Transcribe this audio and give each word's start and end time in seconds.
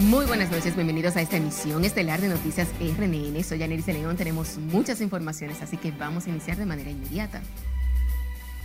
Muy 0.00 0.24
buenas 0.24 0.50
noches, 0.50 0.74
bienvenidos 0.74 1.14
a 1.16 1.20
esta 1.20 1.36
emisión 1.36 1.84
estelar 1.84 2.22
de 2.22 2.28
Noticias 2.28 2.68
RNN. 2.80 3.44
Soy 3.44 3.62
Anelis 3.62 3.86
León, 3.86 4.16
tenemos 4.16 4.56
muchas 4.56 5.02
informaciones, 5.02 5.60
así 5.60 5.76
que 5.76 5.90
vamos 5.92 6.26
a 6.26 6.30
iniciar 6.30 6.56
de 6.56 6.64
manera 6.64 6.90
inmediata. 6.90 7.42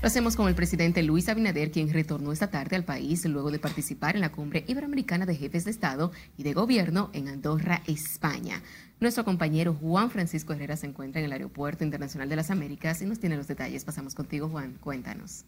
Lo 0.02 0.08
hacemos 0.08 0.38
con 0.38 0.48
el 0.48 0.56
presidente 0.56 1.04
Luis 1.04 1.28
Abinader, 1.28 1.72
quien 1.72 1.92
retornó 1.92 2.32
esta 2.32 2.52
tarde 2.52 2.78
al 2.78 2.86
país 2.86 3.26
luego 3.26 3.52
de 3.52 3.60
participar 3.60 4.16
en 4.16 4.22
la 4.22 4.32
cumbre 4.32 4.64
iberoamericana 4.66 5.26
de 5.26 5.36
jefes 5.36 5.66
de 5.66 5.72
Estado 5.72 6.14
y 6.38 6.44
de 6.44 6.54
Gobierno 6.54 7.10
en 7.12 7.28
Andorra, 7.28 7.82
España. 7.86 8.62
Nuestro 9.02 9.26
compañero 9.26 9.74
Juan 9.74 10.12
Francisco 10.12 10.54
Herrera 10.54 10.78
se 10.78 10.88
encuentra 10.88 11.20
en 11.20 11.26
el 11.26 11.34
Aeropuerto 11.34 11.84
Internacional 11.84 12.30
de 12.30 12.38
las 12.38 12.50
Américas 12.50 13.02
y 13.02 13.06
nos 13.06 13.20
tiene 13.20 13.36
los 13.36 13.50
detalles. 13.50 13.84
Pasamos 13.84 14.16
contigo, 14.16 14.48
Juan. 14.48 14.78
Cuéntanos. 14.80 15.44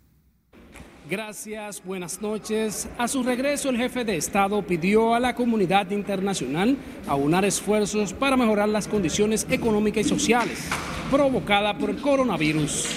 Gracias, 1.09 1.81
buenas 1.85 2.21
noches. 2.21 2.89
A 2.97 3.07
su 3.07 3.23
regreso, 3.23 3.69
el 3.69 3.77
jefe 3.77 4.03
de 4.03 4.17
Estado 4.17 4.61
pidió 4.61 5.15
a 5.15 5.21
la 5.21 5.35
comunidad 5.35 5.89
internacional 5.91 6.75
aunar 7.07 7.45
esfuerzos 7.45 8.11
para 8.11 8.35
mejorar 8.35 8.67
las 8.67 8.89
condiciones 8.89 9.47
económicas 9.49 10.05
y 10.05 10.09
sociales 10.09 10.69
provocadas 11.09 11.75
por 11.75 11.91
el 11.91 12.01
coronavirus. 12.01 12.89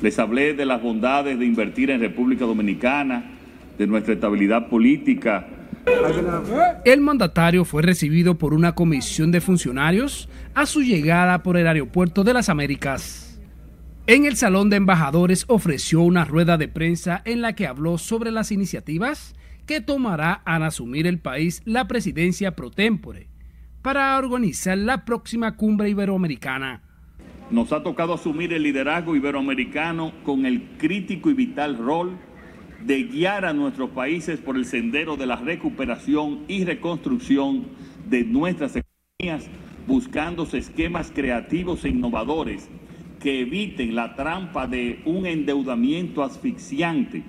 Les 0.00 0.16
hablé 0.20 0.54
de 0.54 0.64
las 0.64 0.80
bondades 0.80 1.36
de 1.40 1.44
invertir 1.44 1.90
en 1.90 2.00
República 2.00 2.44
Dominicana, 2.44 3.32
de 3.76 3.86
nuestra 3.88 4.14
estabilidad 4.14 4.68
política. 4.68 5.48
El 6.84 7.00
mandatario 7.00 7.64
fue 7.64 7.82
recibido 7.82 8.38
por 8.38 8.54
una 8.54 8.76
comisión 8.76 9.32
de 9.32 9.40
funcionarios 9.40 10.28
a 10.54 10.66
su 10.66 10.82
llegada 10.82 11.42
por 11.42 11.56
el 11.56 11.66
aeropuerto 11.66 12.22
de 12.22 12.32
las 12.32 12.48
Américas. 12.48 13.25
En 14.08 14.24
el 14.24 14.36
Salón 14.36 14.70
de 14.70 14.76
Embajadores 14.76 15.46
ofreció 15.48 16.00
una 16.00 16.24
rueda 16.24 16.56
de 16.56 16.68
prensa 16.68 17.22
en 17.24 17.40
la 17.40 17.54
que 17.56 17.66
habló 17.66 17.98
sobre 17.98 18.30
las 18.30 18.52
iniciativas 18.52 19.34
que 19.66 19.80
tomará 19.80 20.32
al 20.32 20.62
asumir 20.62 21.08
el 21.08 21.18
país 21.18 21.60
la 21.64 21.88
presidencia 21.88 22.54
pro 22.54 22.70
tempore 22.70 23.26
para 23.82 24.16
organizar 24.16 24.78
la 24.78 25.04
próxima 25.04 25.56
cumbre 25.56 25.90
iberoamericana. 25.90 26.82
Nos 27.50 27.72
ha 27.72 27.82
tocado 27.82 28.14
asumir 28.14 28.52
el 28.52 28.62
liderazgo 28.62 29.16
iberoamericano 29.16 30.12
con 30.22 30.46
el 30.46 30.62
crítico 30.78 31.28
y 31.28 31.34
vital 31.34 31.76
rol 31.76 32.16
de 32.84 33.02
guiar 33.02 33.44
a 33.44 33.54
nuestros 33.54 33.90
países 33.90 34.38
por 34.38 34.56
el 34.56 34.66
sendero 34.66 35.16
de 35.16 35.26
la 35.26 35.34
recuperación 35.34 36.44
y 36.46 36.64
reconstrucción 36.64 37.64
de 38.08 38.22
nuestras 38.22 38.76
economías, 38.76 39.50
buscando 39.88 40.44
esquemas 40.44 41.10
creativos 41.12 41.84
e 41.84 41.88
innovadores 41.88 42.68
que 43.20 43.40
eviten 43.40 43.94
la 43.94 44.14
trampa 44.14 44.66
de 44.66 45.00
un 45.04 45.26
endeudamiento 45.26 46.22
asfixiante 46.22 47.22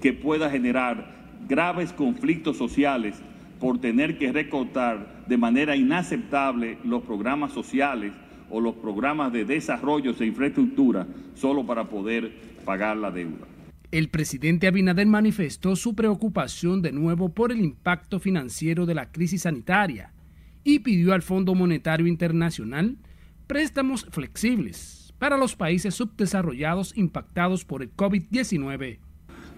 que 0.00 0.12
pueda 0.12 0.50
generar 0.50 1.14
graves 1.48 1.92
conflictos 1.92 2.56
sociales 2.56 3.20
por 3.60 3.80
tener 3.80 4.18
que 4.18 4.32
recortar 4.32 5.24
de 5.26 5.36
manera 5.36 5.76
inaceptable 5.76 6.78
los 6.84 7.02
programas 7.02 7.52
sociales 7.52 8.12
o 8.50 8.60
los 8.60 8.74
programas 8.74 9.32
de 9.32 9.44
desarrollo 9.44 10.12
de 10.12 10.26
infraestructura 10.26 11.06
solo 11.34 11.64
para 11.64 11.88
poder 11.88 12.32
pagar 12.64 12.96
la 12.96 13.10
deuda. 13.10 13.46
El 13.90 14.08
presidente 14.08 14.66
Abinader 14.66 15.06
manifestó 15.06 15.76
su 15.76 15.94
preocupación 15.94 16.82
de 16.82 16.92
nuevo 16.92 17.28
por 17.28 17.52
el 17.52 17.60
impacto 17.60 18.18
financiero 18.18 18.86
de 18.86 18.94
la 18.94 19.12
crisis 19.12 19.42
sanitaria 19.42 20.12
y 20.64 20.80
pidió 20.80 21.12
al 21.12 21.22
Fondo 21.22 21.54
Monetario 21.54 22.06
Internacional 22.06 22.96
préstamos 23.46 24.06
flexibles 24.10 25.03
para 25.18 25.36
los 25.36 25.56
países 25.56 25.94
subdesarrollados 25.94 26.96
impactados 26.96 27.64
por 27.64 27.82
el 27.82 27.94
COVID-19. 27.94 28.98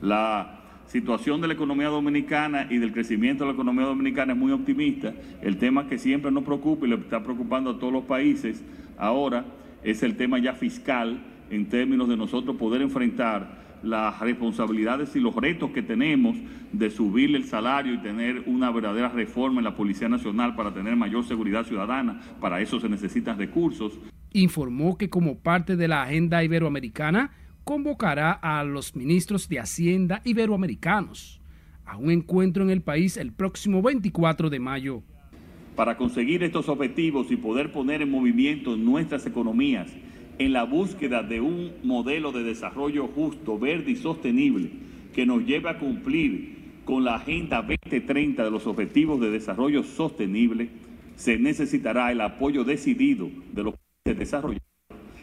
La 0.03 0.61
situación 0.87 1.41
de 1.41 1.49
la 1.49 1.55
economía 1.55 1.89
dominicana 1.89 2.67
y 2.71 2.79
del 2.79 2.93
crecimiento 2.93 3.45
de 3.45 3.49
la 3.49 3.55
economía 3.55 3.87
dominicana 3.87 4.33
es 4.33 4.39
muy 4.39 4.53
optimista. 4.53 5.12
El 5.43 5.59
tema 5.59 5.89
que 5.89 5.99
siempre 5.99 6.31
nos 6.31 6.45
preocupa 6.45 6.87
y 6.87 6.91
le 6.91 6.97
está 6.97 7.23
preocupando 7.23 7.71
a 7.71 7.79
todos 7.79 7.93
los 7.93 8.05
países 8.05 8.62
ahora 8.99 9.44
es 9.83 10.03
el 10.03 10.17
tema 10.17 10.39
ya 10.39 10.55
fiscal 10.55 11.22
en 11.50 11.69
términos 11.69 12.09
de 12.09 12.17
nosotros 12.17 12.56
poder 12.56 12.83
enfrentar 12.83 13.67
las 13.83 14.19
responsabilidades 14.21 15.15
y 15.15 15.21
los 15.21 15.34
retos 15.34 15.71
que 15.71 15.83
tenemos 15.83 16.37
de 16.73 16.91
subir 16.91 17.34
el 17.37 17.44
salario 17.44 17.94
y 17.94 17.99
tener 17.99 18.43
una 18.47 18.71
verdadera 18.71 19.09
reforma 19.09 19.61
en 19.61 19.65
la 19.65 19.77
Policía 19.77 20.09
Nacional 20.09 20.56
para 20.56 20.73
tener 20.73 20.97
mayor 20.97 21.25
seguridad 21.25 21.65
ciudadana. 21.65 22.21
Para 22.41 22.61
eso 22.61 22.81
se 22.81 22.88
necesitan 22.88 23.38
recursos. 23.38 23.99
Informó 24.32 24.98
que 24.98 25.09
como 25.09 25.38
parte 25.38 25.76
de 25.76 25.88
la 25.88 26.03
agenda 26.03 26.44
iberoamericana, 26.44 27.32
convocará 27.64 28.32
a 28.32 28.62
los 28.64 28.94
ministros 28.94 29.48
de 29.48 29.59
Hacienda 29.59 30.22
iberoamericanos 30.25 31.41
a 31.87 31.97
un 31.97 32.10
encuentro 32.10 32.64
en 32.64 32.70
el 32.70 32.82
país 32.82 33.16
el 33.16 33.32
próximo 33.32 33.81
24 33.81 34.50
de 34.50 34.60
mayo. 34.60 35.03
Para 35.76 35.97
conseguir 35.97 36.42
estos 36.42 36.69
objetivos 36.69 37.31
y 37.31 37.37
poder 37.37 37.72
poner 37.72 38.03
en 38.03 38.10
movimiento 38.10 38.76
nuestras 38.76 39.26
economías 39.26 39.92
en 40.38 40.53
la 40.53 40.64
búsqueda 40.64 41.22
de 41.22 41.41
un 41.41 41.72
modelo 41.82 42.32
de 42.32 42.43
desarrollo 42.43 43.06
justo, 43.08 43.58
verde 43.58 43.93
y 43.93 43.97
sostenible 43.97 44.70
que 45.14 45.25
nos 45.25 45.44
lleve 45.44 45.70
a 45.70 45.78
cumplir 45.78 46.56
con 46.84 47.04
la 47.04 47.16
Agenda 47.16 47.62
2030 47.62 48.44
de 48.44 48.50
los 48.50 48.66
Objetivos 48.66 49.20
de 49.20 49.31
Desarrollo 49.31 49.82
Sostenible, 49.82 50.69
se 51.16 51.38
necesitará 51.38 52.12
el 52.12 52.20
apoyo 52.20 52.64
decidido 52.64 53.31
de 53.53 53.64
los 53.64 53.75
países 54.06 54.19
desarrollados 54.19 54.62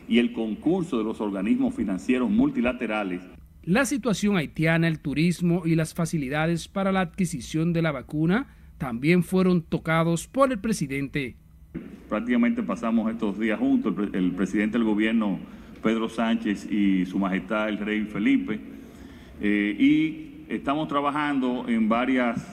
y 0.07 0.19
el 0.19 0.33
concurso 0.33 0.97
de 0.97 1.03
los 1.03 1.21
organismos 1.21 1.73
financieros 1.73 2.29
multilaterales. 2.29 3.21
La 3.63 3.85
situación 3.85 4.35
haitiana, 4.35 4.89
el 4.89 4.99
turismo 4.99 5.63
y 5.65 5.75
las 5.75 5.93
facilidades 5.93 6.67
para 6.67 6.91
la 6.91 6.99
adquisición 6.99 7.71
de 7.71 7.81
la 7.81 7.93
vacuna 7.93 8.47
también 8.77 9.23
fueron 9.23 9.61
tocados 9.61 10.27
por 10.27 10.51
el 10.51 10.59
presidente. 10.59 11.37
Prácticamente 12.09 12.61
pasamos 12.61 13.09
estos 13.09 13.39
días 13.39 13.57
juntos, 13.57 13.95
el, 14.11 14.31
presidente 14.33 14.77
del 14.77 14.85
gobierno 14.85 15.39
Pedro 15.81 16.09
Sánchez 16.09 16.69
y 16.69 17.05
su 17.05 17.17
majestad 17.17 17.69
el 17.69 17.77
rey 17.77 18.01
Felipe, 18.01 18.59
eh, 19.41 19.75
y 19.79 20.53
estamos 20.53 20.89
trabajando 20.89 21.65
en 21.69 21.87
varias 21.87 22.45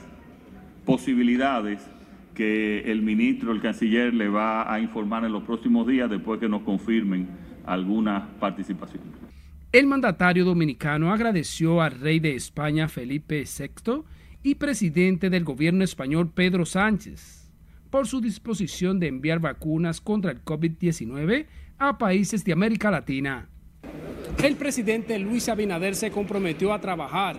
posibilidades 0.86 1.80
que 2.40 2.90
el 2.90 3.02
ministro, 3.02 3.52
el 3.52 3.60
canciller, 3.60 4.14
le 4.14 4.26
va 4.30 4.72
a 4.72 4.80
informar 4.80 5.26
en 5.26 5.32
los 5.32 5.42
próximos 5.42 5.86
días 5.86 6.08
después 6.08 6.40
que 6.40 6.48
nos 6.48 6.62
confirmen 6.62 7.28
alguna 7.66 8.30
participación. 8.40 9.02
El 9.70 9.86
mandatario 9.86 10.46
dominicano 10.46 11.12
agradeció 11.12 11.82
al 11.82 12.00
rey 12.00 12.18
de 12.18 12.34
España 12.34 12.88
Felipe 12.88 13.44
VI 13.44 14.04
y 14.42 14.54
presidente 14.54 15.28
del 15.28 15.44
gobierno 15.44 15.84
español 15.84 16.30
Pedro 16.34 16.64
Sánchez 16.64 17.52
por 17.90 18.06
su 18.06 18.22
disposición 18.22 18.98
de 19.00 19.08
enviar 19.08 19.38
vacunas 19.38 20.00
contra 20.00 20.30
el 20.30 20.42
COVID-19 20.42 21.44
a 21.78 21.98
países 21.98 22.42
de 22.42 22.54
América 22.54 22.90
Latina. 22.90 23.50
El 24.42 24.56
presidente 24.56 25.18
Luis 25.18 25.50
Abinader 25.50 25.94
se 25.94 26.10
comprometió 26.10 26.72
a 26.72 26.80
trabajar 26.80 27.36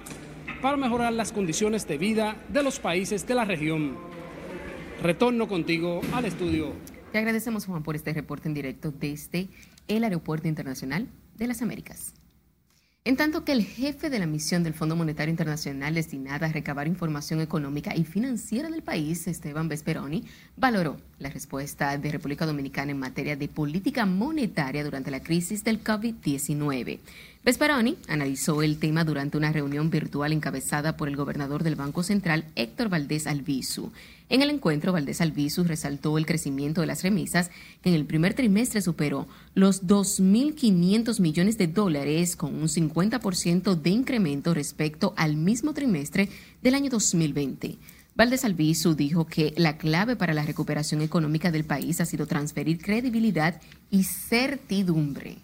para 0.62 0.78
mejorar 0.78 1.12
las 1.14 1.32
condiciones 1.32 1.88
de 1.88 1.98
vida 1.98 2.36
de 2.50 2.62
los 2.62 2.80
países 2.80 3.26
de 3.26 3.34
la 3.34 3.46
región 3.46 4.11
Retorno 5.02 5.48
contigo 5.48 6.00
al 6.14 6.26
estudio. 6.26 6.74
Te 7.12 7.18
agradecemos, 7.18 7.66
Juan, 7.66 7.82
por 7.82 7.96
este 7.96 8.14
reporte 8.14 8.48
en 8.48 8.54
directo 8.54 8.92
desde 8.92 9.50
el 9.88 10.04
Aeropuerto 10.04 10.48
Internacional 10.48 11.08
de 11.38 11.48
las 11.48 11.64
Américas. 11.64 12.14
En 13.04 13.18
tanto 13.18 13.44
que 13.44 13.52
el 13.52 13.64
jefe 13.64 14.12
de 14.12 14.20
la 14.20 14.28
misión 14.28 14.62
del 14.62 14.76
Fondo 14.76 14.96
Monetario 14.96 15.32
Internacional 15.32 15.96
destinada 15.96 16.46
a 16.46 16.52
recabar 16.52 16.86
información 16.86 17.42
económica 17.42 17.96
y 17.96 18.04
financiera 18.04 18.70
del 18.70 18.84
país, 18.84 19.26
Esteban 19.26 19.68
Vesperoni, 19.68 20.24
valoró 20.56 20.98
la 21.18 21.32
respuesta 21.32 21.98
de 21.98 22.12
República 22.12 22.46
Dominicana 22.46 22.92
en 22.92 23.00
materia 23.00 23.36
de 23.36 23.48
política 23.48 24.06
monetaria 24.06 24.84
durante 24.84 25.10
la 25.10 25.24
crisis 25.24 25.64
del 25.64 25.84
COVID-19. 25.84 27.00
Vesperoni 27.44 27.98
analizó 28.08 28.62
el 28.62 28.78
tema 28.78 29.04
durante 29.04 29.36
una 29.36 29.52
reunión 29.52 29.90
virtual 29.90 30.32
encabezada 30.32 30.96
por 30.96 31.08
el 31.08 31.16
gobernador 31.16 31.64
del 31.64 31.76
Banco 31.76 32.04
Central, 32.04 32.46
Héctor 32.56 32.90
Valdés 32.90 33.26
Albizu. 33.26 33.92
En 34.30 34.44
el 34.44 34.52
encuentro, 34.52 34.94
Valdés 34.94 35.22
Albizu 35.22 35.64
resaltó 35.64 36.20
el 36.20 36.28
crecimiento 36.28 36.82
de 36.82 36.88
las 36.88 37.02
remesas, 37.02 37.50
que 37.82 37.90
en 37.90 37.96
el 37.96 38.06
primer 38.06 38.36
trimestre 38.36 38.84
superó 38.84 39.28
los 39.56 39.88
2.500 39.88 41.20
millones 41.20 41.58
de 41.58 41.66
dólares, 41.66 42.36
con 42.36 42.54
un 42.54 42.68
50% 42.68 43.74
de 43.74 43.90
incremento 43.90 44.54
respecto 44.54 45.16
al 45.18 45.36
mismo 45.36 45.74
trimestre 45.74 46.30
del 46.62 46.76
año 46.76 46.92
2020. 46.92 47.80
Valdés 48.14 48.46
Albizu 48.46 48.94
dijo 48.94 49.26
que 49.26 49.56
la 49.58 49.80
clave 49.80 50.16
para 50.16 50.36
la 50.36 50.44
recuperación 50.44 51.02
económica 51.02 51.50
del 51.50 51.64
país 51.64 52.02
ha 52.02 52.06
sido 52.06 52.28
transferir 52.28 52.78
credibilidad 52.84 53.60
y 53.90 54.04
certidumbre 54.04 55.40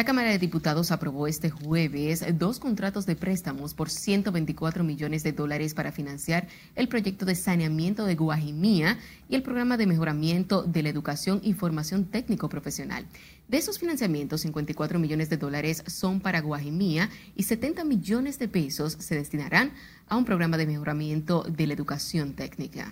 La 0.00 0.06
Cámara 0.06 0.30
de 0.30 0.38
Diputados 0.38 0.92
aprobó 0.92 1.26
este 1.26 1.50
jueves 1.50 2.24
dos 2.38 2.58
contratos 2.58 3.04
de 3.04 3.16
préstamos 3.16 3.74
por 3.74 3.90
124 3.90 4.82
millones 4.82 5.22
de 5.22 5.32
dólares 5.32 5.74
para 5.74 5.92
financiar 5.92 6.48
el 6.74 6.88
proyecto 6.88 7.26
de 7.26 7.34
saneamiento 7.34 8.06
de 8.06 8.14
Guajimía 8.14 8.96
y 9.28 9.34
el 9.34 9.42
programa 9.42 9.76
de 9.76 9.86
mejoramiento 9.86 10.62
de 10.62 10.82
la 10.82 10.88
educación 10.88 11.40
y 11.42 11.52
formación 11.52 12.06
técnico 12.06 12.48
profesional. 12.48 13.04
De 13.46 13.58
esos 13.58 13.78
financiamientos, 13.78 14.40
54 14.40 14.98
millones 14.98 15.28
de 15.28 15.36
dólares 15.36 15.84
son 15.86 16.20
para 16.20 16.40
Guajimía 16.40 17.10
y 17.36 17.42
70 17.42 17.84
millones 17.84 18.38
de 18.38 18.48
pesos 18.48 18.94
se 18.94 19.16
destinarán 19.16 19.70
a 20.08 20.16
un 20.16 20.24
programa 20.24 20.56
de 20.56 20.66
mejoramiento 20.66 21.42
de 21.42 21.66
la 21.66 21.74
educación 21.74 22.32
técnica. 22.32 22.90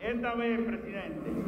Esta 0.00 0.34
vez, 0.34 0.58
presidente, 0.66 1.41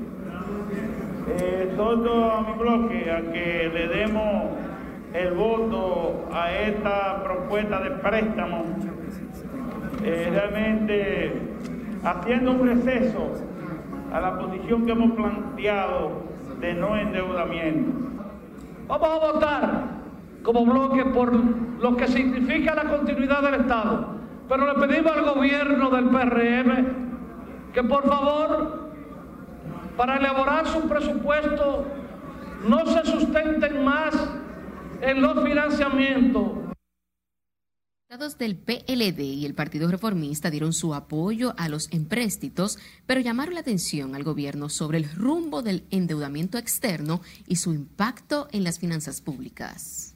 eh, 1.29 1.73
todo 1.77 2.43
mi 2.43 2.53
bloque 2.59 3.11
a 3.11 3.33
que 3.33 3.71
le 3.73 3.89
demos 3.89 4.45
el 5.13 5.33
voto 5.33 6.29
a 6.33 6.53
esta 6.53 7.23
propuesta 7.23 7.81
de 7.81 7.91
préstamo, 7.91 8.65
eh, 10.03 10.29
realmente 10.31 11.41
haciendo 12.05 12.53
un 12.53 12.69
receso 12.69 13.31
a 14.13 14.21
la 14.21 14.39
posición 14.39 14.85
que 14.85 14.93
hemos 14.93 15.13
planteado 15.13 16.25
de 16.61 16.75
no 16.75 16.97
endeudamiento. 16.97 17.93
Vamos 18.87 19.09
a 19.09 19.33
votar 19.33 19.85
como 20.43 20.67
bloque 20.67 21.05
por 21.07 21.33
lo 21.33 21.97
que 21.97 22.07
significa 22.09 22.75
la 22.75 22.85
continuidad 22.85 23.43
del 23.43 23.61
Estado, 23.63 24.09
pero 24.49 24.67
le 24.67 24.87
pedimos 24.87 25.13
al 25.13 25.25
gobierno 25.35 25.91
del 25.91 26.05
PRM 26.07 27.05
que 27.73 27.83
por 27.83 28.07
favor 28.07 28.84
para 29.97 30.17
elaborar 30.17 30.67
su 30.67 30.89
presupuesto 30.89 31.87
no 32.69 32.87
se 32.87 33.11
sustenten 33.11 33.85
más 33.85 34.15
en 35.01 35.21
los 35.21 35.43
financiamientos. 35.45 36.65
Los 38.19 38.39
del 38.39 38.57
PLD 38.57 39.21
y 39.21 39.45
el 39.45 39.55
Partido 39.55 39.91
Reformista 39.91 40.49
dieron 40.49 40.73
su 40.73 40.95
apoyo 40.95 41.53
a 41.57 41.69
los 41.69 41.89
empréstitos, 41.93 42.79
pero 43.07 43.21
llamaron 43.21 43.55
la 43.55 43.61
atención 43.61 44.15
al 44.15 44.23
gobierno 44.23 44.69
sobre 44.69 44.99
el 44.99 45.11
rumbo 45.11 45.63
del 45.63 45.85
endeudamiento 45.91 46.57
externo 46.57 47.21
y 47.49 47.57
su 47.57 47.75
impacto 47.75 48.47
en 48.53 48.63
las 48.63 48.79
finanzas 48.79 49.21
públicas. 49.21 50.14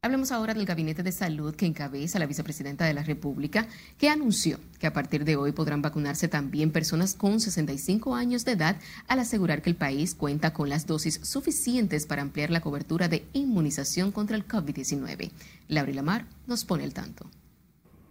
Hablemos 0.00 0.30
ahora 0.30 0.54
del 0.54 0.64
Gabinete 0.64 1.02
de 1.02 1.10
Salud 1.10 1.56
que 1.56 1.66
encabeza 1.66 2.20
la 2.20 2.26
vicepresidenta 2.26 2.84
de 2.84 2.94
la 2.94 3.02
República, 3.02 3.66
que 3.98 4.08
anunció 4.08 4.60
que 4.78 4.86
a 4.86 4.92
partir 4.92 5.24
de 5.24 5.34
hoy 5.34 5.50
podrán 5.50 5.82
vacunarse 5.82 6.28
también 6.28 6.70
personas 6.70 7.14
con 7.14 7.40
65 7.40 8.14
años 8.14 8.44
de 8.44 8.52
edad 8.52 8.76
al 9.08 9.18
asegurar 9.18 9.60
que 9.60 9.70
el 9.70 9.74
país 9.74 10.14
cuenta 10.14 10.52
con 10.52 10.68
las 10.68 10.86
dosis 10.86 11.18
suficientes 11.24 12.06
para 12.06 12.22
ampliar 12.22 12.50
la 12.50 12.60
cobertura 12.60 13.08
de 13.08 13.24
inmunización 13.32 14.12
contra 14.12 14.36
el 14.36 14.46
COVID-19. 14.46 15.32
Laura 15.66 15.92
Lamar 15.92 16.26
nos 16.46 16.64
pone 16.64 16.84
el 16.84 16.94
tanto 16.94 17.26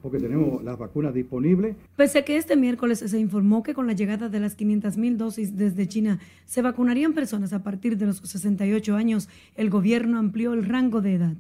porque 0.02 0.20
tenemos 0.20 0.64
las 0.64 0.78
vacunas 0.78 1.14
disponibles. 1.14 1.76
Pese 1.96 2.20
a 2.20 2.26
que 2.26 2.38
este 2.38 2.56
miércoles 2.56 3.00
se 3.00 3.20
informó 3.20 3.64
que 3.64 3.74
con 3.74 3.88
la 3.88 3.94
llegada 3.94 4.30
de 4.30 4.40
las 4.40 4.58
500.000 4.58 5.16
dosis 5.16 5.58
desde 5.58 5.88
China 5.88 6.20
se 6.46 6.62
vacunarían 6.62 7.14
personas 7.14 7.52
a 7.52 7.64
partir 7.64 7.98
de 7.98 8.06
los 8.06 8.18
68 8.18 8.96
años, 8.96 9.28
el 9.56 9.70
gobierno 9.70 10.18
amplió 10.18 10.54
el 10.54 10.66
rango 10.66 11.02
de 11.02 11.16
edad. 11.16 11.36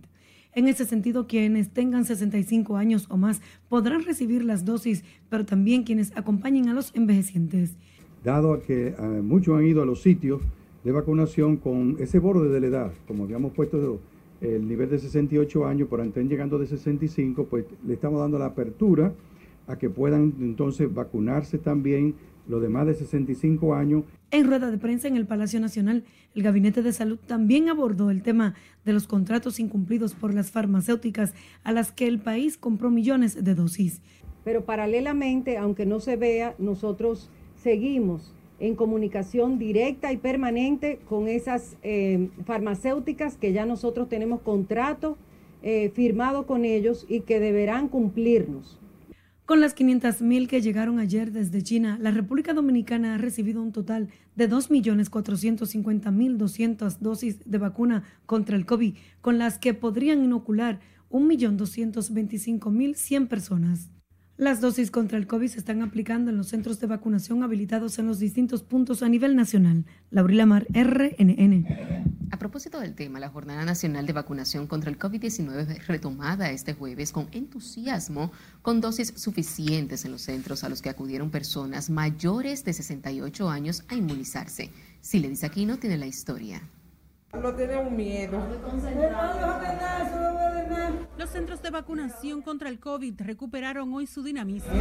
En 0.57 0.67
ese 0.67 0.85
sentido, 0.85 1.27
quienes 1.27 1.69
tengan 1.69 2.03
65 2.03 2.77
años 2.77 3.05
o 3.11 3.17
más 3.17 3.41
podrán 3.69 4.03
recibir 4.03 4.43
las 4.43 4.65
dosis, 4.65 5.03
pero 5.29 5.45
también 5.45 5.83
quienes 5.83 6.17
acompañen 6.17 6.67
a 6.67 6.73
los 6.73 6.95
envejecientes. 6.95 7.77
Dado 8.23 8.59
que 8.63 8.87
eh, 8.87 9.21
muchos 9.21 9.55
han 9.55 9.67
ido 9.67 9.83
a 9.83 9.85
los 9.85 10.01
sitios 10.01 10.41
de 10.83 10.91
vacunación 10.91 11.57
con 11.57 11.97
ese 11.99 12.17
borde 12.17 12.49
de 12.49 12.59
la 12.59 12.65
edad, 12.65 12.91
como 13.07 13.25
habíamos 13.25 13.53
puesto 13.53 13.99
el 14.41 14.67
nivel 14.67 14.89
de 14.89 14.97
68 14.97 15.67
años, 15.67 15.89
pero 15.91 16.01
estén 16.01 16.27
llegando 16.27 16.57
de 16.57 16.65
65, 16.65 17.45
pues 17.45 17.65
le 17.85 17.93
estamos 17.93 18.19
dando 18.19 18.39
la 18.39 18.47
apertura 18.47 19.13
a 19.67 19.77
que 19.77 19.91
puedan 19.91 20.33
entonces 20.39 20.91
vacunarse 20.91 21.59
también 21.59 22.15
los 22.47 22.61
de 22.61 22.69
más 22.69 22.87
de 22.87 22.93
65 22.93 23.73
años. 23.73 24.03
En 24.31 24.47
rueda 24.47 24.71
de 24.71 24.77
prensa 24.77 25.07
en 25.07 25.15
el 25.15 25.25
Palacio 25.25 25.59
Nacional, 25.59 26.03
el 26.35 26.43
Gabinete 26.43 26.81
de 26.81 26.93
Salud 26.93 27.19
también 27.25 27.69
abordó 27.69 28.09
el 28.11 28.23
tema 28.23 28.55
de 28.85 28.93
los 28.93 29.07
contratos 29.07 29.59
incumplidos 29.59 30.13
por 30.13 30.33
las 30.33 30.51
farmacéuticas 30.51 31.33
a 31.63 31.71
las 31.71 31.91
que 31.91 32.07
el 32.07 32.19
país 32.19 32.57
compró 32.57 32.89
millones 32.89 33.43
de 33.43 33.55
dosis. 33.55 34.01
Pero 34.43 34.65
paralelamente, 34.65 35.57
aunque 35.57 35.85
no 35.85 35.99
se 35.99 36.15
vea, 36.15 36.55
nosotros 36.57 37.29
seguimos 37.55 38.33
en 38.59 38.75
comunicación 38.75 39.59
directa 39.59 40.11
y 40.11 40.17
permanente 40.17 40.99
con 41.07 41.27
esas 41.27 41.77
eh, 41.83 42.29
farmacéuticas 42.45 43.37
que 43.37 43.53
ya 43.53 43.65
nosotros 43.65 44.09
tenemos 44.09 44.41
contrato 44.41 45.17
eh, 45.63 45.89
firmado 45.89 46.45
con 46.45 46.65
ellos 46.65 47.05
y 47.09 47.21
que 47.21 47.39
deberán 47.39 47.87
cumplirnos. 47.87 48.79
Con 49.47 49.59
las 49.61 49.75
500.000 49.77 50.49
que 50.49 50.61
llegaron 50.61 50.99
ayer 50.99 51.31
desde 51.31 51.63
China, 51.63 51.97
la 52.01 52.11
República 52.11 52.53
Dominicana 52.53 53.15
ha 53.15 53.17
recibido 53.17 53.61
un 53.61 53.71
total 53.71 54.09
de 54.35 54.49
2.450.200 54.49 56.97
dosis 56.99 57.39
de 57.45 57.57
vacuna 57.57 58.03
contra 58.25 58.57
el 58.57 58.65
COVID, 58.65 58.95
con 59.21 59.37
las 59.37 59.57
que 59.57 59.73
podrían 59.73 60.21
inocular 60.21 60.81
1.225.100 61.11 63.29
personas. 63.29 63.89
Las 64.37 64.61
dosis 64.61 64.91
contra 64.91 65.17
el 65.17 65.25
COVID 65.25 65.47
se 65.47 65.57
están 65.57 65.81
aplicando 65.81 66.29
en 66.29 66.37
los 66.37 66.49
centros 66.49 66.79
de 66.79 66.85
vacunación 66.85 67.41
habilitados 67.41 67.97
en 67.97 68.05
los 68.05 68.19
distintos 68.19 68.61
puntos 68.61 69.01
a 69.01 69.09
nivel 69.09 69.35
nacional. 69.35 69.83
Laurila 70.11 70.45
Mar, 70.45 70.67
RNN. 70.69 71.65
A 72.29 72.37
propósito 72.37 72.79
del 72.79 72.93
tema, 72.93 73.19
la 73.19 73.29
Jornada 73.29 73.65
Nacional 73.65 74.05
de 74.05 74.13
Vacunación 74.13 74.67
contra 74.67 74.91
el 74.91 74.99
COVID-19 74.99 75.87
retomada 75.87 76.51
este 76.51 76.75
jueves 76.75 77.11
con 77.11 77.27
entusiasmo, 77.31 78.31
con 78.61 78.79
dosis 78.79 79.11
suficientes 79.15 80.05
en 80.05 80.11
los 80.11 80.21
centros 80.21 80.63
a 80.63 80.69
los 80.69 80.83
que 80.83 80.89
acudieron 80.89 81.31
personas 81.31 81.89
mayores 81.89 82.63
de 82.63 82.73
68 82.73 83.49
años 83.49 83.85
a 83.87 83.95
inmunizarse. 83.95 84.69
Si 85.01 85.19
le 85.19 85.29
dice 85.29 85.47
aquí, 85.47 85.65
no 85.65 85.79
tiene 85.79 85.97
la 85.97 86.05
historia. 86.05 86.61
No 87.33 87.53
tenemos 87.53 87.91
miedo. 87.91 88.41
Los 91.17 91.29
centros 91.29 91.61
de 91.61 91.69
vacunación 91.69 92.41
contra 92.41 92.69
el 92.69 92.79
COVID 92.79 93.21
recuperaron 93.21 93.93
hoy 93.93 94.07
su 94.07 94.23
dinamismo. 94.23 94.71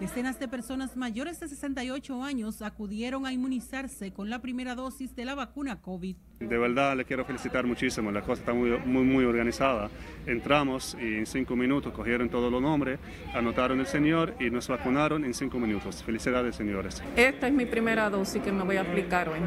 Decenas 0.00 0.38
de 0.40 0.48
personas 0.48 0.96
mayores 0.96 1.38
de 1.38 1.48
68 1.48 2.22
años 2.22 2.60
acudieron 2.62 3.24
a 3.24 3.32
inmunizarse 3.32 4.12
con 4.12 4.30
la 4.30 4.40
primera 4.40 4.74
dosis 4.74 5.14
de 5.14 5.24
la 5.24 5.34
vacuna 5.34 5.80
COVID. 5.80 6.16
De 6.40 6.56
verdad 6.56 6.96
le 6.96 7.04
quiero 7.04 7.22
felicitar 7.26 7.66
muchísimo, 7.66 8.10
la 8.10 8.22
cosa 8.22 8.40
está 8.40 8.54
muy, 8.54 8.70
muy, 8.86 9.02
muy 9.04 9.26
organizada. 9.26 9.90
Entramos 10.24 10.96
y 10.98 11.18
en 11.18 11.26
cinco 11.26 11.54
minutos 11.54 11.92
cogieron 11.92 12.30
todos 12.30 12.50
los 12.50 12.62
nombres, 12.62 12.98
anotaron 13.34 13.78
el 13.78 13.86
señor 13.86 14.34
y 14.40 14.48
nos 14.48 14.66
vacunaron 14.66 15.22
en 15.26 15.34
cinco 15.34 15.58
minutos. 15.58 16.02
Felicidades, 16.02 16.56
señores. 16.56 17.02
Esta 17.14 17.46
es 17.46 17.52
mi 17.52 17.66
primera 17.66 18.08
dosis 18.08 18.42
que 18.42 18.52
me 18.52 18.64
voy 18.64 18.78
a 18.78 18.80
aplicar 18.80 19.28
hoy. 19.28 19.38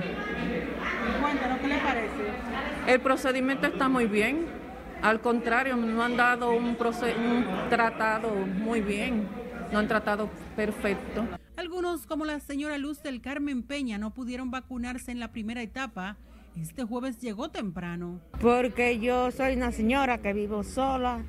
Cuéntanos, 1.19 1.60
¿qué 1.62 1.68
le 1.68 1.78
parece? 1.80 2.13
El 2.86 3.00
procedimiento 3.00 3.66
está 3.66 3.89
muy 3.89 4.06
bien. 4.06 4.46
Al 5.01 5.19
contrario, 5.19 5.75
no 5.75 6.04
han 6.04 6.16
dado 6.16 6.51
un, 6.51 6.78
un 6.78 7.46
tratado 7.72 8.29
muy 8.36 8.82
bien. 8.82 9.27
No 9.72 9.79
han 9.79 9.88
tratado 9.88 10.29
perfecto. 10.56 11.27
Algunos, 11.58 12.06
como 12.06 12.24
la 12.24 12.39
señora 12.39 12.77
Luz 12.77 13.01
del 13.01 13.20
Carmen 13.20 13.63
Peña, 13.63 13.98
no 13.98 14.13
pudieron 14.13 14.51
vacunarse 14.51 15.12
en 15.12 15.20
la 15.20 15.32
primera 15.32 15.63
etapa 15.63 16.17
este 16.62 16.83
jueves 16.83 17.19
llegó 17.19 17.50
temprano. 17.50 18.19
Porque 18.39 19.00
yo 19.00 19.31
soy 19.31 19.55
una 19.55 19.72
señora 19.72 20.19
que 20.19 20.33
vivo 20.33 20.63
sola 20.63 21.24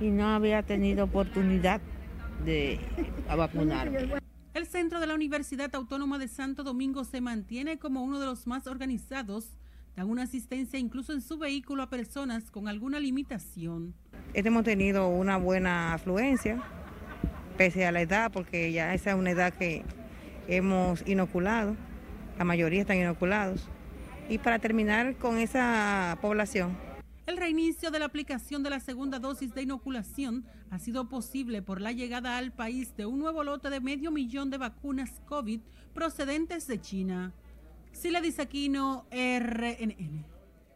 y 0.00 0.10
no 0.10 0.28
había 0.28 0.62
tenido 0.62 1.04
oportunidad 1.04 1.80
de 2.44 2.80
vacunarme. 3.36 4.20
El 4.52 4.66
centro 4.66 5.00
de 5.00 5.06
la 5.06 5.14
Universidad 5.14 5.74
Autónoma 5.74 6.18
de 6.18 6.28
Santo 6.28 6.62
Domingo 6.62 7.04
se 7.04 7.20
mantiene 7.20 7.78
como 7.78 8.04
uno 8.04 8.20
de 8.20 8.26
los 8.26 8.46
más 8.46 8.66
organizados. 8.66 9.56
Dan 9.96 10.10
una 10.10 10.22
asistencia 10.22 10.78
incluso 10.78 11.12
en 11.12 11.20
su 11.20 11.38
vehículo 11.38 11.82
a 11.82 11.90
personas 11.90 12.50
con 12.50 12.66
alguna 12.66 12.98
limitación. 12.98 13.94
Hemos 14.32 14.64
tenido 14.64 15.08
una 15.08 15.36
buena 15.36 15.94
afluencia, 15.94 16.60
pese 17.56 17.86
a 17.86 17.92
la 17.92 18.00
edad, 18.00 18.32
porque 18.32 18.72
ya 18.72 18.92
esa 18.92 19.10
es 19.10 19.16
una 19.16 19.30
edad 19.30 19.54
que 19.54 19.84
hemos 20.48 21.06
inoculado. 21.06 21.76
La 22.38 22.44
mayoría 22.44 22.80
están 22.80 22.96
inoculados 22.96 23.68
y 24.28 24.38
para 24.38 24.58
terminar 24.58 25.16
con 25.16 25.38
esa 25.38 26.18
población. 26.20 26.76
El 27.26 27.38
reinicio 27.38 27.90
de 27.90 27.98
la 27.98 28.04
aplicación 28.04 28.62
de 28.62 28.70
la 28.70 28.80
segunda 28.80 29.18
dosis 29.18 29.54
de 29.54 29.62
inoculación 29.62 30.44
ha 30.70 30.78
sido 30.78 31.08
posible 31.08 31.62
por 31.62 31.80
la 31.80 31.92
llegada 31.92 32.36
al 32.36 32.52
país 32.52 32.94
de 32.96 33.06
un 33.06 33.18
nuevo 33.18 33.42
lote 33.44 33.70
de 33.70 33.80
medio 33.80 34.10
millón 34.10 34.50
de 34.50 34.58
vacunas 34.58 35.22
COVID 35.26 35.60
procedentes 35.94 36.66
de 36.66 36.80
China. 36.80 37.32
Sila 37.92 38.20
Disaquino, 38.20 39.06
RNN. 39.10 40.33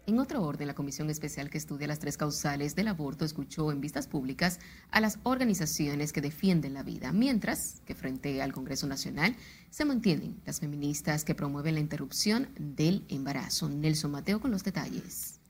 En 0.08 0.20
otro 0.20 0.42
orden, 0.42 0.66
la 0.66 0.74
comisión 0.74 1.10
especial 1.10 1.50
que 1.50 1.58
estudia 1.58 1.86
las 1.86 1.98
tres 1.98 2.16
causales 2.16 2.74
del 2.74 2.88
aborto 2.88 3.26
escuchó 3.26 3.70
en 3.70 3.82
vistas 3.82 4.06
públicas 4.06 4.58
a 4.90 5.02
las 5.02 5.18
organizaciones 5.22 6.14
que 6.14 6.22
defienden 6.22 6.72
la 6.72 6.82
vida, 6.82 7.12
mientras 7.12 7.82
que 7.84 7.94
frente 7.94 8.40
al 8.40 8.54
Congreso 8.54 8.86
Nacional 8.86 9.36
se 9.68 9.84
mantienen 9.84 10.40
las 10.46 10.60
feministas 10.60 11.26
que 11.26 11.34
promueven 11.34 11.74
la 11.74 11.80
interrupción 11.80 12.48
del 12.58 13.04
embarazo. 13.10 13.68
Nelson 13.68 14.12
Mateo 14.12 14.40
con 14.40 14.50
los 14.50 14.64
detalles. 14.64 15.40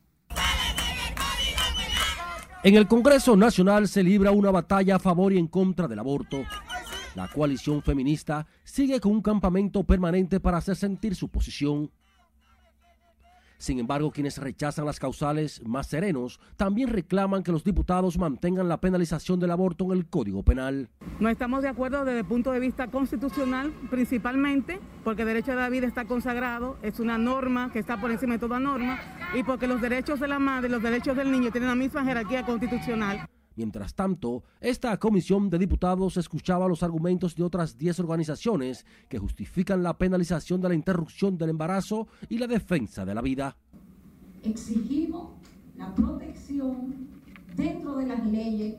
En 2.64 2.74
el 2.74 2.88
Congreso 2.88 3.36
Nacional 3.36 3.86
se 3.86 4.02
libra 4.02 4.32
una 4.32 4.50
batalla 4.50 4.96
a 4.96 4.98
favor 4.98 5.32
y 5.32 5.38
en 5.38 5.46
contra 5.46 5.86
del 5.86 6.00
aborto. 6.00 6.42
La 7.14 7.28
coalición 7.28 7.80
feminista 7.80 8.44
sigue 8.64 8.98
con 8.98 9.12
un 9.12 9.22
campamento 9.22 9.84
permanente 9.84 10.40
para 10.40 10.58
hacer 10.58 10.74
sentir 10.74 11.14
su 11.14 11.28
posición. 11.28 11.92
Sin 13.58 13.80
embargo, 13.80 14.12
quienes 14.12 14.38
rechazan 14.38 14.86
las 14.86 15.00
causales 15.00 15.60
más 15.66 15.88
serenos 15.88 16.38
también 16.56 16.88
reclaman 16.88 17.42
que 17.42 17.50
los 17.50 17.64
diputados 17.64 18.16
mantengan 18.16 18.68
la 18.68 18.80
penalización 18.80 19.40
del 19.40 19.50
aborto 19.50 19.84
en 19.86 19.98
el 19.98 20.06
Código 20.06 20.44
Penal. 20.44 20.88
No 21.18 21.28
estamos 21.28 21.62
de 21.62 21.68
acuerdo 21.68 22.04
desde 22.04 22.20
el 22.20 22.24
punto 22.24 22.52
de 22.52 22.60
vista 22.60 22.86
constitucional, 22.86 23.72
principalmente 23.90 24.78
porque 25.02 25.22
el 25.22 25.28
derecho 25.28 25.50
de 25.50 25.56
la 25.56 25.70
vida 25.70 25.88
está 25.88 26.04
consagrado, 26.04 26.78
es 26.82 27.00
una 27.00 27.18
norma 27.18 27.72
que 27.72 27.80
está 27.80 28.00
por 28.00 28.12
encima 28.12 28.34
de 28.34 28.38
toda 28.38 28.60
norma, 28.60 29.00
y 29.34 29.42
porque 29.42 29.66
los 29.66 29.80
derechos 29.80 30.20
de 30.20 30.28
la 30.28 30.38
madre 30.38 30.68
y 30.68 30.70
los 30.70 30.82
derechos 30.82 31.16
del 31.16 31.32
niño 31.32 31.50
tienen 31.50 31.68
la 31.68 31.74
misma 31.74 32.04
jerarquía 32.04 32.46
constitucional. 32.46 33.28
Mientras 33.58 33.92
tanto, 33.92 34.44
esta 34.60 34.96
comisión 34.98 35.50
de 35.50 35.58
diputados 35.58 36.16
escuchaba 36.16 36.68
los 36.68 36.84
argumentos 36.84 37.34
de 37.34 37.42
otras 37.42 37.76
10 37.76 37.98
organizaciones 37.98 38.86
que 39.08 39.18
justifican 39.18 39.82
la 39.82 39.98
penalización 39.98 40.60
de 40.60 40.68
la 40.68 40.76
interrupción 40.76 41.36
del 41.36 41.50
embarazo 41.50 42.06
y 42.28 42.38
la 42.38 42.46
defensa 42.46 43.04
de 43.04 43.16
la 43.16 43.20
vida. 43.20 43.56
Exigimos 44.44 45.32
la 45.76 45.92
protección 45.92 47.08
dentro 47.56 47.96
de 47.96 48.06
las 48.06 48.24
leyes 48.24 48.76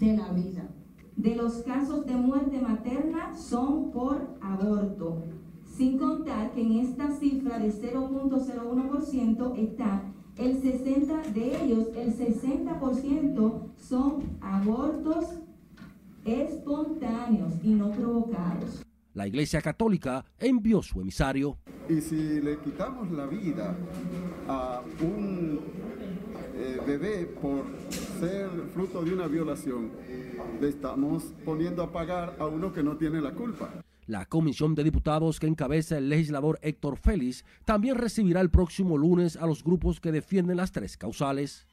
de 0.00 0.16
la 0.16 0.32
vida. 0.32 0.68
De 1.14 1.36
los 1.36 1.58
casos 1.58 2.04
de 2.04 2.16
muerte 2.16 2.60
materna 2.60 3.36
son 3.36 3.92
por 3.92 4.36
aborto, 4.40 5.22
sin 5.64 5.96
contar 5.96 6.50
que 6.54 6.62
en 6.62 6.80
esta 6.80 7.08
cifra 7.12 7.60
de 7.60 7.72
0.01% 7.72 9.56
está 9.58 10.02
el 10.36 10.60
60 10.60 11.22
de 11.32 11.64
ellos, 11.64 11.88
el 11.96 12.16
60% 12.16 13.62
son 13.76 14.38
abortos 14.40 15.26
espontáneos 16.24 17.52
y 17.62 17.74
no 17.74 17.90
provocados. 17.90 18.82
La 19.14 19.26
Iglesia 19.26 19.60
Católica 19.60 20.24
envió 20.38 20.82
su 20.82 21.00
emisario. 21.00 21.58
Y 21.88 22.00
si 22.00 22.40
le 22.40 22.58
quitamos 22.60 23.10
la 23.10 23.26
vida 23.26 23.76
a 24.48 24.80
un 25.02 25.60
eh, 26.54 26.80
bebé 26.86 27.26
por 27.26 27.64
ser 28.18 28.48
fruto 28.72 29.02
de 29.04 29.12
una 29.12 29.26
violación, 29.26 29.90
le 30.60 30.68
estamos 30.68 31.24
poniendo 31.44 31.82
a 31.82 31.92
pagar 31.92 32.36
a 32.38 32.46
uno 32.46 32.72
que 32.72 32.82
no 32.82 32.96
tiene 32.96 33.20
la 33.20 33.32
culpa. 33.32 33.82
La 34.06 34.26
comisión 34.26 34.74
de 34.74 34.82
diputados 34.82 35.38
que 35.38 35.46
encabeza 35.46 35.96
el 35.96 36.08
legislador 36.08 36.58
Héctor 36.62 36.96
Félix 36.96 37.44
también 37.64 37.96
recibirá 37.96 38.40
el 38.40 38.50
próximo 38.50 38.98
lunes 38.98 39.36
a 39.36 39.46
los 39.46 39.62
grupos 39.62 40.00
que 40.00 40.10
defienden 40.10 40.56
las 40.56 40.72
tres 40.72 40.96
causales. 40.96 41.66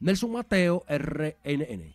Nelson 0.00 0.32
Mateo, 0.32 0.84
RNN. 0.88 1.94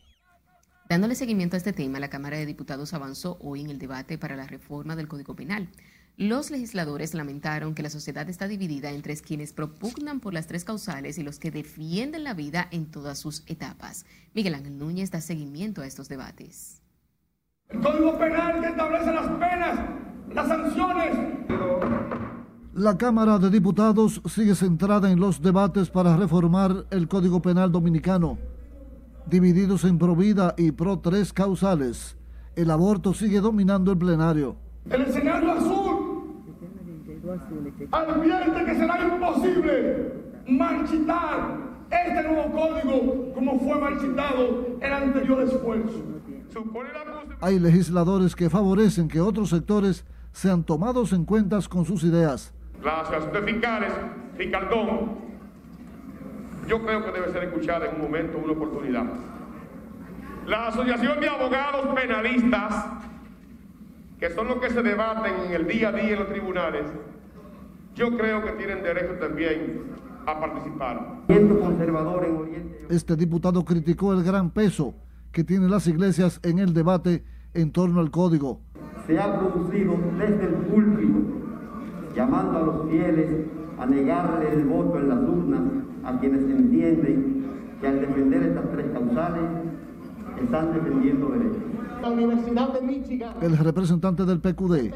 Dándole 0.90 1.16
seguimiento 1.16 1.56
a 1.56 1.60
este 1.60 1.74
tema, 1.74 2.00
la 2.00 2.10
Cámara 2.10 2.38
de 2.38 2.46
Diputados 2.46 2.94
avanzó 2.94 3.38
hoy 3.42 3.60
en 3.60 3.70
el 3.70 3.80
debate 3.80 4.18
para 4.18 4.38
la 4.38 4.48
reforma 4.48 4.96
del 4.96 5.10
Código 5.10 5.36
Penal. 5.36 5.68
Los 6.16 6.50
legisladores 6.50 7.14
lamentaron 7.14 7.76
que 7.76 7.84
la 7.84 7.90
sociedad 7.90 8.30
está 8.30 8.48
dividida 8.48 8.92
entre 8.92 9.16
quienes 9.18 9.52
propugnan 9.52 10.22
por 10.22 10.34
las 10.34 10.48
tres 10.48 10.64
causales 10.64 11.18
y 11.18 11.24
los 11.24 11.38
que 11.38 11.52
defienden 11.52 12.24
la 12.24 12.34
vida 12.34 12.70
en 12.72 12.86
todas 12.86 13.20
sus 13.20 13.44
etapas. 13.48 14.06
Miguel 14.34 14.56
Ángel 14.56 14.78
Núñez 14.78 15.12
da 15.12 15.20
seguimiento 15.20 15.82
a 15.82 15.86
estos 15.86 16.08
debates. 16.08 16.82
El 17.70 17.82
Código 17.82 18.18
Penal 18.18 18.62
que 18.62 18.68
establece 18.68 19.14
las 19.14 19.28
penas, 19.28 19.80
las 20.34 20.48
sanciones. 20.48 21.18
La 22.74 22.98
Cámara 22.98 23.40
de 23.40 23.50
Diputados 23.50 24.22
sigue 24.26 24.56
centrada 24.56 25.12
en 25.12 25.20
los 25.20 25.42
debates 25.42 25.90
para 25.90 26.16
reformar 26.16 26.86
el 26.92 27.10
Código 27.10 27.42
Penal 27.42 27.70
dominicano. 27.72 28.38
Divididos 29.26 29.84
en 29.84 29.98
pro 29.98 30.16
vida 30.16 30.54
y 30.58 30.72
pro 30.72 31.00
tres 31.00 31.34
causales, 31.34 32.16
el 32.56 32.72
aborto 32.72 33.14
sigue 33.14 33.42
dominando 33.42 33.92
el 33.92 33.98
plenario. 33.98 34.56
El 34.90 35.02
escenario 35.02 35.52
azul 35.52 36.24
advierte 37.92 38.64
que 38.66 38.76
será 38.76 39.04
imposible 39.04 40.14
marchitar 40.48 41.58
este 41.92 42.24
nuevo 42.24 42.52
código 42.52 43.34
como 43.34 43.60
fue 43.60 43.78
marchitado 43.78 44.78
el 44.80 44.94
anterior 44.94 45.42
esfuerzo. 45.42 46.17
Hay 47.42 47.60
legisladores 47.60 48.36
que 48.36 48.50
favorecen 48.50 49.08
que 49.08 49.22
otros 49.22 49.50
sectores 49.50 50.06
sean 50.32 50.64
tomados 50.64 51.14
en 51.14 51.26
cuenta 51.26 51.60
con 51.70 51.86
sus 51.86 52.04
ideas. 52.04 52.54
La 52.84 53.02
asociación 53.02 53.34
de 53.34 53.54
fiscales, 53.54 53.94
Ricardón, 54.38 55.18
yo 56.68 56.84
creo 56.84 57.04
que 57.06 57.12
debe 57.12 57.32
ser 57.32 57.44
escuchada 57.46 57.88
en 57.88 57.96
un 57.96 58.02
momento, 58.02 58.38
una 58.38 58.54
oportunidad. 58.54 59.06
La 60.46 60.68
asociación 60.68 61.20
de 61.20 61.28
abogados 61.28 61.88
penalistas, 61.96 62.86
que 64.20 64.30
son 64.32 64.48
los 64.48 64.58
que 64.58 64.70
se 64.70 64.82
debaten 64.82 65.34
en 65.46 65.54
el 65.54 65.68
día 65.68 65.90
a 65.90 65.92
día 65.92 66.14
en 66.14 66.20
los 66.20 66.30
tribunales, 66.30 66.86
yo 67.96 68.16
creo 68.16 68.44
que 68.44 68.52
tienen 68.52 68.84
derecho 68.84 69.14
también 69.20 69.84
a 70.26 70.40
participar. 70.40 71.24
Este 72.90 73.16
diputado 73.16 73.66
criticó 73.66 74.14
el 74.14 74.24
gran 74.24 74.52
peso 74.52 74.94
que 75.38 75.44
tienen 75.44 75.70
las 75.70 75.86
iglesias 75.86 76.40
en 76.42 76.58
el 76.58 76.74
debate 76.74 77.24
en 77.54 77.72
torno 77.72 78.00
al 78.00 78.10
código. 78.10 78.60
Se 79.06 79.20
ha 79.20 79.38
producido 79.38 79.94
desde 80.18 80.46
el 80.46 80.54
púlpito, 80.66 81.20
llamando 82.16 82.58
a 82.58 82.62
los 82.64 82.90
fieles 82.90 83.46
a 83.78 83.86
negarle 83.86 84.52
el 84.52 84.66
voto 84.66 84.98
en 84.98 85.10
las 85.10 85.20
urnas 85.20 85.62
a 86.06 86.20
quienes 86.20 86.42
entienden 86.42 87.46
que 87.80 87.88
al 87.88 88.02
defender 88.02 88.44
estas 88.48 88.72
tres 88.72 88.88
causales 88.92 89.44
están 90.42 90.74
defendiendo 90.74 91.30
derechos. 91.30 91.62
La 92.02 92.10
Universidad 92.10 92.74
de 92.74 92.82
Michigan. 92.82 93.34
El 93.40 93.58
representante 93.60 94.26
del 94.26 94.40
PQD 94.40 94.92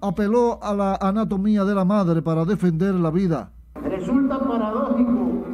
apeló 0.00 0.58
a 0.62 0.72
la 0.72 0.94
anatomía 1.02 1.66
de 1.66 1.74
la 1.74 1.84
madre 1.84 2.22
para 2.22 2.46
defender 2.46 2.94
la 2.94 3.10
vida. 3.10 3.52
Resulta 3.74 4.38
paradójico 4.38 5.44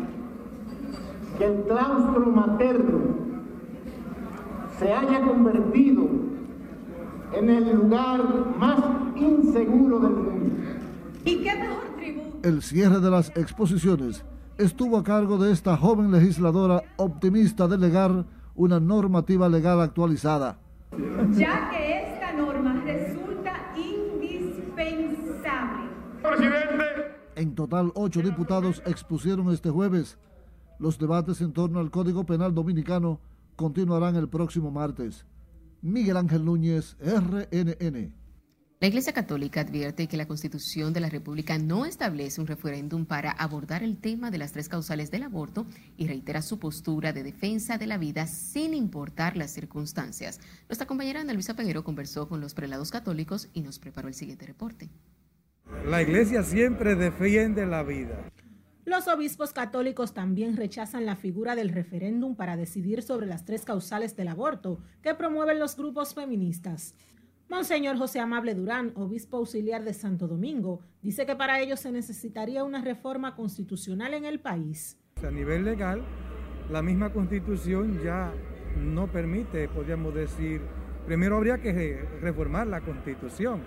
que 1.39 1.45
el 1.45 1.63
claustro 1.65 2.27
materno 2.31 3.29
se 4.79 4.93
haya 4.93 5.21
convertido 5.23 6.09
en 7.33 7.51
el 7.51 7.77
lugar 7.77 8.23
más 8.59 8.79
inseguro 9.17 9.99
del 9.99 10.13
mundo. 10.13 10.55
¿Y 11.25 11.43
qué 11.43 11.55
mejor 11.55 11.85
tributo? 11.97 12.49
El 12.49 12.63
cierre 12.63 13.01
de 13.01 13.11
las 13.11 13.31
exposiciones 13.37 14.25
estuvo 14.57 14.97
a 14.97 15.05
cargo 15.05 15.37
de 15.39 15.53
esta 15.53 15.77
joven 15.77 16.13
legisladora 16.13 16.83
optimista 16.97 17.67
de 17.67 17.79
legar 17.79 18.25
una 18.55 18.81
normativa 18.81 19.49
legal 19.49 19.81
actualizada. 19.81 20.59
Ya 21.33 21.71
que 21.71 22.15
esta 22.15 22.33
norma 22.33 22.81
resulta 22.85 23.53
indispensable. 23.77 25.91
Presidente. 26.23 26.85
En 27.37 27.55
total, 27.55 27.93
ocho 27.95 28.23
diputados 28.23 28.83
expusieron 28.87 29.53
este 29.53 29.71
jueves 29.71 30.19
los 30.79 30.99
debates 30.99 31.41
en 31.41 31.53
torno 31.53 31.81
al 31.81 31.91
Código 31.91 32.25
Penal 32.25 32.55
Dominicano 32.55 33.21
continuarán 33.59 34.15
el 34.15 34.29
próximo 34.29 34.71
martes. 34.71 35.27
Miguel 35.83 36.17
Ángel 36.17 36.45
Núñez, 36.45 36.97
RNN. 37.01 38.15
La 38.81 38.87
Iglesia 38.87 39.13
Católica 39.13 39.63
advierte 39.63 40.07
que 40.07 40.17
la 40.17 40.29
Constitución 40.29 40.93
de 40.93 41.01
la 41.01 41.09
República 41.09 41.59
no 41.59 41.85
establece 41.85 42.41
un 42.41 42.47
referéndum 42.47 43.05
para 43.05 43.33
abordar 43.33 43.83
el 43.83 43.99
tema 43.99 44.31
de 44.31 44.39
las 44.39 44.53
tres 44.53 44.69
causales 44.69 45.11
del 45.11 45.25
aborto 45.25 45.67
y 45.97 46.07
reitera 46.07 46.41
su 46.41 46.61
postura 46.61 47.13
de 47.13 47.25
defensa 47.25 47.79
de 47.79 47.89
la 47.89 47.99
vida 47.99 48.29
sin 48.29 48.75
importar 48.75 49.37
las 49.37 49.51
circunstancias. 49.51 50.39
Nuestra 50.69 50.87
compañera 50.87 51.23
Ana 51.23 51.33
Luisa 51.33 51.55
Peguero 51.55 51.83
conversó 51.83 52.29
con 52.29 52.41
los 52.41 52.55
prelados 52.55 52.93
católicos 52.93 53.49
y 53.55 53.63
nos 53.63 53.81
preparó 53.81 54.07
el 54.07 54.15
siguiente 54.15 54.47
reporte. 54.47 54.89
La 55.85 56.01
Iglesia 56.01 56.45
siempre 56.45 56.95
defiende 56.95 57.67
la 57.67 57.83
vida. 57.83 58.31
Los 58.89 59.07
obispos 59.07 59.53
católicos 59.53 60.15
también 60.15 60.57
rechazan 60.57 61.05
la 61.05 61.15
figura 61.15 61.55
del 61.55 61.69
referéndum 61.69 62.35
para 62.35 62.57
decidir 62.57 63.03
sobre 63.03 63.27
las 63.27 63.45
tres 63.45 63.67
causales 63.67 64.17
del 64.17 64.29
aborto 64.29 64.79
que 65.03 65.15
promueven 65.15 65.59
los 65.59 65.77
grupos 65.77 66.15
feministas. 66.15 66.95
Monseñor 67.51 67.99
José 67.99 68.19
Amable 68.19 68.55
Durán, 68.55 68.93
obispo 68.95 69.37
auxiliar 69.37 69.85
de 69.85 69.93
Santo 69.93 70.27
Domingo, 70.27 70.81
dice 71.03 71.27
que 71.27 71.37
para 71.37 71.61
ello 71.61 71.77
se 71.77 71.93
necesitaría 71.93 72.65
una 72.65 72.81
reforma 72.81 73.37
constitucional 73.37 74.15
en 74.15 74.25
el 74.25 74.41
país. 74.41 74.99
A 75.23 75.31
nivel 75.31 75.67
legal, 75.67 76.03
la 76.73 76.81
misma 76.81 77.13
constitución 77.13 78.01
ya 78.03 78.33
no 78.79 79.13
permite, 79.13 79.69
podríamos 79.69 80.15
decir, 80.15 80.63
primero 81.05 81.37
habría 81.37 81.59
que 81.59 82.07
reformar 82.23 82.67
la 82.67 82.81
constitución 82.81 83.61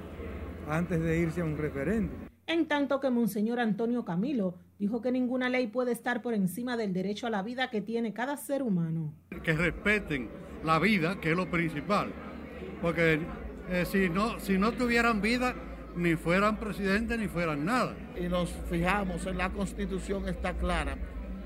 antes 0.68 1.00
de 1.00 1.20
irse 1.20 1.42
a 1.42 1.46
un 1.46 1.60
referéndum. 1.60 2.18
En 2.48 2.68
tanto 2.68 3.00
que 3.00 3.12
Monseñor 3.12 3.60
Antonio 3.60 4.04
Camilo 4.04 4.56
dijo 4.82 5.00
que 5.00 5.12
ninguna 5.12 5.48
ley 5.48 5.68
puede 5.68 5.92
estar 5.92 6.24
por 6.24 6.34
encima 6.34 6.76
del 6.76 6.92
derecho 6.92 7.28
a 7.28 7.30
la 7.30 7.44
vida 7.44 7.70
que 7.70 7.82
tiene 7.82 8.14
cada 8.14 8.36
ser 8.36 8.64
humano. 8.64 9.14
Que 9.44 9.54
respeten 9.54 10.28
la 10.64 10.80
vida, 10.80 11.22
que 11.22 11.30
es 11.30 11.38
lo 11.38 11.52
principal, 11.52 12.12
porque 12.82 13.20
eh, 13.70 13.86
si, 13.86 14.10
no, 14.10 14.40
si 14.40 14.58
no 14.58 14.72
tuvieran 14.72 15.22
vida, 15.22 15.54
ni 15.96 16.16
fueran 16.16 16.60
presidentes 16.60 17.20
ni 17.20 17.28
fueran 17.28 17.64
nada. 17.64 17.96
Y 18.20 18.28
nos 18.28 18.50
fijamos 18.72 19.28
en 19.28 19.38
la 19.38 19.52
constitución, 19.52 20.28
está 20.28 20.54
clara, 20.56 20.98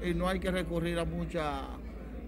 y 0.02 0.14
no 0.14 0.30
hay 0.30 0.40
que 0.40 0.50
recurrir 0.50 0.98
a, 0.98 1.04
mucha, 1.04 1.64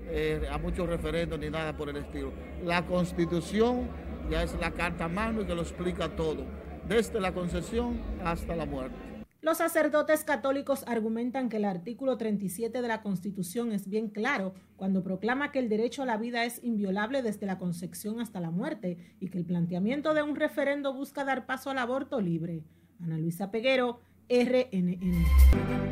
eh, 0.09 0.45
a 0.51 0.57
muchos 0.57 0.89
referendos 0.89 1.39
ni 1.39 1.49
nada 1.49 1.71
por 1.77 1.87
el 1.87 1.95
estilo. 1.95 2.33
La 2.65 2.85
constitución 2.85 3.87
ya 4.29 4.43
es 4.43 4.53
la 4.59 4.71
carta 4.71 5.07
mano 5.07 5.43
y 5.43 5.45
que 5.45 5.55
lo 5.55 5.61
explica 5.61 6.09
todo, 6.09 6.43
desde 6.85 7.21
la 7.21 7.31
concesión 7.31 7.97
hasta 8.25 8.57
la 8.57 8.65
muerte. 8.65 9.06
Los 9.47 9.59
sacerdotes 9.59 10.25
católicos 10.25 10.83
argumentan 10.87 11.47
que 11.47 11.55
el 11.55 11.63
artículo 11.63 12.17
37 12.17 12.81
de 12.81 12.87
la 12.89 13.01
Constitución 13.01 13.71
es 13.71 13.87
bien 13.87 14.09
claro 14.09 14.53
cuando 14.75 15.03
proclama 15.03 15.53
que 15.53 15.59
el 15.59 15.69
derecho 15.69 16.03
a 16.03 16.05
la 16.05 16.17
vida 16.17 16.43
es 16.43 16.61
inviolable 16.65 17.21
desde 17.21 17.45
la 17.45 17.57
concepción 17.57 18.19
hasta 18.19 18.41
la 18.41 18.51
muerte 18.51 18.97
y 19.21 19.29
que 19.29 19.37
el 19.37 19.45
planteamiento 19.45 20.13
de 20.13 20.21
un 20.21 20.35
referendo 20.35 20.93
busca 20.93 21.23
dar 21.23 21.45
paso 21.45 21.69
al 21.69 21.77
aborto 21.77 22.19
libre. 22.19 22.65
Ana 23.01 23.17
Luisa 23.17 23.49
Peguero, 23.49 24.01
RNN. 24.27 25.86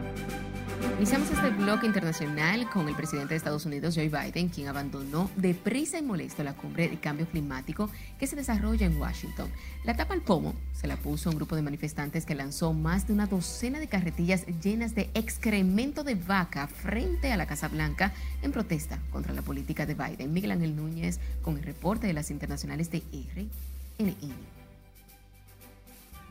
Iniciamos 0.98 1.30
este 1.30 1.50
bloque 1.50 1.86
internacional 1.86 2.70
con 2.70 2.88
el 2.88 2.96
presidente 2.96 3.34
de 3.34 3.36
Estados 3.36 3.66
Unidos, 3.66 3.96
Joe 3.96 4.08
Biden, 4.08 4.48
quien 4.48 4.70
abandonó 4.70 5.30
deprisa 5.36 6.00
y 6.00 6.02
molesto 6.02 6.42
la 6.42 6.54
cumbre 6.54 6.88
de 6.88 6.98
cambio 6.98 7.28
climático 7.28 7.90
que 8.18 8.28
se 8.28 8.38
desarrolla 8.38 8.86
en 8.86 8.98
Washington. 8.98 9.50
La 9.84 9.98
tapa 9.98 10.14
al 10.14 10.22
pomo 10.22 10.56
se 10.72 10.88
la 10.88 10.96
puso 10.96 11.30
un 11.30 11.36
grupo 11.36 11.58
de 11.58 11.64
manifestantes 11.64 12.26
que 12.26 12.34
lanzó 12.34 12.72
más 12.72 13.08
de 13.08 13.14
una 13.14 13.28
docena 13.28 13.80
de 13.80 13.88
carretillas 13.88 14.46
llenas 14.64 14.96
de 14.96 15.10
excremento 15.16 16.06
de 16.06 16.16
vaca 16.16 16.68
frente 16.68 17.34
a 17.34 17.38
la 17.38 17.46
Casa 17.46 17.68
Blanca 17.68 18.14
en 18.42 18.54
protesta 18.54 18.98
contra 19.12 19.34
la 19.34 19.42
política 19.42 19.86
de 19.86 19.96
Biden. 19.96 20.32
Miguel 20.32 20.52
Ángel 20.52 20.78
Núñez 20.78 21.20
con 21.42 21.58
el 21.58 21.64
reporte 21.64 22.08
de 22.08 22.14
las 22.14 22.32
internacionales 22.32 22.90
de 22.90 23.04
RNN. 24.00 24.34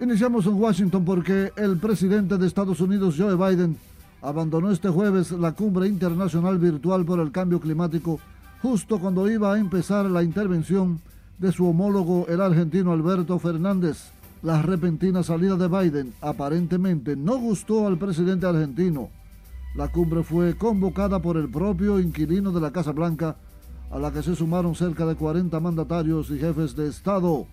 Iniciamos 0.01 0.47
en 0.47 0.55
Washington 0.55 1.05
porque 1.05 1.53
el 1.55 1.77
presidente 1.79 2.39
de 2.39 2.47
Estados 2.47 2.81
Unidos, 2.81 3.15
Joe 3.17 3.37
Biden, 3.37 3.77
abandonó 4.25 4.71
este 4.71 4.89
jueves 4.89 5.33
la 5.33 5.53
cumbre 5.53 5.87
internacional 5.87 6.59
virtual 6.59 7.05
por 7.05 7.21
el 7.21 7.31
cambio 7.31 7.61
climático 7.61 8.19
justo 8.63 8.99
cuando 8.99 9.31
iba 9.31 9.53
a 9.53 9.59
empezar 9.59 10.07
la 10.07 10.23
intervención 10.23 10.99
de 11.39 11.53
su 11.53 11.69
homólogo 11.69 12.27
el 12.29 12.41
argentino 12.41 12.93
Alberto 12.93 13.39
Fernández. 13.39 14.13
La 14.43 14.63
repentina 14.63 15.23
salida 15.23 15.57
de 15.57 15.69
Biden 15.69 16.15
aparentemente 16.23 17.17
no 17.17 17.37
gustó 17.37 17.87
al 17.87 17.99
presidente 17.99 18.47
argentino. 18.47 19.11
La 19.77 19.89
cumbre 19.89 20.23
fue 20.23 20.57
convocada 20.57 21.21
por 21.21 21.37
el 21.37 21.51
propio 21.51 22.01
inquilino 22.01 22.51
de 22.51 22.61
la 22.63 22.71
Casa 22.71 22.93
Blanca, 22.93 23.37
a 23.91 23.99
la 23.99 24.11
que 24.11 24.23
se 24.23 24.35
sumaron 24.35 24.75
cerca 24.75 25.05
de 25.05 25.17
40 25.17 25.61
mandatarios 25.61 26.31
y 26.31 26.39
jefes 26.39 26.75
de 26.75 26.89
Estado. 26.89 27.47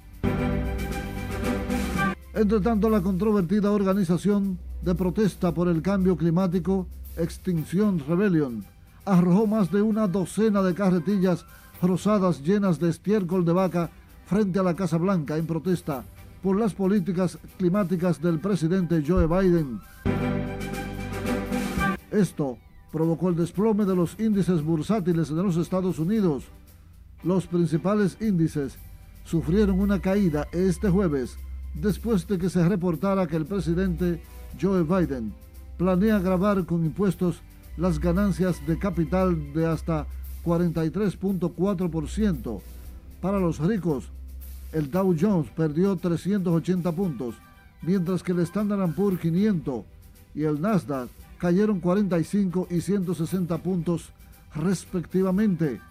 Entre 2.34 2.62
tanto, 2.62 2.90
la 2.90 3.01
controvertida 3.01 3.72
organización 3.72 4.58
de 4.82 4.96
protesta 4.96 5.54
por 5.54 5.68
el 5.68 5.82
cambio 5.82 6.18
climático, 6.18 6.88
Extinción 7.18 8.00
Rebellion, 8.08 8.66
arrojó 9.06 9.46
más 9.48 9.72
de 9.72 9.82
una 9.82 10.08
docena 10.08 10.62
de 10.62 10.74
carretillas 10.74 11.46
rosadas 11.82 12.42
llenas 12.42 12.80
de 12.80 12.90
estiércol 12.90 13.46
de 13.46 13.54
vaca 13.54 13.90
frente 14.26 14.60
a 14.60 14.64
la 14.64 14.76
Casa 14.76 14.98
Blanca 14.98 15.38
en 15.38 15.46
protesta 15.46 16.04
por 16.42 16.58
las 16.60 16.74
políticas 16.74 17.38
climáticas 17.58 18.22
del 18.22 18.40
presidente 18.40 19.04
Joe 19.06 19.28
Biden. 19.28 19.80
Esto 22.10 22.58
provocó 22.92 23.30
el 23.30 23.36
desplome 23.36 23.86
de 23.86 23.96
los 23.96 24.20
índices 24.20 24.64
bursátiles 24.64 25.30
de 25.30 25.44
los 25.44 25.58
Estados 25.58 26.00
Unidos. 26.00 26.46
Los 27.24 27.46
principales 27.48 28.18
índices 28.20 28.78
sufrieron 29.24 29.80
una 29.80 30.00
caída 30.00 30.48
este 30.52 30.90
jueves 30.90 31.38
después 31.74 32.28
de 32.28 32.38
que 32.38 32.50
se 32.50 32.68
reportara 32.68 33.28
que 33.28 33.38
el 33.38 33.46
presidente 33.46 34.22
Joe 34.60 34.84
Biden 34.84 35.34
planea 35.77 36.20
grabar 36.20 36.65
con 36.65 36.86
impuestos 36.86 37.41
las 37.77 38.00
ganancias 38.00 38.65
de 38.65 38.77
capital 38.77 39.53
de 39.53 39.65
hasta 39.65 40.05
43.4%. 40.46 42.62
Para 43.22 43.39
los 43.39 43.60
ricos, 43.60 44.10
el 44.74 44.89
Dow 44.89 45.15
Jones 45.20 45.50
perdió 45.55 45.96
380 45.96 46.91
puntos, 46.91 47.36
mientras 47.81 48.24
que 48.24 48.31
el 48.31 48.39
Standard 48.39 48.93
Poor's 48.93 49.20
500 49.20 49.84
y 50.34 50.43
el 50.43 50.62
Nasdaq 50.62 51.10
cayeron 51.38 51.79
45 51.79 52.67
y 52.70 52.81
160 52.81 53.58
puntos 53.60 54.10
respectivamente. 54.55 55.81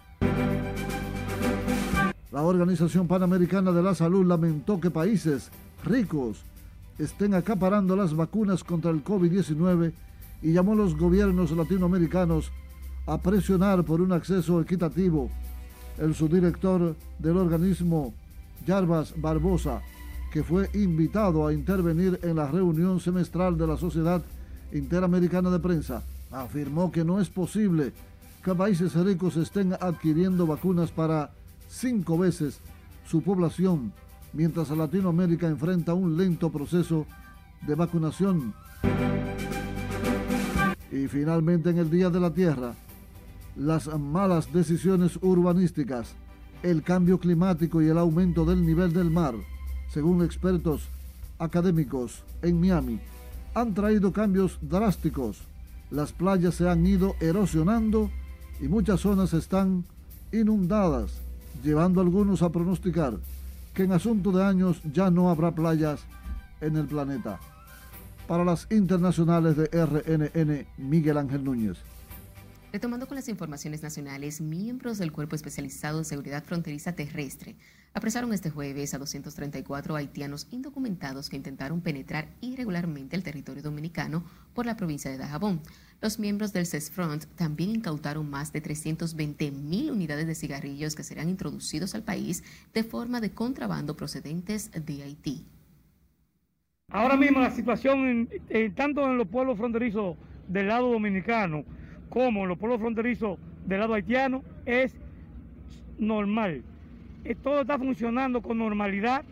La 2.33 2.43
Organización 2.43 3.09
Panamericana 3.09 3.73
de 3.73 3.82
la 3.82 3.95
Salud 3.95 4.25
lamentó 4.25 4.80
que 4.80 4.91
países 4.91 5.50
ricos 5.85 6.45
estén 7.00 7.34
acaparando 7.34 7.97
las 7.97 8.15
vacunas 8.15 8.63
contra 8.63 8.91
el 8.91 9.02
COVID-19 9.02 9.93
y 10.43 10.52
llamó 10.52 10.73
a 10.73 10.76
los 10.76 10.97
gobiernos 10.97 11.50
latinoamericanos 11.50 12.52
a 13.06 13.19
presionar 13.19 13.84
por 13.84 14.00
un 14.00 14.13
acceso 14.13 14.60
equitativo. 14.60 15.30
El 15.99 16.15
subdirector 16.15 16.95
del 17.19 17.36
organismo, 17.36 18.15
Jarbas 18.67 19.15
Barbosa, 19.17 19.80
que 20.30 20.45
fue 20.45 20.69
invitado 20.75 21.47
a 21.47 21.52
intervenir 21.52 22.21
en 22.23 22.36
la 22.36 22.47
reunión 22.47 23.00
semestral 23.00 23.56
de 23.56 23.67
la 23.67 23.76
Sociedad 23.76 24.23
Interamericana 24.73 25.50
de 25.50 25.58
Prensa, 25.58 26.02
afirmó 26.30 26.93
que 26.93 27.04
no 27.04 27.21
es 27.21 27.28
posible 27.28 27.93
que 28.45 28.54
países 28.54 28.95
ricos 28.95 29.36
estén 29.36 29.73
adquiriendo 29.73 30.47
vacunas 30.47 30.91
para 30.91 31.30
cinco 31.69 32.19
veces 32.19 32.60
su 33.06 33.23
población 33.23 33.93
mientras 34.32 34.71
Latinoamérica 34.71 35.49
enfrenta 35.49 35.95
un 35.95 36.16
lento 36.16 36.50
proceso 36.50 37.06
de 37.66 37.75
vacunación. 37.75 38.54
Y 40.90 41.06
finalmente 41.08 41.71
en 41.71 41.78
el 41.78 41.90
Día 41.90 42.10
de 42.10 42.21
la 42.21 42.32
Tierra, 42.32 42.75
las 43.56 43.86
malas 43.99 44.52
decisiones 44.52 45.19
urbanísticas, 45.23 46.14
el 46.62 46.82
cambio 46.82 47.19
climático 47.19 47.80
y 47.80 47.88
el 47.88 47.99
aumento 47.99 48.45
del 48.45 48.64
nivel 48.64 48.93
del 48.93 49.10
mar, 49.10 49.34
según 49.88 50.25
expertos 50.25 50.88
académicos 51.38 52.23
en 52.43 52.60
Miami, 52.60 53.00
han 53.54 53.75
traído 53.75 54.12
cambios 54.12 54.58
drásticos. 54.60 55.43
Las 55.90 56.12
playas 56.12 56.54
se 56.54 56.69
han 56.69 56.86
ido 56.86 57.16
erosionando 57.21 58.10
y 58.60 58.69
muchas 58.69 59.00
zonas 59.00 59.32
están 59.32 59.84
inundadas, 60.32 61.21
llevando 61.64 62.00
a 62.00 62.04
algunos 62.04 62.43
a 62.43 62.50
pronosticar 62.50 63.19
que 63.75 63.85
en 63.85 63.93
asunto 63.93 64.33
de 64.33 64.45
años 64.45 64.80
ya 64.93 65.11
no 65.11 65.30
habrá 65.30 65.52
playas 65.54 66.00
en 66.61 66.76
el 66.76 66.87
planeta. 66.87 67.39
Para 68.26 68.45
las 68.45 68.67
internacionales 68.71 69.56
de 69.56 69.67
RNN, 69.67 70.67
Miguel 70.78 71.19
Ángel 71.19 71.45
Núñez. 71.45 71.78
Retomando 72.73 73.09
con 73.09 73.17
las 73.17 73.28
informaciones 73.28 73.83
nacionales, 73.83 74.41
miembros 74.41 74.99
del 74.99 75.11
Cuerpo 75.11 75.35
Especializado 75.35 75.99
de 75.99 76.04
Seguridad 76.04 76.45
Fronteriza 76.45 76.95
Terrestre 76.95 77.56
apresaron 77.95 78.33
este 78.33 78.49
jueves 78.49 78.95
a 78.95 78.99
234 78.99 79.97
haitianos 79.97 80.47
indocumentados 80.52 81.28
que 81.28 81.35
intentaron 81.35 81.80
penetrar 81.80 82.28
irregularmente 82.41 83.17
el 83.17 83.25
territorio 83.25 83.65
dominicano 83.65 84.23
por 84.54 84.67
la 84.67 84.76
provincia 84.76 85.11
de 85.11 85.19
Dajabón. 85.19 85.61
Los 86.00 86.21
miembros 86.21 86.52
del 86.52 86.65
CESFRONT 86.65 87.25
también 87.35 87.71
incautaron 87.71 88.30
más 88.30 88.52
de 88.52 88.61
320 88.61 89.50
mil 89.50 89.91
unidades 89.91 90.28
de 90.28 90.37
cigarrillos 90.37 90.95
que 90.95 91.02
serán 91.02 91.28
introducidos 91.28 91.97
al 91.97 92.04
país 92.04 92.45
de 92.73 92.85
forma 92.85 93.21
de 93.21 93.33
contrabando 93.33 93.97
procedentes 93.97 94.71
de 94.71 95.02
Haití. 95.02 95.45
Ahora 96.93 97.17
mismo 97.17 97.41
la 97.41 97.50
situación, 97.50 98.28
tanto 98.76 99.04
en 99.11 99.19
los 99.19 99.26
pueblos 99.26 99.59
fronterizos 99.59 100.17
del 100.47 100.69
lado 100.69 100.93
dominicano 100.93 101.65
como 102.11 102.43
en 102.43 102.49
los 102.49 102.59
pueblos 102.59 102.81
fronterizos 102.81 103.39
del 103.65 103.81
lado 103.81 103.95
haitiano, 103.95 104.43
es 104.67 104.95
normal. 105.99 106.63
Eh, 107.25 107.35
todo 107.35 107.63
está 107.63 107.79
funcionando 107.79 108.43
con 108.43 108.59
normalidad. 108.59 109.25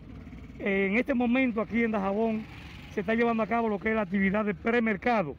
Eh, 0.57 0.87
en 0.89 0.97
este 0.97 1.13
momento 1.13 1.61
aquí 1.61 1.83
en 1.83 1.91
Dajabón 1.91 2.43
se 2.93 3.01
está 3.01 3.13
llevando 3.13 3.43
a 3.43 3.47
cabo 3.47 3.69
lo 3.69 3.79
que 3.79 3.89
es 3.89 3.95
la 3.95 4.01
actividad 4.01 4.45
de 4.45 4.55
premercado. 4.55 5.35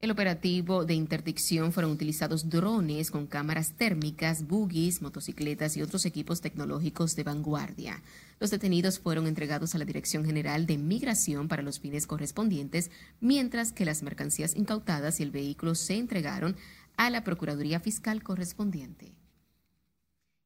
El 0.00 0.10
operativo 0.10 0.86
de 0.86 0.94
interdicción 0.94 1.72
fueron 1.72 1.92
utilizados 1.92 2.48
drones 2.48 3.10
con 3.10 3.26
cámaras 3.26 3.74
térmicas, 3.74 4.46
buggies, 4.46 5.02
motocicletas 5.02 5.76
y 5.76 5.82
otros 5.82 6.06
equipos 6.06 6.40
tecnológicos 6.40 7.16
de 7.16 7.22
vanguardia. 7.22 8.02
Los 8.38 8.50
detenidos 8.50 8.98
fueron 8.98 9.26
entregados 9.26 9.74
a 9.74 9.78
la 9.78 9.84
Dirección 9.84 10.24
General 10.24 10.64
de 10.64 10.78
Migración 10.78 11.48
para 11.48 11.62
los 11.62 11.80
fines 11.80 12.06
correspondientes, 12.06 12.90
mientras 13.20 13.72
que 13.72 13.84
las 13.84 14.02
mercancías 14.02 14.56
incautadas 14.56 15.20
y 15.20 15.22
el 15.22 15.32
vehículo 15.32 15.74
se 15.74 15.98
entregaron 15.98 16.56
a 16.96 17.10
la 17.10 17.22
Procuraduría 17.22 17.78
Fiscal 17.78 18.22
correspondiente. 18.22 19.19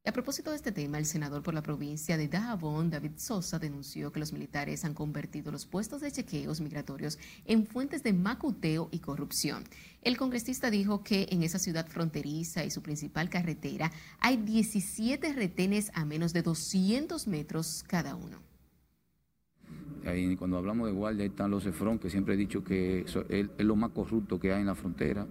A 0.07 0.11
propósito 0.11 0.51
de 0.51 0.57
este 0.57 0.71
tema, 0.71 0.99
el 0.99 1.05
senador 1.07 1.41
por 1.41 1.55
la 1.55 1.63
provincia 1.63 2.15
de 2.15 2.27
Dajabón, 2.27 2.91
David 2.91 3.13
Sosa, 3.17 3.57
denunció 3.57 4.11
que 4.11 4.19
los 4.19 4.33
militares 4.33 4.85
han 4.85 4.93
convertido 4.93 5.51
los 5.51 5.65
puestos 5.65 6.01
de 6.01 6.11
chequeos 6.11 6.61
migratorios 6.61 7.17
en 7.45 7.65
fuentes 7.65 8.03
de 8.03 8.13
macuteo 8.13 8.87
y 8.91 8.99
corrupción. 8.99 9.63
El 10.03 10.15
congresista 10.15 10.69
dijo 10.69 11.03
que 11.03 11.27
en 11.31 11.41
esa 11.41 11.57
ciudad 11.57 11.87
fronteriza 11.87 12.63
y 12.63 12.69
su 12.69 12.83
principal 12.83 13.29
carretera 13.29 13.91
hay 14.19 14.37
17 14.37 15.33
retenes 15.33 15.89
a 15.95 16.05
menos 16.05 16.33
de 16.33 16.43
200 16.43 17.27
metros 17.27 17.83
cada 17.87 18.15
uno. 18.15 18.37
Ahí, 20.05 20.35
cuando 20.35 20.57
hablamos 20.57 20.85
de 20.85 20.93
guardia, 20.93 21.25
están 21.25 21.49
los 21.49 21.65
EFRON, 21.65 21.97
que 21.97 22.11
siempre 22.11 22.35
he 22.35 22.37
dicho 22.37 22.63
que 22.63 23.05
es 23.29 23.49
lo 23.57 23.75
más 23.75 23.89
corrupto 23.89 24.39
que 24.39 24.53
hay 24.53 24.61
en 24.61 24.67
la 24.67 24.75
frontera. 24.75 25.25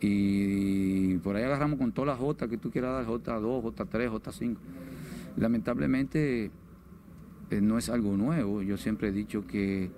Y 0.00 1.18
por 1.18 1.36
ahí 1.36 1.44
agarramos 1.44 1.78
con 1.78 1.92
todas 1.92 2.08
las 2.08 2.18
J 2.18 2.48
que 2.48 2.58
tú 2.58 2.70
quieras 2.70 2.92
dar, 2.92 3.06
J2, 3.06 3.62
J3, 3.62 4.10
J5. 4.10 4.56
Lamentablemente 5.36 6.50
eh, 7.50 7.60
no 7.60 7.78
es 7.78 7.88
algo 7.88 8.16
nuevo. 8.16 8.62
Yo 8.62 8.76
siempre 8.76 9.08
he 9.08 9.12
dicho 9.12 9.46
que 9.46 9.90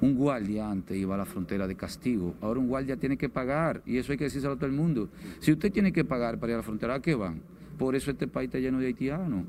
un 0.00 0.14
guardia 0.14 0.70
antes 0.70 0.96
iba 0.96 1.14
a 1.14 1.18
la 1.18 1.26
frontera 1.26 1.66
de 1.66 1.76
castigo. 1.76 2.34
Ahora 2.40 2.60
un 2.60 2.68
guardia 2.68 2.96
tiene 2.96 3.16
que 3.16 3.28
pagar 3.28 3.82
y 3.86 3.98
eso 3.98 4.12
hay 4.12 4.18
que 4.18 4.24
decírselo 4.24 4.54
a 4.54 4.56
todo 4.56 4.66
el 4.66 4.72
mundo. 4.72 5.08
Si 5.40 5.52
usted 5.52 5.70
tiene 5.70 5.92
que 5.92 6.04
pagar 6.04 6.38
para 6.38 6.52
ir 6.52 6.54
a 6.54 6.58
la 6.58 6.62
frontera, 6.62 6.94
¿a 6.94 7.02
qué 7.02 7.14
van? 7.14 7.42
Por 7.78 7.94
eso 7.94 8.10
este 8.10 8.26
país 8.26 8.48
está 8.48 8.58
lleno 8.58 8.78
de 8.78 8.86
haitianos. 8.86 9.46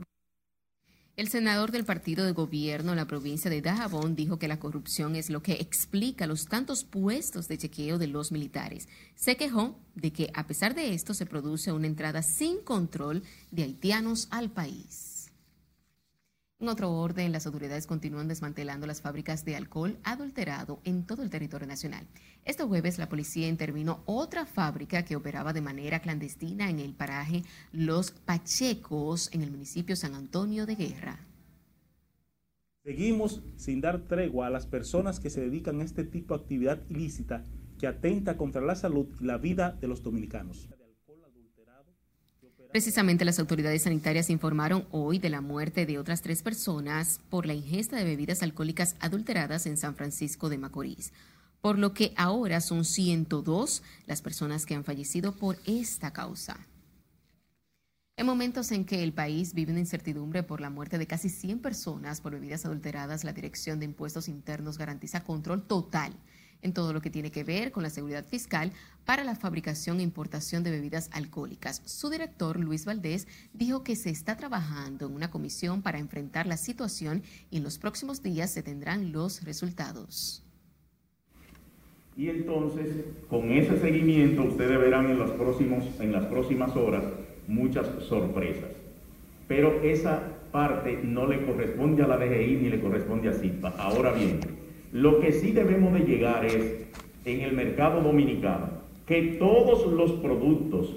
El 1.18 1.28
senador 1.28 1.72
del 1.72 1.84
partido 1.84 2.26
de 2.26 2.32
gobierno 2.32 2.92
en 2.92 2.98
la 2.98 3.06
provincia 3.06 3.52
de 3.52 3.62
Dajabón 3.62 4.16
dijo 4.16 4.40
que 4.40 4.48
la 4.48 4.60
corrupción 4.60 5.18
es 5.18 5.30
lo 5.30 5.44
que 5.44 5.54
explica 5.54 6.26
los 6.26 6.46
tantos 6.46 6.86
puestos 6.86 7.50
de 7.50 7.58
chequeo 7.58 7.98
de 7.98 8.08
los 8.08 8.32
militares. 8.32 8.88
Se 9.16 9.36
quejó 9.36 9.78
de 9.94 10.14
que 10.14 10.32
a 10.34 10.48
pesar 10.48 10.74
de 10.74 10.94
esto 10.94 11.14
se 11.14 11.26
produce 11.26 11.74
una 11.74 11.88
entrada 11.88 12.24
sin 12.24 12.62
control 12.62 13.24
de 13.52 13.64
haitianos 13.64 14.30
al 14.32 14.52
país. 14.52 15.11
En 16.62 16.70
otro 16.70 16.92
orden, 16.92 17.32
las 17.32 17.48
autoridades 17.48 17.88
continúan 17.88 18.28
desmantelando 18.28 18.86
las 18.86 19.02
fábricas 19.02 19.44
de 19.46 19.56
alcohol 19.56 19.98
adulterado 20.04 20.80
en 20.84 21.08
todo 21.08 21.24
el 21.24 21.32
territorio 21.32 21.66
nacional. 21.66 22.06
Este 22.46 22.64
jueves 22.64 23.00
la 23.00 23.10
policía 23.10 23.48
intervino 23.48 24.04
otra 24.06 24.46
fábrica 24.46 25.04
que 25.04 25.16
operaba 25.16 25.54
de 25.54 25.62
manera 25.62 26.02
clandestina 26.02 26.70
en 26.70 26.78
el 26.78 26.94
paraje 26.94 27.42
Los 27.72 28.12
Pachecos 28.12 29.34
en 29.34 29.42
el 29.42 29.50
municipio 29.50 29.96
San 29.96 30.14
Antonio 30.14 30.68
de 30.68 30.76
Guerra. 30.76 31.26
Seguimos 32.84 33.42
sin 33.56 33.82
dar 33.82 34.02
tregua 34.08 34.46
a 34.46 34.52
las 34.52 34.68
personas 34.68 35.20
que 35.20 35.32
se 35.32 35.42
dedican 35.42 35.82
a 35.82 35.84
este 35.84 36.04
tipo 36.04 36.36
de 36.36 36.44
actividad 36.44 36.80
ilícita 36.90 37.44
que 37.80 37.88
atenta 37.88 38.38
contra 38.38 38.62
la 38.62 38.76
salud 38.76 39.08
y 39.20 39.24
la 39.24 39.40
vida 39.40 39.72
de 39.82 39.88
los 39.88 40.04
dominicanos. 40.04 40.70
Precisamente 42.72 43.26
las 43.26 43.38
autoridades 43.38 43.82
sanitarias 43.82 44.30
informaron 44.30 44.86
hoy 44.92 45.20
de 45.20 45.30
la 45.30 45.42
muerte 45.42 45.86
de 45.86 46.00
otras 46.00 46.22
tres 46.22 46.42
personas 46.42 47.20
por 47.30 47.46
la 47.46 47.54
ingesta 47.54 47.98
de 47.98 48.06
bebidas 48.06 48.44
alcohólicas 48.44 48.96
adulteradas 49.02 49.66
en 49.66 49.76
San 49.76 49.94
Francisco 49.94 50.48
de 50.48 50.58
Macorís, 50.58 51.12
por 51.60 51.78
lo 51.78 51.94
que 51.94 52.14
ahora 52.16 52.62
son 52.62 52.86
102 52.86 53.84
las 54.08 54.22
personas 54.22 54.66
que 54.66 54.76
han 54.76 54.86
fallecido 54.86 55.36
por 55.36 55.58
esta 55.66 56.14
causa. 56.14 56.66
En 58.16 58.26
momentos 58.26 58.72
en 58.72 58.86
que 58.86 59.04
el 59.04 59.12
país 59.12 59.54
vive 59.54 59.72
una 59.72 59.82
incertidumbre 59.82 60.42
por 60.42 60.62
la 60.62 60.70
muerte 60.70 60.98
de 60.98 61.08
casi 61.08 61.28
100 61.28 61.60
personas 61.60 62.22
por 62.22 62.32
bebidas 62.32 62.66
adulteradas, 62.66 63.26
la 63.26 63.34
Dirección 63.34 63.80
de 63.80 63.86
Impuestos 63.86 64.30
Internos 64.30 64.78
garantiza 64.78 65.26
control 65.26 65.64
total 65.68 66.14
en 66.62 66.74
todo 66.74 66.94
lo 66.94 67.02
que 67.02 67.10
tiene 67.10 67.32
que 67.32 67.44
ver 67.44 67.72
con 67.72 67.84
la 67.84 67.90
seguridad 67.90 68.26
fiscal 68.26 68.72
para 69.06 69.24
la 69.24 69.36
fabricación 69.36 70.00
e 70.00 70.04
importación 70.04 70.64
de 70.64 70.72
bebidas 70.72 71.10
alcohólicas. 71.12 71.82
Su 71.86 72.10
director, 72.10 72.60
Luis 72.60 72.86
Valdés, 72.86 73.28
dijo 73.54 73.84
que 73.84 73.96
se 73.96 74.10
está 74.10 74.38
trabajando 74.38 75.08
en 75.08 75.14
una 75.14 75.32
comisión 75.32 75.82
para 75.82 76.00
enfrentar 76.00 76.48
la 76.48 76.58
situación 76.58 77.24
y 77.50 77.58
en 77.58 77.64
los 77.64 77.78
próximos 77.78 78.22
días 78.22 78.52
se 78.52 78.64
tendrán 78.64 79.12
los 79.12 79.44
resultados. 79.44 80.44
Y 82.18 82.30
entonces, 82.30 83.06
con 83.30 83.52
ese 83.52 83.80
seguimiento, 83.80 84.44
ustedes 84.44 84.78
verán 84.80 85.10
en, 85.10 85.18
próximos, 85.38 85.86
en 86.00 86.12
las 86.12 86.26
próximas 86.26 86.76
horas 86.76 87.04
muchas 87.48 87.88
sorpresas. 88.04 88.70
Pero 89.48 89.82
esa 89.82 90.22
parte 90.52 91.00
no 91.04 91.26
le 91.26 91.46
corresponde 91.46 92.04
a 92.04 92.08
la 92.08 92.18
DGI 92.18 92.60
ni 92.62 92.70
le 92.70 92.82
corresponde 92.82 93.30
a 93.30 93.34
CIPA. 93.34 93.70
Ahora 93.78 94.12
bien, 94.12 94.40
lo 94.92 95.20
que 95.20 95.32
sí 95.32 95.52
debemos 95.52 95.94
de 95.94 96.00
llegar 96.02 96.46
es, 96.46 96.88
en 97.26 97.42
el 97.42 97.54
mercado 97.54 98.02
dominicano, 98.02 98.70
que 99.06 99.38
todos 99.40 99.92
los 99.92 100.12
productos 100.14 100.96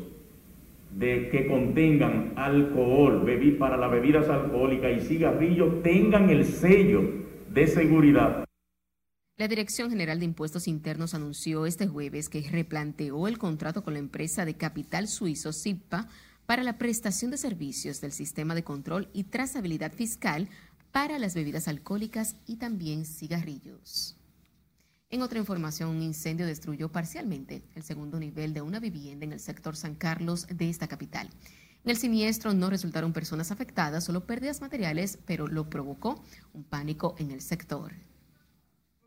que 0.98 1.46
contengan 1.48 2.33
alcohol, 2.37 3.26
para 3.59 3.76
las 3.76 3.90
bebidas 3.90 4.28
alcohólicas 4.28 4.92
y 4.96 5.07
cigarrillos 5.07 5.83
tengan 5.83 6.30
el 6.30 6.44
sello 6.44 7.02
de 7.52 7.66
seguridad. 7.66 8.44
La 9.37 9.48
Dirección 9.48 9.90
General 9.90 10.20
de 10.20 10.26
Impuestos 10.26 10.68
Internos 10.68 11.12
anunció 11.14 11.66
este 11.66 11.88
jueves 11.88 12.28
que 12.28 12.48
replanteó 12.48 13.26
el 13.26 13.38
contrato 13.38 13.83
con 13.83 13.94
la 13.94 13.98
empresa 13.98 14.44
de 14.44 14.54
capital 14.54 15.09
suizo 15.09 15.52
CIPA 15.52 16.09
para 16.46 16.62
la 16.62 16.78
prestación 16.78 17.33
de 17.33 17.38
servicios 17.38 18.00
del 18.00 18.12
sistema 18.12 18.54
de 18.54 18.62
control 18.62 19.09
y 19.12 19.24
trazabilidad 19.24 19.92
fiscal 19.92 20.48
para 20.94 21.18
las 21.18 21.35
bebidas 21.35 21.66
alcohólicas 21.66 22.37
y 22.46 22.54
también 22.54 23.04
cigarrillos. 23.04 24.16
En 25.11 25.22
otra 25.22 25.40
información, 25.40 25.90
un 25.90 26.02
incendio 26.02 26.46
destruyó 26.46 26.88
parcialmente 26.88 27.64
el 27.74 27.83
segundo 27.83 28.20
nivel 28.20 28.54
de 28.54 28.62
una 28.62 28.78
vivienda 28.78 29.24
en 29.24 29.33
el 29.33 29.40
sector 29.40 29.74
San 29.74 29.96
Carlos 29.96 30.46
de 30.46 30.70
esta 30.70 30.87
capital. 30.87 31.28
En 31.83 31.90
el 31.90 31.96
siniestro 31.96 32.54
no 32.54 32.70
resultaron 32.70 33.12
personas 33.12 33.50
afectadas, 33.50 34.04
solo 34.04 34.24
pérdidas 34.24 34.61
materiales, 34.61 35.18
pero 35.26 35.48
lo 35.48 35.68
provocó 35.68 36.22
un 36.52 36.62
pánico 36.62 37.16
en 37.18 37.33
el 37.33 37.40
sector. 37.40 37.92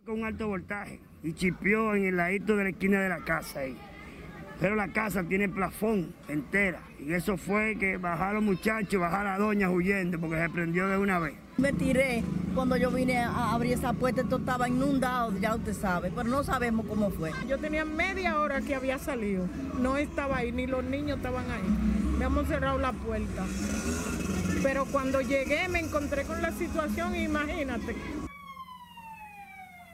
Con 0.03 0.19
un 0.19 0.25
alto 0.25 0.49
voltaje 0.49 0.99
y 1.23 1.31
chipió 1.35 1.95
en 1.95 2.03
el 2.03 2.17
ladito 2.17 2.57
de 2.57 2.65
la 2.65 2.69
esquina 2.71 2.99
de 2.99 3.07
la 3.07 3.23
casa 3.23 3.61
ahí. 3.61 3.77
Pero 4.59 4.75
la 4.75 4.91
casa 4.91 5.23
tiene 5.23 5.47
plafón 5.47 6.13
entera. 6.27 6.83
Y 6.99 7.13
eso 7.13 7.37
fue 7.37 7.77
que 7.79 7.95
bajaron 7.95 8.43
muchachos, 8.43 8.99
bajaron 8.99 9.31
a 9.31 9.37
doña 9.37 9.69
huyendo 9.69 10.19
porque 10.19 10.35
se 10.35 10.49
prendió 10.49 10.89
de 10.89 10.97
una 10.97 11.19
vez. 11.19 11.46
Me 11.57 11.73
tiré 11.73 12.23
cuando 12.53 12.77
yo 12.77 12.91
vine 12.91 13.17
a 13.17 13.53
abrir 13.53 13.73
esa 13.73 13.93
puerta, 13.93 14.21
esto 14.21 14.37
estaba 14.37 14.67
inundado, 14.67 15.33
ya 15.39 15.55
usted 15.55 15.73
sabe, 15.73 16.11
pero 16.15 16.29
no 16.29 16.43
sabemos 16.43 16.85
cómo 16.87 17.09
fue. 17.09 17.31
Yo 17.47 17.57
tenía 17.57 17.83
media 17.83 18.39
hora 18.39 18.61
que 18.61 18.75
había 18.75 18.99
salido, 18.99 19.47
no 19.79 19.97
estaba 19.97 20.37
ahí, 20.37 20.51
ni 20.51 20.67
los 20.67 20.83
niños 20.83 21.17
estaban 21.17 21.45
ahí. 21.49 22.23
Hemos 22.23 22.47
cerrado 22.47 22.77
la 22.77 22.93
puerta. 22.93 23.45
Pero 24.61 24.85
cuando 24.85 25.21
llegué 25.21 25.67
me 25.67 25.79
encontré 25.79 26.23
con 26.23 26.41
la 26.41 26.51
situación, 26.51 27.15
imagínate. 27.15 27.95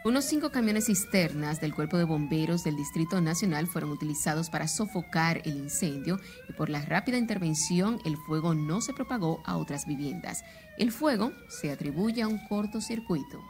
Unos 0.05 0.25
cinco 0.25 0.51
camiones 0.51 0.87
cisternas 0.87 1.61
del 1.61 1.73
Cuerpo 1.73 1.97
de 1.97 2.03
Bomberos 2.03 2.65
del 2.65 2.75
Distrito 2.75 3.21
Nacional 3.21 3.67
fueron 3.67 3.89
utilizados 3.89 4.49
para 4.49 4.67
sofocar 4.67 5.41
el 5.45 5.55
incendio 5.55 6.19
y 6.49 6.53
por 6.53 6.69
la 6.69 6.81
rápida 6.81 7.17
intervención 7.17 8.01
el 8.03 8.17
fuego 8.17 8.53
no 8.53 8.81
se 8.81 8.91
propagó 8.91 9.41
a 9.45 9.55
otras 9.55 9.87
viviendas. 9.87 10.43
El 10.77 10.91
fuego 10.91 11.31
se 11.47 11.71
atribuye 11.71 12.21
a 12.21 12.27
un 12.27 12.37
cortocircuito. 12.49 13.41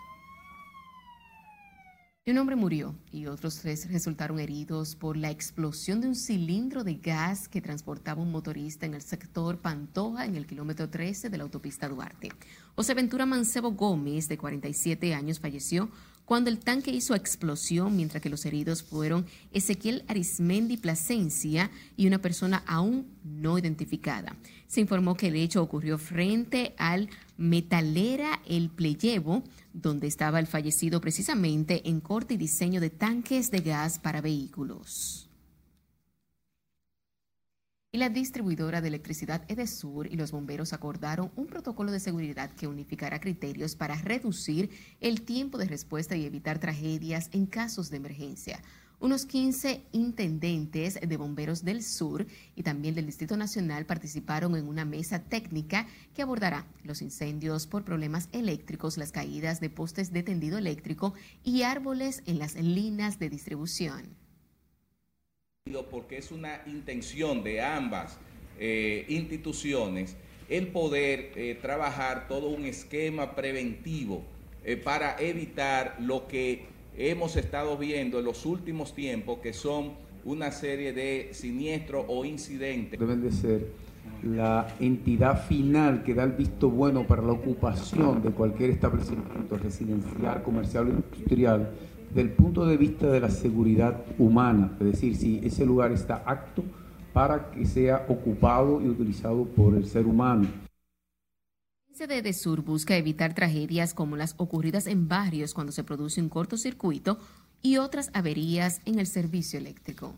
Un 2.26 2.38
hombre 2.38 2.56
murió 2.56 2.96
y 3.12 3.26
otros 3.26 3.58
tres 3.58 3.92
resultaron 3.92 4.40
heridos 4.40 4.96
por 4.96 5.18
la 5.18 5.30
explosión 5.30 6.00
de 6.00 6.08
un 6.08 6.16
cilindro 6.16 6.84
de 6.84 6.96
gas 6.96 7.50
que 7.50 7.62
transportaba 7.62 8.22
un 8.22 8.32
motorista 8.32 8.86
en 8.86 8.94
el 8.94 9.02
sector 9.02 9.58
Pantoja, 9.58 10.24
en 10.24 10.36
el 10.36 10.46
kilómetro 10.46 10.88
13 10.88 11.30
de 11.30 11.38
la 11.38 11.44
autopista 11.44 11.90
Duarte. 11.90 12.30
José 12.76 12.94
Ventura 12.94 13.26
Mancebo 13.26 13.72
Gómez, 13.72 14.30
de 14.30 14.38
47 14.38 15.14
años, 15.14 15.42
falleció 15.42 15.90
cuando 16.26 16.50
el 16.50 16.60
tanque 16.60 16.92
hizo 16.92 17.16
explosión, 17.16 17.96
mientras 17.96 18.22
que 18.22 18.30
los 18.30 18.46
heridos 18.46 18.82
fueron 18.82 19.26
Ezequiel 19.52 20.04
Arismendi 20.08 20.78
Plasencia 20.78 21.70
y 21.98 22.08
una 22.08 22.20
persona 22.20 22.64
aún 22.66 23.08
no 23.24 23.58
identificada. 23.58 24.36
Se 24.68 24.82
informó 24.82 25.16
que 25.16 25.28
el 25.28 25.36
hecho 25.36 25.62
ocurrió 25.62 25.98
frente 25.98 26.74
al 26.78 27.10
Metalera 27.38 28.42
El 28.48 28.70
Pleyevo, 28.70 29.44
donde 29.74 30.08
estaba 30.08 30.40
el 30.40 30.48
fallecido 30.48 31.02
precisamente 31.02 31.88
en 31.90 32.00
corte 32.00 32.36
y 32.36 32.38
diseño 32.38 32.80
de 32.80 32.90
tanques 32.90 33.52
de 33.52 33.60
gas 33.60 34.00
para 34.00 34.22
vehículos 34.22 35.23
y 37.96 38.00
la 38.00 38.10
distribuidora 38.10 38.82
de 38.82 38.88
electricidad 38.88 39.44
Edesur 39.48 40.08
y 40.08 40.16
los 40.16 40.32
bomberos 40.32 40.74
acordaron 40.74 41.32
un 41.36 41.46
protocolo 41.46 41.92
de 41.92 42.00
seguridad 42.00 42.50
que 42.50 42.66
unificará 42.66 43.20
criterios 43.20 43.76
para 43.76 43.94
reducir 43.94 44.72
el 45.00 45.22
tiempo 45.22 45.60
de 45.60 45.66
respuesta 45.66 46.16
y 46.16 46.26
evitar 46.26 46.58
tragedias 46.58 47.30
en 47.34 47.46
casos 47.46 47.92
de 47.92 47.98
emergencia. 47.98 48.64
Unos 49.00 49.28
15 49.28 49.84
intendentes 49.92 51.00
de 51.08 51.18
bomberos 51.18 51.64
del 51.64 51.84
sur 51.84 52.26
y 52.56 52.64
también 52.64 52.96
del 52.96 53.06
Distrito 53.06 53.38
Nacional 53.38 53.86
participaron 53.86 54.56
en 54.56 54.68
una 54.68 54.86
mesa 54.86 55.20
técnica 55.20 55.86
que 56.16 56.24
abordará 56.24 56.66
los 56.84 57.04
incendios 57.04 57.68
por 57.68 57.84
problemas 57.84 58.28
eléctricos, 58.32 58.98
las 58.98 59.12
caídas 59.12 59.60
de 59.60 59.70
postes 59.70 60.12
de 60.12 60.24
tendido 60.24 60.58
eléctrico 60.58 61.14
y 61.44 61.62
árboles 61.62 62.24
en 62.26 62.40
las 62.40 62.56
líneas 62.56 63.20
de 63.20 63.30
distribución 63.30 64.23
porque 65.90 66.18
es 66.18 66.32
una 66.32 66.62
intención 66.68 67.44
de 67.44 67.62
ambas 67.62 68.20
eh, 68.60 69.06
instituciones 69.08 70.16
el 70.50 70.68
poder 70.68 71.32
eh, 71.36 71.58
trabajar 71.62 72.28
todo 72.28 72.50
un 72.50 72.66
esquema 72.66 73.34
preventivo 73.34 74.24
eh, 74.66 74.76
para 74.76 75.18
evitar 75.20 75.96
lo 76.00 76.28
que 76.28 76.66
hemos 76.98 77.38
estado 77.38 77.78
viendo 77.78 78.20
en 78.20 78.26
los 78.26 78.46
últimos 78.46 78.94
tiempos, 78.94 79.40
que 79.40 79.54
son 79.54 79.94
una 80.26 80.52
serie 80.52 80.94
de 80.94 81.30
siniestros 81.32 82.06
o 82.08 82.26
incidentes. 82.26 83.00
Deben 83.00 83.22
de 83.22 83.32
ser 83.32 83.68
la 84.22 84.68
entidad 84.80 85.48
final 85.48 86.04
que 86.04 86.14
da 86.14 86.24
el 86.24 86.34
visto 86.34 86.70
bueno 86.70 87.08
para 87.08 87.22
la 87.22 87.32
ocupación 87.32 88.22
de 88.22 88.32
cualquier 88.32 88.72
establecimiento 88.72 89.58
residencial, 89.58 90.44
comercial 90.44 90.88
o 90.88 90.90
industrial, 90.90 91.72
del 92.14 92.32
punto 92.32 92.66
de 92.66 92.78
vista 92.78 93.08
de 93.08 93.20
la 93.20 93.30
seguridad 93.30 94.04
humana, 94.18 94.76
es 94.80 94.86
decir, 94.86 95.16
si 95.16 95.40
ese 95.44 95.66
lugar 95.66 95.92
está 95.92 96.24
apto 96.26 96.64
para 97.12 97.52
que 97.52 97.66
sea 97.66 98.06
ocupado 98.10 98.82
y 98.82 98.90
utilizado 98.90 99.46
por 99.46 99.76
el 99.76 99.86
ser 99.86 100.06
humano. 100.06 100.48
de 101.98 102.34
Sur 102.34 102.62
busca 102.62 102.98
evitar 102.98 103.34
tragedias 103.34 103.94
como 103.94 104.18
las 104.18 104.36
ocurridas 104.38 104.88
en 104.88 105.08
barrios 105.08 105.54
cuando 105.54 105.72
se 105.72 105.84
produce 105.84 106.22
un 106.22 106.30
cortocircuito 106.30 107.18
y 107.62 107.78
otras 107.78 108.10
averías 108.14 108.82
en 108.86 109.00
el 109.00 109.08
servicio 109.08 109.58
eléctrico. 109.58 110.14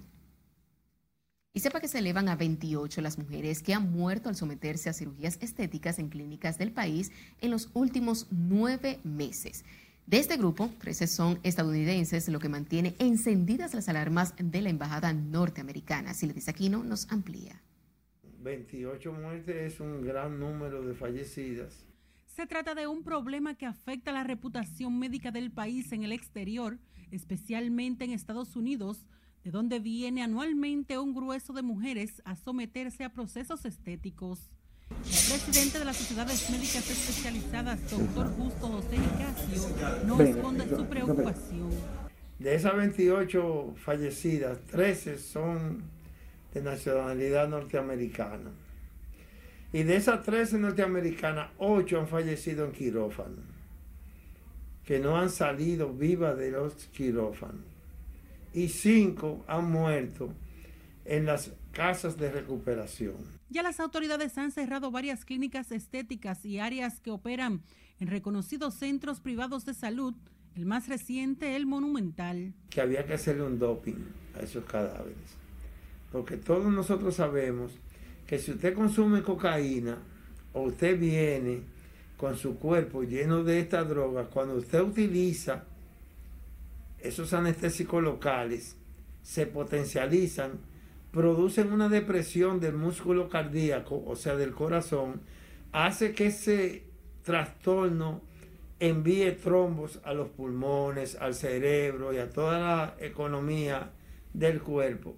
Y 1.54 1.62
sepa 1.62 1.80
que 1.80 1.88
se 1.88 2.00
elevan 2.00 2.28
a 2.28 2.36
28 2.36 3.00
las 3.02 3.18
mujeres 3.18 3.62
que 3.62 3.74
han 3.74 3.92
muerto 3.92 4.28
al 4.28 4.36
someterse 4.36 4.90
a 4.90 4.94
cirugías 4.94 5.38
estéticas 5.42 6.00
en 6.00 6.10
clínicas 6.10 6.58
del 6.58 6.72
país 6.72 7.12
en 7.40 7.52
los 7.52 7.70
últimos 7.74 8.28
nueve 8.30 9.00
meses. 9.04 9.64
De 10.08 10.20
este 10.20 10.38
grupo, 10.38 10.70
13 10.82 11.08
son 11.08 11.40
estadounidenses, 11.42 12.30
lo 12.30 12.40
que 12.40 12.48
mantiene 12.48 12.96
encendidas 13.00 13.74
las 13.74 13.90
alarmas 13.90 14.36
de 14.38 14.62
la 14.62 14.70
Embajada 14.70 15.14
norteamericana. 15.14 16.14
Siledis 16.14 16.48
Aquino 16.48 16.84
nos 16.84 17.12
amplía. 17.12 17.60
28 18.42 19.12
muertes 19.12 19.74
es 19.74 19.80
un 19.80 20.04
gran 20.04 20.40
número 20.40 20.84
de 20.84 20.94
fallecidas. 20.94 21.88
Se 22.28 22.46
trata 22.46 22.76
de 22.76 22.86
un 22.86 23.02
problema 23.02 23.56
que 23.56 23.66
afecta 23.66 24.12
la 24.12 24.24
reputación 24.24 25.00
médica 25.00 25.32
del 25.32 25.52
país 25.52 25.92
en 25.92 26.04
el 26.04 26.12
exterior, 26.12 26.78
especialmente 27.10 28.06
en 28.06 28.12
Estados 28.12 28.56
Unidos, 28.56 29.08
de 29.44 29.50
donde 29.50 29.80
viene 29.80 30.22
anualmente 30.22 31.00
un 31.00 31.16
grueso 31.16 31.52
de 31.52 31.64
mujeres 31.64 32.22
a 32.26 32.36
someterse 32.36 33.04
a 33.06 33.14
procesos 33.14 33.66
estéticos. 33.66 34.52
El 34.90 34.96
presidente 35.42 35.80
de 35.80 35.86
las 35.86 35.98
sociedades 35.98 36.50
médicas 36.50 36.90
especializadas, 36.90 37.80
doctor 37.90 38.28
Justo 38.38 38.68
José 38.68 38.98
Nicasio, 38.98 40.06
no 40.06 40.22
esconde 40.22 40.70
su 40.70 40.86
preocupación. 40.86 41.70
De 42.40 42.56
esas 42.56 42.76
28 42.76 43.76
fallecidas, 43.78 44.60
13 44.72 45.18
son 45.18 45.84
de 46.54 46.62
nacionalidad 46.62 47.48
norteamericana. 47.48 48.52
Y 49.74 49.84
de 49.84 49.96
esas 49.96 50.24
13 50.24 50.60
norteamericanas, 50.60 51.50
8 51.58 52.00
han 52.00 52.08
fallecido 52.08 52.66
en 52.66 52.72
quirófano, 52.72 53.42
que 54.86 55.00
no 55.00 55.18
han 55.18 55.30
salido 55.30 55.92
vivas 55.92 56.38
de 56.38 56.52
los 56.52 56.74
quirófanos 56.88 57.76
y 58.56 58.70
cinco 58.70 59.44
han 59.48 59.70
muerto 59.70 60.34
en 61.04 61.26
las 61.26 61.52
casas 61.74 62.18
de 62.18 62.32
recuperación. 62.32 63.35
Ya 63.50 63.62
las 63.62 63.80
autoridades 63.80 64.38
han 64.38 64.52
cerrado 64.52 64.92
varias 64.92 65.24
clínicas 65.24 65.72
estéticas 65.72 66.46
y 66.46 66.60
áreas 66.60 67.00
que 67.00 67.12
operan 67.12 67.62
en 68.00 68.08
reconocidos 68.08 68.74
centros 68.76 69.20
privados 69.20 69.66
de 69.66 69.74
salud, 69.74 70.16
el 70.56 70.66
más 70.66 70.88
reciente, 70.88 71.56
el 71.56 71.66
Monumental. 71.66 72.54
Que 72.70 72.82
había 72.82 73.06
que 73.06 73.14
hacerle 73.14 73.44
un 73.44 73.60
doping 73.60 73.96
a 74.36 74.40
esos 74.40 74.66
cadáveres, 74.66 75.16
porque 76.12 76.38
todos 76.38 76.72
nosotros 76.72 77.16
sabemos 77.16 77.72
que 78.26 78.40
si 78.40 78.52
usted 78.52 78.74
consume 78.74 79.22
cocaína 79.22 79.98
o 80.54 80.64
usted 80.64 81.00
viene 81.00 81.62
con 82.18 82.38
su 82.38 82.58
cuerpo 82.58 83.04
lleno 83.04 83.44
de 83.44 83.60
esta 83.60 83.84
droga, 83.84 84.26
cuando 84.26 84.56
usted 84.56 84.82
utiliza 84.82 85.66
esos 87.00 87.34
anestésicos 87.34 88.02
locales 88.02 88.76
se 89.22 89.46
potencializan, 89.46 90.54
producen 91.16 91.72
una 91.72 91.88
depresión 91.88 92.60
del 92.60 92.76
músculo 92.76 93.30
cardíaco, 93.30 94.04
o 94.06 94.18
sea, 94.18 94.36
del 94.36 94.52
corazón, 94.52 95.22
hace 95.72 96.12
que 96.12 96.28
ese 96.28 96.84
trastorno 97.24 98.22
envíe 98.82 99.32
trombos 99.32 100.02
a 100.04 100.14
los 100.14 100.28
pulmones, 100.28 101.16
al 101.16 101.34
cerebro 101.34 102.14
y 102.14 102.18
a 102.18 102.30
toda 102.30 102.60
la 102.60 102.96
economía 103.00 103.94
del 104.34 104.62
cuerpo 104.62 105.16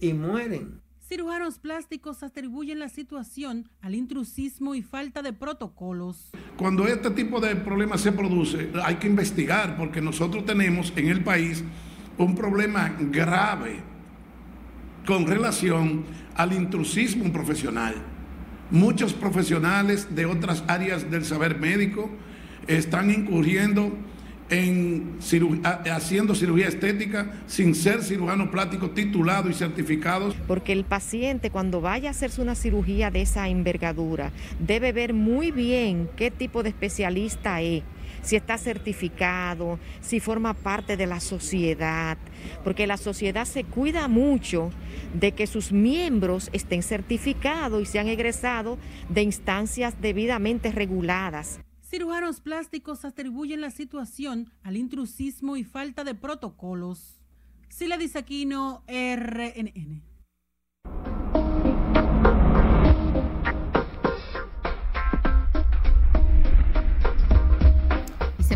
y 0.00 0.14
mueren. 0.14 0.80
Cirujanos 0.98 1.60
plásticos 1.60 2.24
atribuyen 2.24 2.80
la 2.80 2.88
situación 2.88 3.68
al 3.82 3.94
intrusismo 3.94 4.74
y 4.74 4.82
falta 4.82 5.22
de 5.22 5.32
protocolos. 5.32 6.32
Cuando 6.56 6.88
este 6.88 7.10
tipo 7.10 7.38
de 7.38 7.54
problemas 7.54 8.00
se 8.00 8.10
produce, 8.10 8.72
hay 8.82 8.96
que 8.96 9.06
investigar 9.06 9.76
porque 9.76 10.00
nosotros 10.00 10.44
tenemos 10.44 10.92
en 10.96 11.06
el 11.06 11.22
país 11.22 11.62
un 12.18 12.34
problema 12.34 12.96
grave 12.98 13.89
con 15.10 15.26
relación 15.26 16.04
al 16.36 16.52
intrusismo 16.52 17.32
profesional. 17.32 17.96
Muchos 18.70 19.12
profesionales 19.12 20.14
de 20.14 20.24
otras 20.24 20.62
áreas 20.68 21.10
del 21.10 21.24
saber 21.24 21.58
médico 21.58 22.08
están 22.68 23.10
incurriendo 23.10 23.92
en 24.50 25.18
haciendo 25.90 26.36
cirugía 26.36 26.68
estética 26.68 27.32
sin 27.48 27.74
ser 27.74 28.04
cirujano 28.04 28.52
plástico 28.52 28.90
titulado 28.90 29.50
y 29.50 29.54
certificado. 29.54 30.32
Porque 30.46 30.72
el 30.72 30.84
paciente 30.84 31.50
cuando 31.50 31.80
vaya 31.80 32.10
a 32.10 32.12
hacerse 32.12 32.40
una 32.40 32.54
cirugía 32.54 33.10
de 33.10 33.22
esa 33.22 33.48
envergadura 33.48 34.30
debe 34.60 34.92
ver 34.92 35.12
muy 35.12 35.50
bien 35.50 36.08
qué 36.14 36.30
tipo 36.30 36.62
de 36.62 36.68
especialista 36.68 37.60
es 37.62 37.82
si 38.22 38.36
está 38.36 38.58
certificado, 38.58 39.78
si 40.00 40.20
forma 40.20 40.54
parte 40.54 40.96
de 40.96 41.06
la 41.06 41.20
sociedad, 41.20 42.18
porque 42.64 42.86
la 42.86 42.96
sociedad 42.96 43.44
se 43.44 43.64
cuida 43.64 44.08
mucho 44.08 44.70
de 45.14 45.32
que 45.32 45.46
sus 45.46 45.72
miembros 45.72 46.50
estén 46.52 46.82
certificados 46.82 47.82
y 47.82 47.86
sean 47.86 48.08
egresados 48.08 48.78
de 49.08 49.22
instancias 49.22 50.00
debidamente 50.00 50.72
reguladas. 50.72 51.60
Cirujanos 51.82 52.40
plásticos 52.40 53.04
atribuyen 53.04 53.60
la 53.60 53.70
situación 53.70 54.52
al 54.62 54.76
intrusismo 54.76 55.56
y 55.56 55.64
falta 55.64 56.04
de 56.04 56.14
protocolos. 56.14 57.18
Sila 57.68 57.98
Disaquino, 57.98 58.84
RNN. 58.86 60.02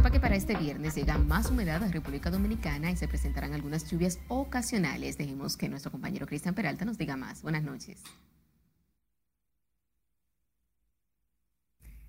Sepa 0.05 0.13
que 0.13 0.21
para 0.21 0.37
este 0.37 0.55
viernes 0.55 0.95
llega 0.95 1.17
más 1.17 1.51
humedad 1.51 1.83
a 1.83 1.89
República 1.89 2.29
Dominicana 2.29 2.91
y 2.91 2.97
se 2.97 3.09
presentarán 3.09 3.55
algunas 3.55 3.91
lluvias 3.91 4.19
ocasionales. 4.29 5.17
Dejemos 5.17 5.57
que 5.57 5.67
nuestro 5.67 5.91
compañero 5.91 6.27
Cristian 6.27 6.55
Peralta 6.55 6.85
nos 6.85 6.99
diga 6.99 7.17
más. 7.17 7.41
Buenas 7.41 7.63
noches. 7.63 8.03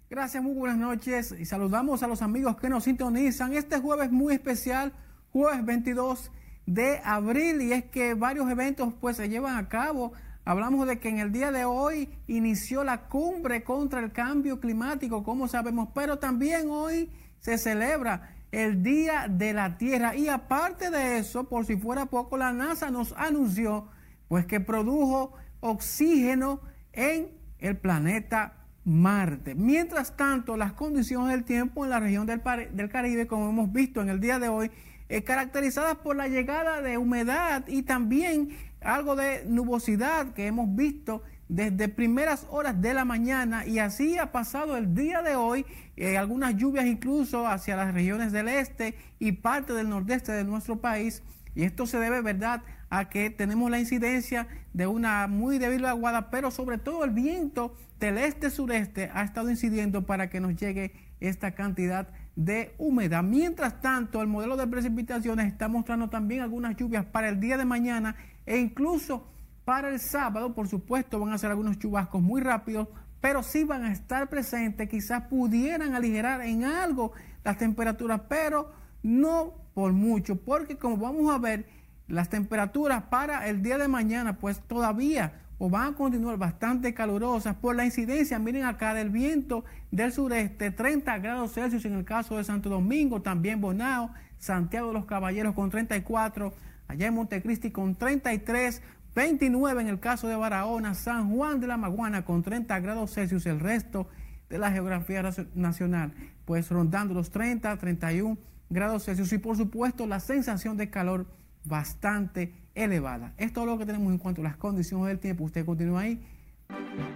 Gracias, 0.10 0.44
muy 0.44 0.56
buenas 0.56 0.78
noches 0.78 1.34
y 1.40 1.46
saludamos 1.46 2.04
a 2.04 2.08
los 2.08 2.22
amigos 2.22 2.58
que 2.58 2.68
nos 2.68 2.84
sintonizan 2.84 3.54
este 3.54 3.80
jueves 3.80 4.12
muy 4.12 4.34
especial, 4.34 4.92
jueves 5.32 5.64
22 5.64 6.32
de 6.66 7.00
abril 7.02 7.62
y 7.62 7.72
es 7.72 7.86
que 7.86 8.14
varios 8.14 8.52
eventos 8.52 8.94
pues 9.00 9.16
se 9.16 9.30
llevan 9.30 9.56
a 9.56 9.70
cabo. 9.70 10.12
Hablamos 10.44 10.86
de 10.86 11.00
que 11.00 11.08
en 11.08 11.20
el 11.20 11.32
día 11.32 11.50
de 11.50 11.64
hoy 11.64 12.10
inició 12.28 12.84
la 12.84 13.08
cumbre 13.08 13.64
contra 13.64 14.02
el 14.02 14.12
cambio 14.12 14.60
climático, 14.60 15.24
como 15.24 15.48
sabemos, 15.48 15.88
pero 15.96 16.20
también 16.20 16.70
hoy 16.70 17.10
se 17.46 17.60
celebra 17.60 18.32
el 18.52 18.82
Día 18.82 19.28
de 19.30 19.54
la 19.54 19.78
Tierra 19.78 20.16
y 20.16 20.30
aparte 20.30 20.90
de 20.90 21.20
eso, 21.20 21.44
por 21.44 21.64
si 21.68 21.78
fuera 21.78 22.08
poco, 22.08 22.38
la 22.38 22.52
NASA 22.52 22.90
nos 22.90 23.14
anunció 23.16 23.88
pues 24.28 24.48
que 24.48 24.60
produjo 24.60 25.34
oxígeno 25.60 26.60
en 26.92 27.30
el 27.60 27.78
planeta 27.78 28.66
Marte. 28.84 29.54
Mientras 29.54 30.18
tanto, 30.18 30.58
las 30.58 30.74
condiciones 30.74 31.30
del 31.30 31.44
tiempo 31.44 31.84
en 31.84 31.92
la 31.92 32.00
región 32.00 32.26
del, 32.26 32.42
Caribe, 32.90 33.28
como 33.28 33.52
hemos 33.52 33.72
visto 33.72 34.02
en 34.02 34.10
el 34.10 34.20
día 34.20 34.40
de 34.40 34.50
hoy, 34.50 34.72
eh, 35.08 35.24
caracterizadas 35.24 35.98
por 35.98 36.16
la 36.16 36.28
llegada 36.28 36.82
de 36.82 36.98
humedad 36.98 37.64
y 37.68 37.84
también 37.84 38.58
algo 38.82 39.16
de 39.16 39.46
nubosidad 39.46 40.34
que 40.34 40.48
hemos 40.48 40.76
visto 40.76 41.22
desde 41.48 41.90
primeras 41.90 42.48
horas 42.50 42.82
de 42.82 42.94
la 42.94 43.06
mañana 43.06 43.66
y 43.66 43.80
así 43.80 44.18
ha 44.18 44.32
pasado 44.32 44.78
el 44.78 44.96
día 44.96 45.22
de 45.22 45.36
hoy, 45.36 45.66
eh, 45.96 46.18
algunas 46.18 46.56
lluvias 46.56 46.86
incluso 46.86 47.48
hacia 47.48 47.76
las 47.76 47.94
regiones 47.94 48.32
del 48.32 48.48
este 48.48 48.96
y 49.20 49.34
parte 49.34 49.74
del 49.74 49.90
nordeste 49.90 50.32
de 50.32 50.44
nuestro 50.44 50.78
país. 50.78 51.24
Y 51.54 51.64
esto 51.64 51.86
se 51.86 52.00
debe, 52.00 52.22
¿verdad?, 52.22 52.64
a 52.90 53.10
que 53.10 53.30
tenemos 53.30 53.70
la 53.72 53.80
incidencia 53.80 54.48
de 54.74 54.88
una 54.88 55.28
muy 55.28 55.58
débil 55.58 55.86
aguada, 55.86 56.30
pero 56.30 56.52
sobre 56.52 56.78
todo 56.78 57.04
el 57.04 57.12
viento 57.12 57.76
del 58.00 58.18
este-sureste 58.18 59.10
ha 59.14 59.24
estado 59.24 59.50
incidiendo 59.50 60.06
para 60.06 60.30
que 60.30 60.40
nos 60.40 60.56
llegue 60.56 60.94
esta 61.20 61.52
cantidad 61.52 62.08
de 62.36 62.74
humedad. 62.78 63.24
Mientras 63.24 63.80
tanto, 63.82 64.22
el 64.22 64.28
modelo 64.28 64.58
de 64.58 64.68
precipitaciones 64.68 65.48
está 65.48 65.68
mostrando 65.68 66.10
también 66.10 66.42
algunas 66.42 66.76
lluvias 66.76 67.06
para 67.06 67.30
el 67.30 67.40
día 67.40 67.58
de 67.58 67.66
mañana 67.66 68.16
e 68.46 68.58
incluso 68.58 69.28
para 69.66 69.90
el 69.90 70.00
sábado, 70.00 70.54
por 70.54 70.68
supuesto, 70.68 71.20
van 71.20 71.34
a 71.34 71.38
ser 71.38 71.50
algunos 71.50 71.80
chubascos 71.80 72.22
muy 72.22 72.40
rápidos, 72.40 72.88
pero 73.20 73.42
sí 73.42 73.64
van 73.64 73.84
a 73.84 73.92
estar 73.92 74.30
presentes, 74.30 74.88
quizás 74.88 75.24
pudieran 75.24 75.96
aligerar 75.96 76.42
en 76.42 76.64
algo 76.64 77.12
las 77.44 77.58
temperaturas, 77.58 78.22
pero 78.30 78.72
no 79.02 79.54
por 79.74 79.92
mucho, 79.92 80.36
porque 80.36 80.78
como 80.78 80.98
vamos 80.98 81.34
a 81.34 81.40
ver, 81.40 81.66
las 82.08 82.30
temperaturas 82.30 83.04
para 83.04 83.48
el 83.48 83.64
día 83.64 83.80
de 83.80 83.88
mañana 83.88 84.38
pues 84.38 84.60
todavía 84.62 85.42
o 85.58 85.70
van 85.70 85.94
a 85.94 85.96
continuar 85.96 86.38
bastante 86.38 86.94
calurosas 86.94 87.56
por 87.56 87.76
la 87.76 87.86
incidencia, 87.86 88.38
miren 88.40 88.66
acá, 88.66 88.94
del 88.94 89.10
viento 89.10 89.64
del 89.90 90.12
sureste, 90.12 90.72
30 90.72 91.18
grados 91.20 91.54
Celsius 91.54 91.86
en 91.86 91.96
el 91.96 92.06
caso 92.06 92.38
de 92.38 92.44
Santo 92.44 92.70
Domingo, 92.70 93.22
también 93.22 93.62
Bonao, 93.62 94.12
Santiago 94.38 94.90
de 94.90 94.94
los 94.94 95.06
Caballeros 95.06 95.56
con 95.56 95.70
34, 95.70 96.54
allá 96.88 97.08
en 97.08 97.14
Montecristi 97.14 97.72
con 97.72 97.96
33, 97.96 98.82
29 99.16 99.82
en 99.82 99.88
el 99.88 100.00
caso 100.00 100.28
de 100.28 100.36
Barahona, 100.36 100.94
San 100.94 101.34
Juan 101.34 101.62
de 101.62 101.68
la 101.68 101.78
Maguana 101.78 102.26
con 102.26 102.44
30 102.44 102.78
grados 102.82 103.14
Celsius, 103.14 103.46
el 103.46 103.62
resto 103.62 104.08
de 104.50 104.58
la 104.60 104.72
geografía 104.72 105.24
nacional, 105.56 106.14
pues 106.44 106.70
rondando 106.70 107.14
los 107.14 107.32
30, 107.32 107.78
31 107.78 108.38
grados 108.70 109.06
Celsius 109.06 109.32
y 109.32 109.38
por 109.38 109.56
supuesto 109.56 110.06
la 110.06 110.20
sensación 110.20 110.76
de 110.76 110.90
calor 110.90 111.28
bastante 111.64 112.54
elevada. 112.76 113.34
Esto 113.38 113.62
es 113.62 113.68
lo 113.68 113.78
que 113.78 113.86
tenemos 113.86 114.12
en 114.12 114.18
cuanto 114.18 114.42
a 114.42 114.44
las 114.44 114.58
condiciones 114.58 115.08
del 115.08 115.20
tiempo. 115.20 115.46
Usted 115.46 115.66
continúa 115.66 116.02
ahí. 116.02 116.22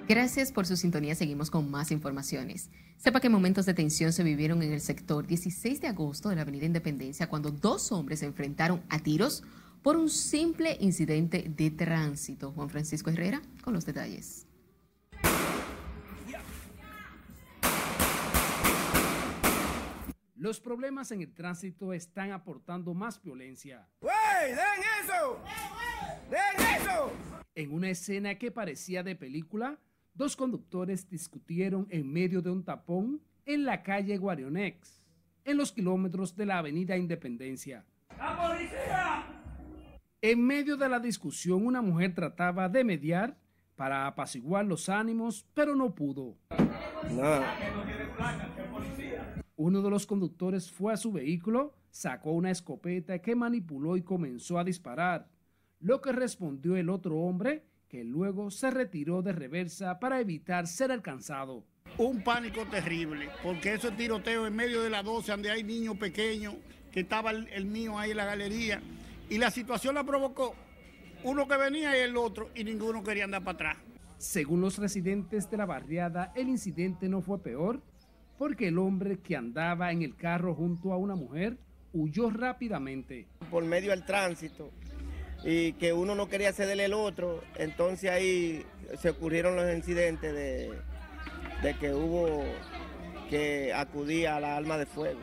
Gracias 0.07 0.51
por 0.53 0.65
su 0.65 0.77
sintonía. 0.77 1.15
Seguimos 1.15 1.51
con 1.51 1.69
más 1.69 1.91
informaciones. 1.91 2.69
Sepa 2.97 3.19
que 3.19 3.29
momentos 3.29 3.65
de 3.65 3.73
tensión 3.73 4.13
se 4.13 4.23
vivieron 4.23 4.63
en 4.63 4.71
el 4.71 4.81
sector 4.81 5.27
16 5.27 5.81
de 5.81 5.87
agosto 5.87 6.29
de 6.29 6.35
la 6.35 6.43
Avenida 6.43 6.65
Independencia 6.65 7.27
cuando 7.27 7.51
dos 7.51 7.91
hombres 7.91 8.19
se 8.19 8.25
enfrentaron 8.25 8.81
a 8.89 8.99
tiros 8.99 9.43
por 9.81 9.95
un 9.95 10.09
simple 10.09 10.77
incidente 10.79 11.45
de 11.47 11.71
tránsito. 11.71 12.51
Juan 12.51 12.69
Francisco 12.69 13.09
Herrera 13.09 13.41
con 13.63 13.73
los 13.73 13.85
detalles. 13.85 14.45
Los 20.35 20.61
problemas 20.61 21.11
en 21.11 21.21
el 21.21 21.33
tránsito 21.33 21.91
están 21.91 22.31
aportando 22.31 22.93
más 22.93 23.21
violencia. 23.21 23.89
¡Wey! 23.99 24.51
¡Den 24.51 24.83
eso! 25.03 25.37
¡Den 26.31 26.81
eso! 26.81 27.11
En 27.55 27.73
una 27.73 27.89
escena 27.89 28.35
que 28.35 28.49
parecía 28.49 29.03
de 29.03 29.17
película, 29.17 29.77
dos 30.13 30.37
conductores 30.37 31.09
discutieron 31.09 31.87
en 31.89 32.09
medio 32.09 32.41
de 32.41 32.51
un 32.51 32.63
tapón 32.63 33.21
en 33.45 33.65
la 33.65 33.83
calle 33.83 34.17
Guarionex, 34.17 35.03
en 35.43 35.57
los 35.57 35.73
kilómetros 35.73 36.37
de 36.37 36.45
la 36.45 36.59
avenida 36.59 36.95
Independencia. 36.95 37.85
¡La 38.17 38.37
policía! 38.37 39.38
En 40.21 40.45
medio 40.45 40.75
de 40.75 40.89
la 40.89 40.99
discusión, 40.99 41.65
una 41.65 41.81
mujer 41.81 42.13
trataba 42.13 42.67
de 42.67 42.83
mediar 42.83 43.37
para 43.77 44.05
apaciguar 44.05 44.65
los 44.65 44.89
ánimos, 44.89 45.45
pero 45.53 45.75
no 45.75 45.95
pudo. 45.95 46.35
Nada. 47.09 47.57
Uno 49.55 49.81
de 49.81 49.89
los 49.89 50.05
conductores 50.05 50.69
fue 50.69 50.91
a 50.91 50.97
su 50.97 51.13
vehículo, 51.13 51.73
sacó 51.89 52.31
una 52.31 52.51
escopeta 52.51 53.19
que 53.19 53.33
manipuló 53.33 53.95
y 53.95 54.01
comenzó 54.01 54.59
a 54.59 54.65
disparar, 54.65 55.29
lo 55.79 56.01
que 56.01 56.11
respondió 56.11 56.75
el 56.75 56.89
otro 56.89 57.15
hombre, 57.19 57.63
que 57.87 58.03
luego 58.03 58.51
se 58.51 58.71
retiró 58.71 59.21
de 59.21 59.31
reversa 59.31 59.99
para 59.99 60.19
evitar 60.19 60.67
ser 60.67 60.91
alcanzado. 60.91 61.63
Un 61.97 62.25
pánico 62.25 62.65
terrible, 62.65 63.29
porque 63.41 63.75
ese 63.75 63.91
tiroteo 63.91 64.47
en 64.47 64.55
medio 64.55 64.81
de 64.81 64.89
la 64.89 65.01
12, 65.01 65.31
donde 65.31 65.51
hay 65.51 65.63
niños 65.63 65.97
pequeños, 65.97 66.55
que 66.91 67.01
estaba 67.01 67.31
el, 67.31 67.47
el 67.47 67.65
mío 67.65 67.97
ahí 67.97 68.11
en 68.11 68.17
la 68.17 68.25
galería, 68.25 68.81
y 69.29 69.37
la 69.37 69.51
situación 69.51 69.95
la 69.95 70.03
provocó 70.03 70.55
uno 71.23 71.47
que 71.47 71.57
venía 71.57 71.97
y 71.97 72.01
el 72.01 72.17
otro, 72.17 72.49
y 72.55 72.63
ninguno 72.63 73.03
quería 73.03 73.25
andar 73.25 73.43
para 73.43 73.55
atrás. 73.55 73.77
Según 74.17 74.61
los 74.61 74.77
residentes 74.77 75.49
de 75.49 75.57
la 75.57 75.65
barriada, 75.65 76.31
el 76.35 76.49
incidente 76.49 77.07
no 77.07 77.21
fue 77.21 77.41
peor 77.41 77.81
porque 78.37 78.69
el 78.69 78.77
hombre 78.77 79.19
que 79.19 79.35
andaba 79.35 79.91
en 79.91 80.01
el 80.01 80.15
carro 80.15 80.55
junto 80.55 80.93
a 80.93 80.97
una 80.97 81.15
mujer 81.15 81.57
huyó 81.93 82.29
rápidamente. 82.29 83.27
Por 83.51 83.65
medio 83.65 83.91
del 83.91 84.05
tránsito 84.05 84.71
y 85.43 85.73
que 85.73 85.93
uno 85.93 86.15
no 86.15 86.27
quería 86.27 86.51
cederle 86.51 86.85
el 86.85 86.93
otro, 86.93 87.41
entonces 87.55 88.09
ahí 88.09 88.65
se 88.97 89.09
ocurrieron 89.09 89.55
los 89.55 89.73
incidentes 89.73 90.33
de, 90.33 90.71
de 91.61 91.73
que 91.77 91.93
hubo 91.93 92.43
que 93.29 93.73
acudir 93.73 94.27
a 94.27 94.39
la 94.39 94.57
arma 94.57 94.77
de 94.77 94.85
fuego. 94.85 95.19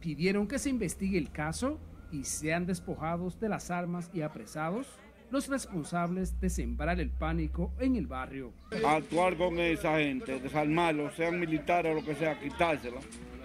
Pidieron 0.00 0.46
que 0.46 0.58
se 0.58 0.70
investigue 0.70 1.18
el 1.18 1.30
caso 1.30 1.78
y 2.14 2.24
sean 2.24 2.64
despojados 2.64 3.40
de 3.40 3.48
las 3.48 3.70
armas 3.70 4.10
y 4.12 4.22
apresados 4.22 4.86
los 5.30 5.48
responsables 5.48 6.40
de 6.40 6.48
sembrar 6.48 7.00
el 7.00 7.10
pánico 7.10 7.72
en 7.80 7.96
el 7.96 8.06
barrio. 8.06 8.52
Actuar 8.86 9.36
con 9.36 9.58
esa 9.58 9.98
gente, 9.98 10.38
desarmarlos, 10.38 11.14
sean 11.14 11.40
militares 11.40 11.90
o 11.92 11.96
lo 11.96 12.04
que 12.04 12.14
sea, 12.14 12.38
quitársela, 12.38 13.00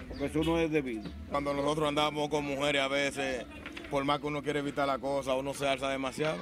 porque 0.07 0.25
eso 0.25 0.43
no 0.43 0.59
es 0.59 0.69
debido. 0.69 1.09
Cuando 1.29 1.51
nosotros 1.53 1.87
andamos 1.87 2.29
con 2.29 2.45
mujeres 2.45 2.81
a 2.83 2.87
veces, 2.87 3.45
por 3.89 4.05
más 4.05 4.19
que 4.19 4.27
uno 4.27 4.43
quiere 4.43 4.59
evitar 4.59 4.87
la 4.87 4.99
cosa, 4.99 5.33
uno 5.33 5.53
se 5.55 5.67
alza 5.67 5.89
demasiado. 5.89 6.37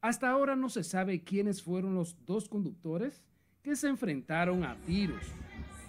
Hasta 0.00 0.30
ahora 0.30 0.54
no 0.54 0.68
se 0.68 0.84
sabe 0.84 1.22
quiénes 1.24 1.62
fueron 1.62 1.94
los 1.96 2.16
dos 2.24 2.48
conductores 2.48 3.24
que 3.62 3.74
se 3.74 3.88
enfrentaron 3.88 4.64
a 4.64 4.76
tiros 4.86 5.24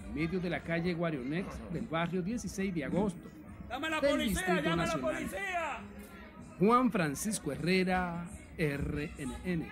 en 0.06 0.14
medio 0.14 0.40
de 0.40 0.50
la 0.50 0.62
calle 0.62 0.94
Guarionex 0.94 1.46
del 1.72 1.86
barrio 1.86 2.20
16 2.22 2.74
de 2.74 2.84
agosto. 2.84 3.33
¡Llame 3.74 3.88
a 3.88 3.90
la 3.90 4.00
policía! 4.00 4.28
Distrito 4.28 4.62
¡Llame 4.62 4.82
a 4.84 4.86
la 4.86 4.98
policía! 4.98 5.80
Juan 6.60 6.92
Francisco 6.92 7.50
Herrera, 7.50 8.30
RNN. 8.56 9.66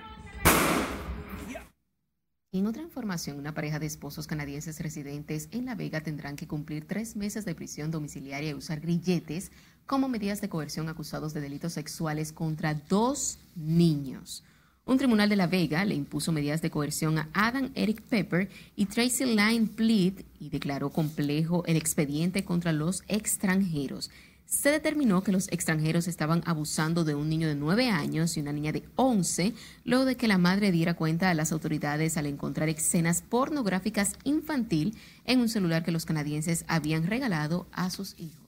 En 2.50 2.66
otra 2.66 2.82
información, 2.82 3.38
una 3.38 3.54
pareja 3.54 3.78
de 3.78 3.86
esposos 3.86 4.26
canadienses 4.26 4.80
residentes 4.80 5.48
en 5.52 5.66
La 5.66 5.76
Vega 5.76 6.00
tendrán 6.00 6.34
que 6.34 6.48
cumplir 6.48 6.84
tres 6.84 7.14
meses 7.14 7.44
de 7.44 7.54
prisión 7.54 7.92
domiciliaria 7.92 8.50
y 8.50 8.54
usar 8.54 8.80
grilletes 8.80 9.52
como 9.86 10.08
medidas 10.08 10.40
de 10.40 10.48
coerción 10.48 10.88
acusados 10.88 11.32
de 11.32 11.40
delitos 11.40 11.74
sexuales 11.74 12.32
contra 12.32 12.74
dos 12.74 13.38
niños. 13.54 14.42
Un 14.84 14.98
tribunal 14.98 15.28
de 15.28 15.36
La 15.36 15.46
Vega 15.46 15.84
le 15.84 15.94
impuso 15.94 16.32
medidas 16.32 16.60
de 16.60 16.70
coerción 16.70 17.16
a 17.16 17.28
Adam 17.34 17.70
Eric 17.76 18.02
Pepper 18.02 18.50
y 18.74 18.86
Tracy 18.86 19.24
Line 19.26 19.68
Plead 19.76 20.24
y 20.40 20.48
declaró 20.50 20.90
complejo 20.90 21.64
el 21.66 21.76
expediente 21.76 22.44
contra 22.44 22.72
los 22.72 23.04
extranjeros. 23.06 24.10
Se 24.44 24.70
determinó 24.70 25.22
que 25.22 25.30
los 25.30 25.46
extranjeros 25.52 26.08
estaban 26.08 26.42
abusando 26.46 27.04
de 27.04 27.14
un 27.14 27.28
niño 27.28 27.46
de 27.46 27.54
9 27.54 27.90
años 27.90 28.36
y 28.36 28.40
una 28.40 28.52
niña 28.52 28.72
de 28.72 28.82
11, 28.96 29.54
luego 29.84 30.04
de 30.04 30.16
que 30.16 30.26
la 30.26 30.36
madre 30.36 30.72
diera 30.72 30.94
cuenta 30.94 31.30
a 31.30 31.34
las 31.34 31.52
autoridades 31.52 32.16
al 32.16 32.26
encontrar 32.26 32.68
escenas 32.68 33.22
pornográficas 33.22 34.16
infantil 34.24 34.96
en 35.24 35.38
un 35.38 35.48
celular 35.48 35.84
que 35.84 35.92
los 35.92 36.06
canadienses 36.06 36.64
habían 36.66 37.06
regalado 37.06 37.68
a 37.70 37.88
sus 37.88 38.18
hijos. 38.18 38.41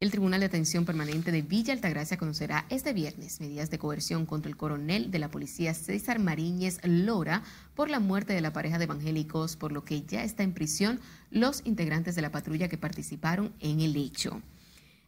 El 0.00 0.12
Tribunal 0.12 0.38
de 0.38 0.46
Atención 0.46 0.84
Permanente 0.84 1.32
de 1.32 1.42
Villa 1.42 1.72
Altagracia 1.72 2.18
conocerá 2.18 2.66
este 2.68 2.92
viernes 2.92 3.40
medidas 3.40 3.68
de 3.68 3.80
coerción 3.80 4.26
contra 4.26 4.48
el 4.48 4.56
coronel 4.56 5.10
de 5.10 5.18
la 5.18 5.28
policía 5.28 5.74
César 5.74 6.20
Mariñez 6.20 6.78
Lora 6.84 7.42
por 7.74 7.90
la 7.90 7.98
muerte 7.98 8.32
de 8.32 8.40
la 8.40 8.52
pareja 8.52 8.78
de 8.78 8.84
evangélicos, 8.84 9.56
por 9.56 9.72
lo 9.72 9.84
que 9.84 10.02
ya 10.02 10.22
está 10.22 10.44
en 10.44 10.54
prisión 10.54 11.00
los 11.32 11.62
integrantes 11.64 12.14
de 12.14 12.22
la 12.22 12.30
patrulla 12.30 12.68
que 12.68 12.78
participaron 12.78 13.52
en 13.58 13.80
el 13.80 13.96
hecho. 13.96 14.40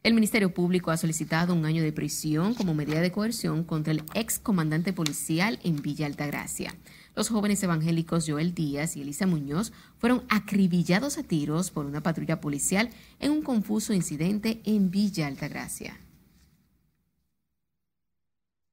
El 0.03 0.15
Ministerio 0.15 0.53
Público 0.53 0.91
ha 0.91 0.97
solicitado 0.97 1.55
un 1.55 1.67
año 1.67 1.85
de 1.85 1.93
prisión 1.93 2.55
como 2.55 2.75
medida 2.75 3.01
de 3.01 3.13
coerción 3.13 3.63
contra 3.63 3.93
el 3.93 4.03
ex 4.15 4.41
comandante 4.41 4.93
policial 4.93 5.61
en 5.63 5.81
Villa 5.83 6.07
Altagracia. 6.07 6.75
Los 7.17 7.29
jóvenes 7.29 7.63
evangélicos 7.63 8.25
Joel 8.29 8.55
Díaz 8.55 8.97
y 8.97 9.03
Elisa 9.03 9.27
Muñoz 9.27 9.73
fueron 9.99 10.23
acribillados 10.29 11.19
a 11.19 11.23
tiros 11.23 11.71
por 11.71 11.87
una 11.87 12.03
patrulla 12.03 12.41
policial 12.41 12.91
en 13.19 13.33
un 13.33 13.43
confuso 13.43 13.93
incidente 13.93 14.61
en 14.65 14.91
Villa 14.91 15.27
Altagracia. 15.27 15.99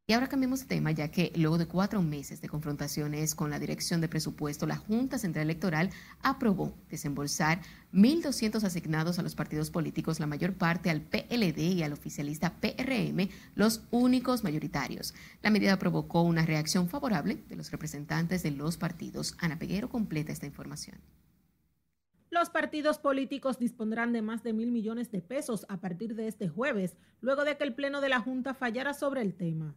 Y 0.09 0.13
ahora 0.13 0.29
cambiemos 0.29 0.61
de 0.61 0.67
tema, 0.67 0.91
ya 0.91 1.11
que 1.11 1.33
luego 1.35 1.57
de 1.57 1.67
cuatro 1.67 2.01
meses 2.01 2.39
de 2.39 2.47
confrontaciones 2.47 3.35
con 3.35 3.49
la 3.49 3.59
Dirección 3.59 3.99
de 3.99 4.07
Presupuesto, 4.07 4.65
la 4.65 4.77
Junta 4.77 5.17
Central 5.17 5.43
Electoral 5.43 5.89
aprobó 6.21 6.73
desembolsar 6.89 7.59
1.200 7.91 8.63
asignados 8.63 9.19
a 9.19 9.21
los 9.21 9.35
partidos 9.35 9.69
políticos, 9.69 10.21
la 10.21 10.25
mayor 10.25 10.53
parte 10.53 10.89
al 10.89 11.01
PLD 11.01 11.59
y 11.59 11.83
al 11.83 11.91
oficialista 11.91 12.53
PRM, 12.61 13.27
los 13.55 13.81
únicos 13.91 14.45
mayoritarios. 14.45 15.13
La 15.41 15.49
medida 15.49 15.77
provocó 15.77 16.21
una 16.21 16.45
reacción 16.45 16.87
favorable 16.87 17.43
de 17.49 17.57
los 17.57 17.69
representantes 17.71 18.43
de 18.43 18.51
los 18.51 18.77
partidos. 18.77 19.35
Ana 19.39 19.59
Peguero 19.59 19.89
completa 19.89 20.31
esta 20.31 20.45
información. 20.45 21.01
Los 22.29 22.49
partidos 22.49 22.97
políticos 22.97 23.59
dispondrán 23.59 24.13
de 24.13 24.21
más 24.21 24.41
de 24.41 24.53
mil 24.53 24.71
millones 24.71 25.11
de 25.11 25.21
pesos 25.21 25.65
a 25.67 25.81
partir 25.81 26.15
de 26.15 26.29
este 26.29 26.47
jueves, 26.47 26.95
luego 27.19 27.43
de 27.43 27.57
que 27.57 27.65
el 27.65 27.75
Pleno 27.75 27.99
de 27.99 28.07
la 28.07 28.21
Junta 28.21 28.53
fallara 28.53 28.93
sobre 28.93 29.21
el 29.21 29.33
tema. 29.33 29.75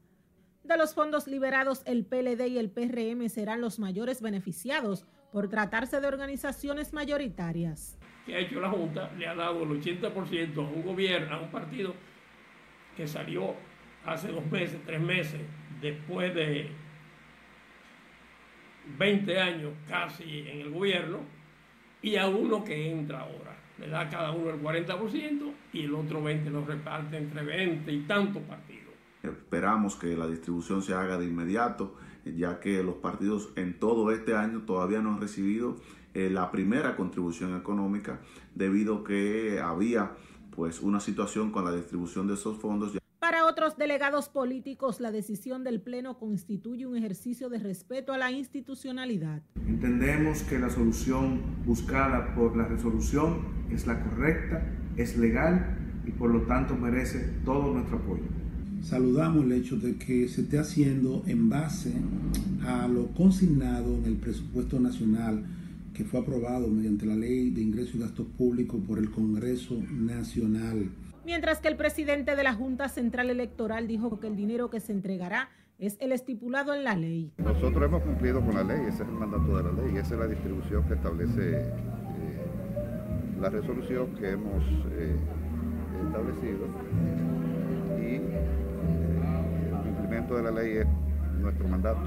De 0.65 0.77
los 0.77 0.95
fondos 0.95 1.27
liberados, 1.27 1.83
el 1.87 2.05
PLD 2.05 2.47
y 2.49 2.59
el 2.59 2.71
PRM 2.71 3.29
serán 3.29 3.61
los 3.61 3.79
mayores 3.79 4.23
beneficiados 4.23 5.07
por 5.33 5.49
tratarse 5.49 6.01
de 6.01 6.09
organizaciones 6.09 6.93
mayoritarias. 6.93 7.99
que 8.27 8.35
ha 8.35 8.39
hecho 8.39 8.61
la 8.61 8.69
Junta 8.69 9.11
le 9.19 9.27
ha 9.27 9.35
dado 9.35 9.63
el 9.63 9.71
80% 9.71 10.57
a 10.57 10.61
un 10.61 10.83
gobierno, 10.83 11.35
a 11.35 11.41
un 11.41 11.51
partido 11.51 11.95
que 12.97 13.07
salió 13.07 13.55
hace 14.05 14.29
dos 14.29 14.45
meses, 14.51 14.79
tres 14.85 15.01
meses, 15.01 15.41
después 15.81 16.35
de, 16.35 16.71
20 18.99 19.41
años 19.41 19.73
casi 19.89 20.41
en 20.49 20.61
el 20.61 20.71
gobierno 20.71 21.21
y 22.03 22.17
a 22.17 22.27
uno 22.29 22.65
que 22.65 22.91
entra 22.91 23.21
ahora. 23.21 23.57
Le 23.79 23.89
da 23.89 24.01
a 24.01 24.09
cada 24.09 24.33
uno 24.33 24.51
el 24.51 24.61
40% 24.61 25.53
y 25.73 25.85
el 25.85 25.95
otro 25.95 26.23
20% 26.23 26.51
lo 26.51 26.65
reparte 26.65 27.17
entre 27.17 27.43
20 27.43 27.91
y 27.91 28.01
tantos 28.01 28.43
partidos. 28.43 28.80
Esperamos 29.23 29.97
que 29.97 30.17
la 30.17 30.27
distribución 30.27 30.83
se 30.83 30.95
haga 30.95 31.19
de 31.19 31.27
inmediato, 31.27 31.95
ya 32.25 32.61
que 32.61 32.83
los 32.83 32.97
partidos 32.97 33.51
en 33.57 33.79
todo 33.79 34.11
este 34.11 34.35
año 34.35 34.63
todavía 34.63 35.01
no 35.01 35.15
han 35.15 35.21
recibido 35.21 35.77
eh, 36.15 36.31
la 36.31 36.51
primera 36.51 36.97
contribución 36.97 37.57
económica 37.57 38.21
debido 38.55 38.97
a 38.97 39.05
que 39.05 39.61
había 39.61 40.13
pues 40.51 40.81
una 40.81 41.01
situación 41.01 41.53
con 41.53 41.65
la 41.65 41.73
distribución 41.73 42.27
de 42.27 42.35
esos 42.35 42.59
fondos. 42.59 42.99
Para 43.21 43.45
otros 43.47 43.77
delegados 43.77 44.29
políticos, 44.29 44.99
la 44.99 45.13
decisión 45.13 45.63
del 45.63 45.81
Pleno 45.81 46.19
constituye 46.19 46.87
un 46.87 46.97
ejercicio 46.97 47.49
de 47.49 47.59
respeto 47.59 48.13
a 48.13 48.19
la 48.19 48.33
institucionalidad. 48.33 49.43
Entendemos 49.67 50.43
que 50.43 50.59
la 50.59 50.71
solución 50.71 51.41
buscada 51.65 52.35
por 52.35 52.57
la 52.57 52.65
resolución 52.65 53.69
es 53.71 53.87
la 53.87 54.03
correcta, 54.03 54.67
es 54.97 55.17
legal 55.17 55.79
y 56.07 56.11
por 56.11 56.31
lo 56.31 56.43
tanto 56.43 56.75
merece 56.75 57.21
todo 57.45 57.73
nuestro 57.73 57.99
apoyo. 57.99 58.40
Saludamos 58.83 59.45
el 59.45 59.53
hecho 59.53 59.77
de 59.77 59.97
que 59.97 60.27
se 60.29 60.43
esté 60.43 60.59
haciendo 60.59 61.23
en 61.27 61.49
base 61.49 61.93
a 62.67 62.89
lo 62.89 63.09
consignado 63.09 63.95
en 63.97 64.07
el 64.07 64.17
presupuesto 64.17 64.81
nacional 64.81 65.45
que 65.95 66.05
fue 66.05 66.21
aprobado 66.21 66.69
mediante 66.69 67.05
la 67.05 67.15
Ley 67.15 67.51
de 67.51 67.61
Ingresos 67.61 67.97
y 67.97 67.99
Gastos 67.99 68.27
Públicos 68.39 68.81
por 68.87 68.99
el 68.99 69.11
Congreso 69.11 69.77
Nacional. 69.91 70.91
Mientras 71.27 71.61
que 71.61 71.69
el 71.69 71.77
presidente 71.77 72.35
de 72.37 72.43
la 72.43 72.55
Junta 72.55 72.89
Central 72.89 73.29
Electoral 73.29 73.87
dijo 73.87 74.19
que 74.19 74.29
el 74.29 74.37
dinero 74.37 74.71
que 74.71 74.81
se 74.81 74.93
entregará 74.93 75.51
es 75.79 75.97
el 76.01 76.13
estipulado 76.13 76.75
en 76.75 76.85
la 76.85 76.97
ley. 76.97 77.33
Nosotros 77.39 77.85
hemos 77.85 78.03
cumplido 78.03 78.41
con 78.41 78.55
la 78.55 78.65
ley, 78.65 78.81
ese 78.89 79.03
es 79.03 79.09
el 79.09 79.15
mandato 79.15 79.57
de 79.57 79.63
la 79.63 79.73
ley, 79.73 79.97
esa 79.97 80.15
es 80.15 80.21
la 80.21 80.27
distribución 80.27 80.85
que 80.85 80.95
establece 80.95 81.61
eh, 81.61 81.73
la 83.41 83.51
resolución 83.51 84.15
que 84.15 84.31
hemos 84.31 84.63
eh, 84.93 85.17
establecido 86.07 86.67
y 87.99 88.50
de 90.11 90.43
la 90.43 90.51
ley 90.51 90.79
es 90.79 90.87
nuestro 91.41 91.69
mandato 91.69 92.01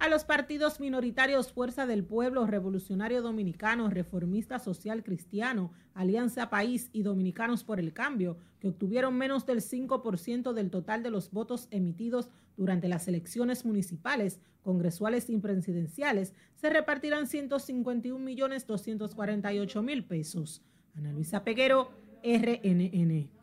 a 0.00 0.08
los 0.08 0.24
partidos 0.24 0.80
minoritarios 0.80 1.52
Fuerza 1.52 1.86
del 1.86 2.04
Pueblo, 2.04 2.46
Revolucionario 2.46 3.22
Dominicano, 3.22 3.88
Reformista 3.88 4.58
Social 4.58 5.02
Cristiano, 5.02 5.72
Alianza 5.94 6.50
País 6.50 6.90
y 6.92 7.04
Dominicanos 7.04 7.64
por 7.64 7.80
el 7.80 7.94
Cambio, 7.94 8.36
que 8.60 8.68
obtuvieron 8.68 9.16
menos 9.16 9.46
del 9.46 9.62
5% 9.62 10.52
del 10.52 10.70
total 10.70 11.02
de 11.02 11.10
los 11.10 11.30
votos 11.30 11.68
emitidos 11.70 12.28
durante 12.58 12.86
las 12.86 13.08
elecciones 13.08 13.64
municipales, 13.64 14.42
congresuales 14.60 15.30
y 15.30 15.38
presidenciales, 15.38 16.34
se 16.56 16.68
repartirán 16.68 17.24
151.248.000 17.24 20.06
pesos. 20.06 20.62
Ana 20.94 21.12
Luisa 21.12 21.44
Peguero, 21.44 21.92
RNN. 22.22 23.33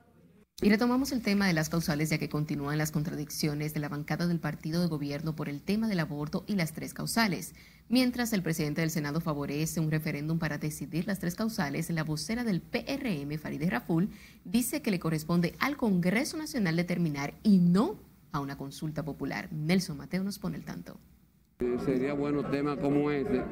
Y 0.63 0.69
retomamos 0.69 1.11
el 1.11 1.23
tema 1.23 1.47
de 1.47 1.53
las 1.53 1.69
causales 1.69 2.11
ya 2.11 2.19
que 2.19 2.29
continúan 2.29 2.77
las 2.77 2.91
contradicciones 2.91 3.73
de 3.73 3.79
la 3.79 3.89
bancada 3.89 4.27
del 4.27 4.39
partido 4.39 4.79
de 4.79 4.87
gobierno 4.87 5.35
por 5.35 5.49
el 5.49 5.59
tema 5.59 5.87
del 5.87 5.99
aborto 5.99 6.43
y 6.45 6.53
las 6.53 6.71
tres 6.71 6.93
causales. 6.93 7.55
Mientras 7.89 8.31
el 8.31 8.43
presidente 8.43 8.81
del 8.81 8.91
Senado 8.91 9.21
favorece 9.21 9.79
un 9.79 9.89
referéndum 9.89 10.37
para 10.37 10.59
decidir 10.59 11.07
las 11.07 11.17
tres 11.17 11.33
causales, 11.33 11.89
la 11.89 12.03
vocera 12.03 12.43
del 12.43 12.61
PRM, 12.61 13.39
Farideh 13.39 13.71
Raful, 13.71 14.09
dice 14.45 14.83
que 14.83 14.91
le 14.91 14.99
corresponde 14.99 15.55
al 15.57 15.77
Congreso 15.77 16.37
Nacional 16.37 16.75
determinar 16.75 17.33
y 17.41 17.57
no 17.57 17.95
a 18.31 18.39
una 18.39 18.55
consulta 18.55 19.03
popular. 19.03 19.51
Nelson 19.51 19.97
Mateo 19.97 20.23
nos 20.23 20.37
pone 20.37 20.57
el 20.57 20.63
tanto. 20.63 20.99
Sería 21.83 22.13
bueno 22.13 22.47
tema 22.51 22.77
como 22.77 23.09
ese 23.09 23.43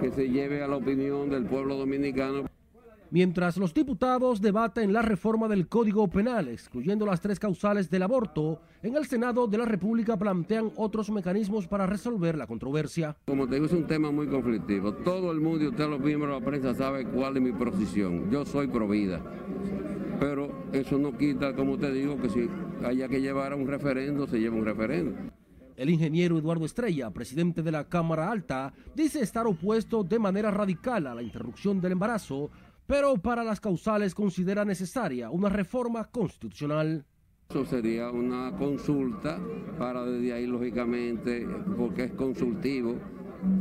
que 0.00 0.10
se 0.10 0.28
lleve 0.28 0.64
a 0.64 0.66
la 0.66 0.76
opinión 0.76 1.30
del 1.30 1.46
pueblo 1.46 1.76
dominicano. 1.76 2.55
Mientras 3.10 3.56
los 3.56 3.72
diputados 3.72 4.40
debaten 4.40 4.92
la 4.92 5.00
reforma 5.00 5.46
del 5.46 5.68
Código 5.68 6.08
Penal, 6.08 6.48
excluyendo 6.48 7.06
las 7.06 7.20
tres 7.20 7.38
causales 7.38 7.88
del 7.88 8.02
aborto, 8.02 8.60
en 8.82 8.96
el 8.96 9.06
Senado 9.06 9.46
de 9.46 9.58
la 9.58 9.64
República 9.64 10.18
plantean 10.18 10.72
otros 10.74 11.10
mecanismos 11.10 11.68
para 11.68 11.86
resolver 11.86 12.36
la 12.36 12.48
controversia. 12.48 13.16
Como 13.26 13.46
te 13.46 13.54
digo, 13.54 13.66
es 13.66 13.72
un 13.72 13.86
tema 13.86 14.10
muy 14.10 14.26
conflictivo. 14.26 14.92
Todo 14.92 15.30
el 15.30 15.40
mundo 15.40 15.64
y 15.64 15.68
usted 15.68 15.88
los 15.88 16.00
miembros 16.00 16.34
de 16.34 16.40
la 16.40 16.46
prensa 16.46 16.74
sabe 16.74 17.06
cuál 17.06 17.36
es 17.36 17.42
mi 17.42 17.52
posición. 17.52 18.28
Yo 18.28 18.44
soy 18.44 18.66
provida. 18.66 19.22
Pero 20.18 20.50
eso 20.72 20.98
no 20.98 21.16
quita, 21.16 21.54
como 21.54 21.78
te 21.78 21.92
digo, 21.92 22.20
que 22.20 22.28
si 22.28 22.50
haya 22.84 23.06
que 23.08 23.20
llevar 23.20 23.52
a 23.52 23.56
un 23.56 23.68
referendo, 23.68 24.26
se 24.26 24.40
lleva 24.40 24.56
un 24.56 24.64
referendo. 24.64 25.12
El 25.76 25.90
ingeniero 25.90 26.38
Eduardo 26.38 26.64
Estrella, 26.64 27.10
presidente 27.10 27.62
de 27.62 27.70
la 27.70 27.84
Cámara 27.84 28.30
Alta, 28.30 28.72
dice 28.94 29.20
estar 29.20 29.46
opuesto 29.46 30.02
de 30.02 30.18
manera 30.18 30.50
radical 30.50 31.06
a 31.06 31.14
la 31.14 31.22
interrupción 31.22 31.82
del 31.82 31.92
embarazo 31.92 32.50
pero 32.86 33.16
para 33.16 33.44
las 33.44 33.60
causales 33.60 34.14
considera 34.14 34.64
necesaria 34.64 35.30
una 35.30 35.48
reforma 35.48 36.04
constitucional. 36.04 37.04
Eso 37.50 37.64
sería 37.64 38.10
una 38.10 38.52
consulta 38.56 39.38
para 39.78 40.04
desde 40.04 40.32
ahí, 40.32 40.46
lógicamente, 40.46 41.46
porque 41.76 42.04
es 42.04 42.12
consultivo, 42.12 42.96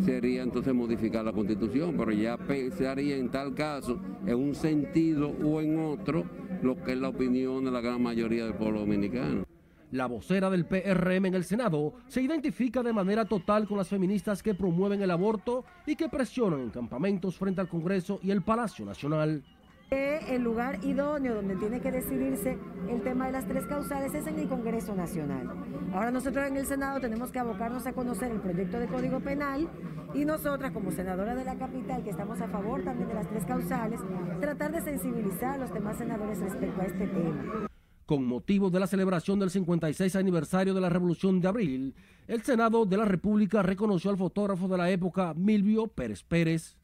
sería 0.03 0.41
entonces 0.41 0.73
modificar 0.73 1.23
la 1.23 1.31
constitución, 1.31 1.95
pero 1.97 2.11
ya 2.11 2.37
se 2.75 2.87
haría 2.87 3.15
en 3.15 3.29
tal 3.29 3.53
caso, 3.53 3.99
en 4.25 4.35
un 4.35 4.55
sentido 4.55 5.29
o 5.29 5.61
en 5.61 5.77
otro, 5.77 6.23
lo 6.63 6.81
que 6.83 6.93
es 6.93 6.97
la 6.97 7.09
opinión 7.09 7.65
de 7.65 7.71
la 7.71 7.81
gran 7.81 8.01
mayoría 8.01 8.45
del 8.45 8.55
pueblo 8.55 8.79
dominicano. 8.79 9.45
La 9.91 10.07
vocera 10.07 10.49
del 10.49 10.65
PRM 10.65 11.27
en 11.27 11.35
el 11.35 11.43
Senado 11.43 11.93
se 12.07 12.21
identifica 12.21 12.81
de 12.81 12.93
manera 12.93 13.25
total 13.25 13.67
con 13.67 13.77
las 13.77 13.87
feministas 13.87 14.41
que 14.41 14.55
promueven 14.55 15.01
el 15.01 15.11
aborto 15.11 15.63
y 15.85 15.95
que 15.95 16.09
presionan 16.09 16.61
en 16.61 16.69
campamentos 16.69 17.37
frente 17.37 17.61
al 17.61 17.69
Congreso 17.69 18.19
y 18.21 18.31
el 18.31 18.41
Palacio 18.41 18.85
Nacional. 18.85 19.43
El 19.91 20.41
lugar 20.41 20.83
idóneo 20.83 21.35
donde 21.35 21.55
tiene 21.55 21.79
que 21.79 21.91
decidirse 21.91 22.57
el 22.89 23.03
tema 23.03 23.27
de 23.27 23.33
las 23.33 23.47
tres 23.47 23.65
causales 23.67 24.13
es 24.15 24.25
en 24.25 24.39
el 24.39 24.49
Congreso 24.49 24.95
Nacional. 24.95 25.47
Ahora 25.93 26.09
nosotros 26.09 26.47
en 26.47 26.57
el 26.57 26.65
Senado 26.65 26.99
tenemos 26.99 27.31
que 27.31 27.39
abocarnos 27.39 27.85
a 27.85 27.93
conocer 27.93 28.31
el 28.31 28.41
proyecto 28.41 28.79
de 28.79 28.87
Código 28.87 29.19
Penal 29.19 29.69
y 30.15 30.25
nosotras 30.25 30.71
como 30.71 30.91
senadora 30.91 31.35
de 31.35 31.45
la 31.45 31.55
capital, 31.55 32.03
que 32.03 32.09
estamos 32.09 32.41
a 32.41 32.47
favor 32.47 32.83
también 32.83 33.07
de 33.07 33.13
las 33.13 33.29
tres 33.29 33.45
causales, 33.45 34.01
tratar 34.41 34.71
de 34.71 34.81
sensibilizar 34.81 35.53
a 35.53 35.57
los 35.57 35.71
demás 35.71 35.97
senadores 35.97 36.39
respecto 36.39 36.81
a 36.81 36.85
este 36.85 37.07
tema. 37.07 37.67
Con 38.05 38.23
motivo 38.23 38.69
de 38.69 38.79
la 38.79 38.85
celebración 38.85 39.39
del 39.39 39.49
56 39.49 40.15
aniversario 40.15 40.75
de 40.75 40.81
la 40.81 40.89
Revolución 40.89 41.41
de 41.41 41.47
Abril, 41.47 41.95
el 42.27 42.43
Senado 42.43 42.85
de 42.85 42.97
la 42.97 43.05
República 43.05 43.63
reconoció 43.63 44.11
al 44.11 44.17
fotógrafo 44.17 44.67
de 44.67 44.77
la 44.77 44.91
época, 44.91 45.33
Milvio 45.33 45.87
Pérez 45.87 46.21
Pérez. 46.21 46.77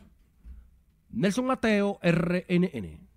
Nelson 1.12 1.46
Mateo, 1.46 2.00
RNN. 2.02 3.08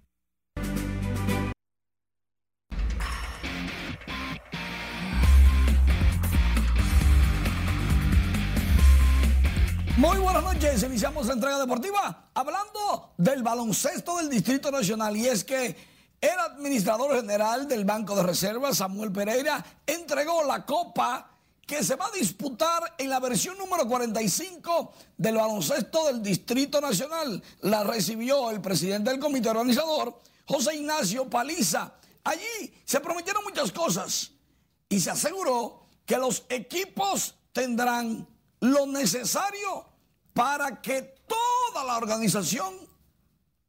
Muy 9.96 10.18
buenas 10.18 10.42
noches, 10.42 10.82
iniciamos 10.82 11.26
la 11.28 11.32
entrega 11.32 11.58
deportiva 11.58 12.30
hablando 12.34 13.14
del 13.16 13.42
baloncesto 13.42 14.18
del 14.18 14.28
Distrito 14.28 14.70
Nacional 14.70 15.16
y 15.16 15.26
es 15.26 15.42
que 15.42 15.93
el 16.24 16.38
administrador 16.38 17.14
general 17.14 17.68
del 17.68 17.84
Banco 17.84 18.16
de 18.16 18.22
Reservas, 18.22 18.78
Samuel 18.78 19.12
Pereira, 19.12 19.62
entregó 19.86 20.42
la 20.44 20.64
copa 20.64 21.30
que 21.66 21.84
se 21.84 21.96
va 21.96 22.06
a 22.06 22.18
disputar 22.18 22.94
en 22.96 23.10
la 23.10 23.20
versión 23.20 23.58
número 23.58 23.86
45 23.86 24.92
del 25.18 25.36
baloncesto 25.36 26.06
del 26.06 26.22
Distrito 26.22 26.80
Nacional. 26.80 27.42
La 27.60 27.84
recibió 27.84 28.50
el 28.50 28.62
presidente 28.62 29.10
del 29.10 29.20
comité 29.20 29.50
organizador, 29.50 30.18
José 30.46 30.76
Ignacio 30.76 31.28
Paliza. 31.28 31.92
Allí 32.24 32.74
se 32.86 33.00
prometieron 33.00 33.44
muchas 33.44 33.70
cosas 33.70 34.32
y 34.88 35.00
se 35.00 35.10
aseguró 35.10 35.82
que 36.06 36.16
los 36.16 36.44
equipos 36.48 37.34
tendrán 37.52 38.26
lo 38.60 38.86
necesario 38.86 39.86
para 40.32 40.80
que 40.80 41.02
toda 41.02 41.84
la 41.84 41.98
organización 41.98 42.74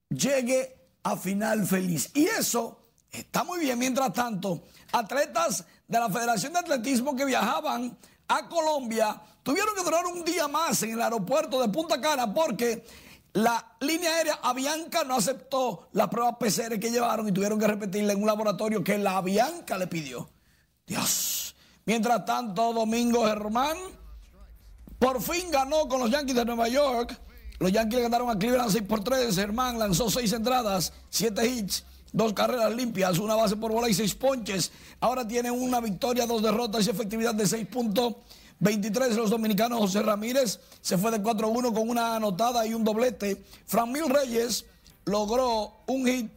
llegue 0.10 0.85
a 1.06 1.16
final 1.16 1.66
feliz. 1.68 2.10
Y 2.16 2.26
eso 2.26 2.80
está 3.12 3.44
muy 3.44 3.60
bien. 3.60 3.78
Mientras 3.78 4.12
tanto, 4.12 4.64
atletas 4.92 5.64
de 5.88 6.00
la 6.00 6.10
Federación 6.10 6.54
de 6.54 6.60
Atletismo 6.60 7.16
que 7.16 7.26
viajaban 7.26 7.96
a 8.28 8.50
Colombia 8.50 9.22
tuvieron 9.44 9.76
que 9.76 9.84
durar 9.84 10.04
un 10.08 10.26
día 10.26 10.48
más 10.48 10.82
en 10.82 10.94
el 10.94 11.02
aeropuerto 11.02 11.62
de 11.62 11.70
Punta 11.70 12.02
Cana 12.02 12.34
porque 12.34 12.84
la 13.34 13.76
línea 13.82 14.16
aérea 14.16 14.40
Avianca 14.42 15.04
no 15.04 15.16
aceptó 15.16 15.90
la 15.92 16.10
prueba 16.10 16.40
PCR 16.40 16.80
que 16.80 16.90
llevaron 16.90 17.30
y 17.30 17.32
tuvieron 17.32 17.60
que 17.60 17.68
repetirla 17.68 18.14
en 18.14 18.22
un 18.22 18.28
laboratorio 18.28 18.84
que 18.84 18.98
la 18.98 19.18
Avianca 19.18 19.78
le 19.78 19.86
pidió. 19.86 20.28
Dios. 20.88 21.56
Mientras 21.86 22.26
tanto, 22.26 22.74
Domingo 22.74 23.28
Germán 23.28 23.78
por 24.98 25.22
fin 25.22 25.52
ganó 25.52 25.88
con 25.88 26.00
los 26.00 26.10
Yankees 26.10 26.36
de 26.36 26.46
Nueva 26.46 26.68
York 26.68 27.16
los 27.60 27.72
Yankees 27.72 28.02
ganaron 28.02 28.30
a 28.30 28.38
Cleveland 28.38 28.72
6 28.72 28.84
por 28.88 29.04
3. 29.04 29.36
Germán 29.36 29.80
lanzó 29.80 30.10
6 30.10 30.34
entradas, 30.34 30.94
7 31.10 31.48
hits, 31.48 31.86
2 32.12 32.34
carreras 32.34 32.76
limpias, 32.76 33.20
una 33.20 33.36
base 33.36 33.56
por 33.56 33.72
bola 33.72 33.90
y 33.90 33.94
6 33.94 34.16
ponches. 34.16 34.72
Ahora 35.00 35.28
tienen 35.28 35.52
una 35.52 35.80
victoria, 35.80 36.26
dos 36.26 36.42
derrotas 36.42 36.86
y 36.88 36.90
efectividad 36.90 37.36
de 37.36 37.46
6.26. 37.46 38.16
23 38.60 39.18
los 39.18 39.30
dominicanos 39.30 39.80
José 39.80 40.02
Ramírez 40.02 40.62
se 40.80 40.98
fue 40.98 41.12
de 41.12 41.22
4-1 41.22 41.74
con 41.74 41.90
una 41.90 42.16
anotada 42.16 42.66
y 42.66 42.74
un 42.74 42.84
doblete. 42.84 43.44
Fran 43.66 43.92
Mil 43.92 44.10
Reyes 44.10 44.66
logró 45.04 45.74
un 45.88 46.06
hit, 46.08 46.32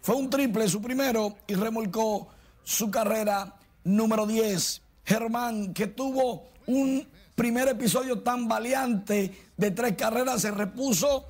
fue 0.00 0.16
un 0.16 0.30
triple 0.30 0.68
su 0.68 0.80
primero 0.80 1.36
y 1.46 1.54
remolcó 1.54 2.28
su 2.64 2.90
carrera 2.90 3.56
número 3.84 4.26
10. 4.26 4.82
Germán, 5.04 5.74
que 5.74 5.86
tuvo 5.86 6.44
un 6.66 7.06
primer 7.38 7.68
episodio 7.68 8.20
tan 8.20 8.48
valiente 8.48 9.52
de 9.56 9.70
tres 9.70 9.94
carreras, 9.96 10.42
se 10.42 10.50
repuso 10.50 11.24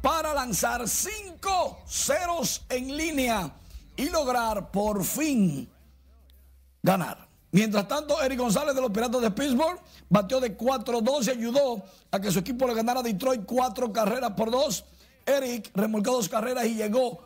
para 0.00 0.32
lanzar 0.32 0.88
cinco 0.88 1.78
ceros 1.86 2.62
en 2.70 2.96
línea 2.96 3.52
y 3.94 4.08
lograr 4.08 4.70
por 4.70 5.04
fin 5.04 5.68
ganar. 6.82 7.28
Mientras 7.50 7.86
tanto, 7.86 8.20
Eric 8.22 8.38
González 8.38 8.74
de 8.74 8.80
los 8.80 8.90
Piratas 8.90 9.20
de 9.20 9.30
Pittsburgh 9.30 9.78
batió 10.08 10.40
de 10.40 10.56
4-2 10.56 11.26
y 11.26 11.30
ayudó 11.30 11.84
a 12.10 12.18
que 12.18 12.30
su 12.30 12.38
equipo 12.38 12.66
le 12.66 12.72
ganara 12.72 13.00
a 13.00 13.02
Detroit 13.02 13.44
cuatro 13.44 13.92
carreras 13.92 14.30
por 14.30 14.50
dos. 14.50 14.86
Eric 15.26 15.70
remolcó 15.74 16.12
dos 16.12 16.30
carreras 16.30 16.64
y 16.64 16.76
llegó 16.76 17.20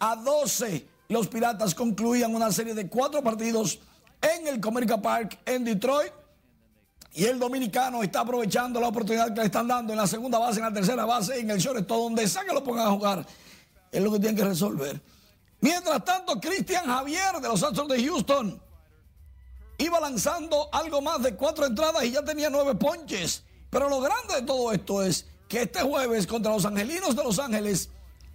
a 0.00 0.16
12. 0.16 0.84
Los 1.10 1.28
Piratas 1.28 1.76
concluían 1.76 2.34
una 2.34 2.50
serie 2.50 2.74
de 2.74 2.88
cuatro 2.88 3.22
partidos 3.22 3.78
en 4.20 4.48
el 4.48 4.60
Comerica 4.60 5.00
Park 5.00 5.38
en 5.46 5.64
Detroit. 5.64 6.17
Y 7.14 7.24
el 7.24 7.38
dominicano 7.38 8.02
está 8.02 8.20
aprovechando 8.20 8.80
la 8.80 8.88
oportunidad 8.88 9.28
que 9.34 9.40
le 9.40 9.46
están 9.46 9.66
dando 9.66 9.92
en 9.92 9.98
la 9.98 10.06
segunda 10.06 10.38
base, 10.38 10.60
en 10.60 10.66
la 10.66 10.72
tercera 10.72 11.04
base, 11.04 11.40
en 11.40 11.50
el 11.50 11.58
shortstop, 11.58 11.98
donde 11.98 12.28
sea 12.28 12.44
que 12.44 12.52
lo 12.52 12.62
pongan 12.62 12.86
a 12.86 12.90
jugar. 12.90 13.26
Es 13.90 14.02
lo 14.02 14.12
que 14.12 14.18
tienen 14.18 14.36
que 14.36 14.44
resolver. 14.44 15.00
Mientras 15.60 16.04
tanto, 16.04 16.38
Cristian 16.40 16.86
Javier 16.86 17.40
de 17.40 17.48
los 17.48 17.62
Astros 17.62 17.88
de 17.88 18.04
Houston 18.04 18.62
iba 19.78 20.00
lanzando 20.00 20.68
algo 20.72 21.00
más 21.00 21.22
de 21.22 21.34
cuatro 21.34 21.66
entradas 21.66 22.04
y 22.04 22.12
ya 22.12 22.22
tenía 22.22 22.50
nueve 22.50 22.74
ponches. 22.74 23.42
Pero 23.70 23.88
lo 23.88 24.00
grande 24.00 24.34
de 24.34 24.42
todo 24.42 24.72
esto 24.72 25.02
es 25.02 25.26
que 25.48 25.62
este 25.62 25.82
jueves 25.82 26.26
contra 26.26 26.52
los 26.52 26.64
Angelinos 26.64 27.16
de 27.16 27.24
Los 27.24 27.38
Ángeles 27.38 27.90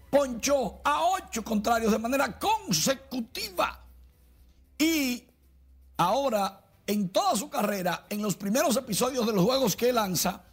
ponchó 0.10 0.80
a 0.84 1.06
ocho 1.06 1.44
contrarios 1.44 1.92
de 1.92 2.00
manera 2.00 2.38
consecutiva. 2.38 3.80
Y 4.78 5.24
ahora, 5.98 6.63
en 6.86 7.10
toda 7.10 7.36
su 7.36 7.50
carrera, 7.50 8.06
en 8.10 8.22
los 8.22 8.36
primeros 8.36 8.76
episodios 8.76 9.26
de 9.26 9.34
los 9.34 9.44
juegos 9.44 9.76
que 9.76 9.94
lanza, 9.94 10.44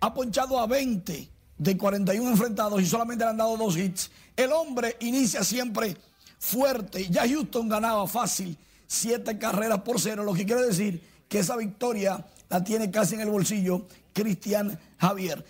ha 0.00 0.14
ponchado 0.14 0.58
a 0.58 0.66
20 0.66 1.30
de 1.58 1.76
41 1.76 2.30
enfrentados 2.30 2.80
y 2.80 2.86
solamente 2.86 3.24
le 3.24 3.30
han 3.30 3.36
dado 3.36 3.56
dos 3.56 3.76
hits. 3.76 4.10
El 4.36 4.52
hombre 4.52 4.96
inicia 5.00 5.42
siempre 5.42 5.96
fuerte. 6.38 7.08
Ya 7.08 7.26
Houston 7.26 7.68
ganaba 7.68 8.06
fácil 8.06 8.56
siete 8.86 9.38
carreras 9.38 9.80
por 9.80 10.00
cero, 10.00 10.22
lo 10.24 10.34
que 10.34 10.46
quiere 10.46 10.62
decir 10.62 11.02
que 11.28 11.40
esa 11.40 11.56
victoria 11.56 12.24
la 12.48 12.62
tiene 12.62 12.90
casi 12.90 13.14
en 13.14 13.22
el 13.22 13.30
bolsillo 13.30 13.86
Cristian 14.12 14.78
Javier. 14.98 15.44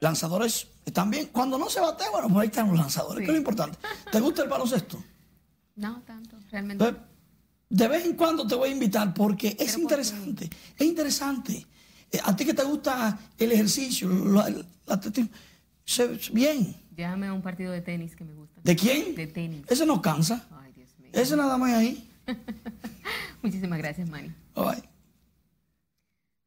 Lanzadores 0.00 0.68
están 0.84 1.10
bien. 1.10 1.28
Cuando 1.32 1.58
no 1.58 1.70
se 1.70 1.80
bate, 1.80 2.04
bueno, 2.12 2.28
pues 2.28 2.42
ahí 2.42 2.46
están 2.48 2.68
los 2.68 2.76
lanzadores, 2.76 3.18
que 3.18 3.24
es 3.24 3.30
lo 3.30 3.38
importante. 3.38 3.78
¿Te 4.12 4.20
gusta 4.20 4.42
el 4.42 4.48
baloncesto? 4.48 5.02
No, 5.76 6.02
tanto, 6.02 6.36
realmente. 6.50 6.84
Pues, 6.84 6.94
de 7.68 7.88
vez 7.88 8.04
en 8.04 8.14
cuando 8.14 8.46
te 8.46 8.54
voy 8.54 8.70
a 8.70 8.72
invitar 8.72 9.12
porque 9.14 9.56
es 9.58 9.76
interesante, 9.76 10.48
es 10.76 10.86
interesante. 10.86 11.66
Eh, 12.10 12.20
a 12.22 12.34
ti 12.36 12.44
que 12.44 12.54
te 12.54 12.62
gusta 12.62 13.18
el 13.38 13.52
ejercicio, 13.52 14.10
el 14.10 14.64
atletismo, 14.86 15.30
bien. 16.32 16.76
Llévame 16.96 17.26
a 17.26 17.32
un 17.32 17.42
partido 17.42 17.72
de 17.72 17.80
tenis 17.80 18.14
que 18.14 18.24
me 18.24 18.32
gusta. 18.32 18.60
¿De 18.62 18.76
quién? 18.76 19.14
De 19.14 19.26
tenis. 19.26 19.62
Ese 19.68 19.84
no 19.84 20.00
cansa. 20.00 20.46
Ay, 20.62 20.72
Dios 20.76 20.90
mío. 20.98 21.10
Ese 21.12 21.36
nada 21.36 21.58
más 21.58 21.72
ahí. 21.72 22.08
Muchísimas 23.42 23.78
gracias, 23.78 24.08
Manny. 24.08 24.32
Bye. 24.54 24.93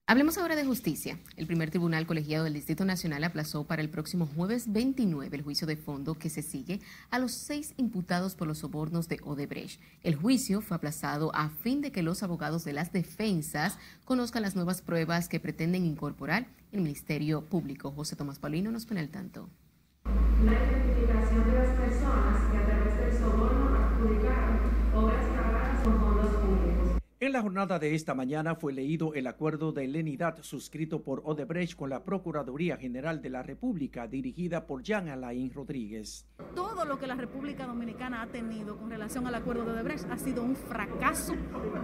Hablemos 0.10 0.38
ahora 0.38 0.56
de 0.56 0.64
justicia. 0.64 1.20
El 1.36 1.48
primer 1.48 1.70
tribunal 1.70 2.08
colegiado 2.08 2.46
del 2.46 2.54
Distrito 2.54 2.86
Nacional 2.86 3.26
aplazó 3.26 3.66
para 3.66 3.82
el 3.82 3.90
próximo 3.90 4.26
jueves 4.26 4.72
29 4.72 5.36
el 5.36 5.44
juicio 5.44 5.68
de 5.68 5.76
fondo 5.76 6.14
que 6.16 6.30
se 6.30 6.42
sigue 6.42 6.80
a 7.10 7.20
los 7.20 7.34
seis 7.34 7.74
imputados 7.76 8.34
por 8.34 8.48
los 8.48 8.60
sobornos 8.60 9.10
de 9.10 9.20
Odebrecht. 9.22 9.82
El 10.04 10.16
juicio 10.16 10.62
fue 10.62 10.78
aplazado 10.78 11.36
a 11.36 11.50
fin 11.50 11.82
de 11.82 11.92
que 11.92 12.04
los 12.04 12.24
abogados 12.24 12.64
de 12.64 12.72
las 12.72 12.94
defensas 12.94 13.78
conozcan 14.06 14.44
las 14.44 14.56
nuevas 14.56 14.82
pruebas 14.82 15.28
que 15.28 15.42
pretenden 15.42 15.86
incorporar 15.86 16.48
el 16.72 16.80
Ministerio 16.80 17.44
Público. 17.44 17.92
José 17.92 18.16
Tomás 18.16 18.40
Paulino 18.40 18.72
nos 18.72 18.86
pone 18.86 19.02
al 19.02 19.10
tanto. 19.10 19.50
La 20.46 20.54
identificación 20.54 21.48
de 21.48 21.54
las 21.54 21.76
personas 21.78 22.50
que 22.50 22.58
a 22.58 22.66
través 22.66 22.98
del 22.98 23.20
soborno 23.20 23.76
adjudicaron 23.76 24.60
obras 24.96 25.26
pagadas 25.36 25.84
con 25.84 26.00
fondos 26.00 26.34
públicos. 26.38 27.07
En 27.20 27.34
la 27.34 27.42
jornada 27.42 27.80
de 27.80 27.96
esta 27.96 28.14
mañana 28.14 28.54
fue 28.54 28.74
leído 28.74 29.16
el 29.16 29.26
acuerdo 29.26 29.72
de 29.72 29.88
lenidad 29.88 30.38
suscrito 30.44 31.02
por 31.02 31.24
Odebrecht 31.26 31.76
con 31.76 31.90
la 31.90 32.04
Procuraduría 32.04 32.78
General 32.78 33.24
de 33.24 33.32
la 33.32 33.42
República, 33.42 34.06
dirigida 34.06 34.68
por 34.68 34.84
Jean 34.84 35.10
Alain 35.10 35.52
Rodríguez. 35.52 36.28
Todo 36.54 36.86
lo 36.86 37.00
que 37.00 37.08
la 37.08 37.16
República 37.16 37.66
Dominicana 37.66 38.22
ha 38.22 38.28
tenido 38.28 38.78
con 38.78 38.92
relación 38.92 39.26
al 39.26 39.34
acuerdo 39.34 39.66
de 39.66 39.72
Odebrecht 39.72 40.06
ha 40.12 40.18
sido 40.20 40.44
un 40.44 40.56
fracaso 40.56 41.34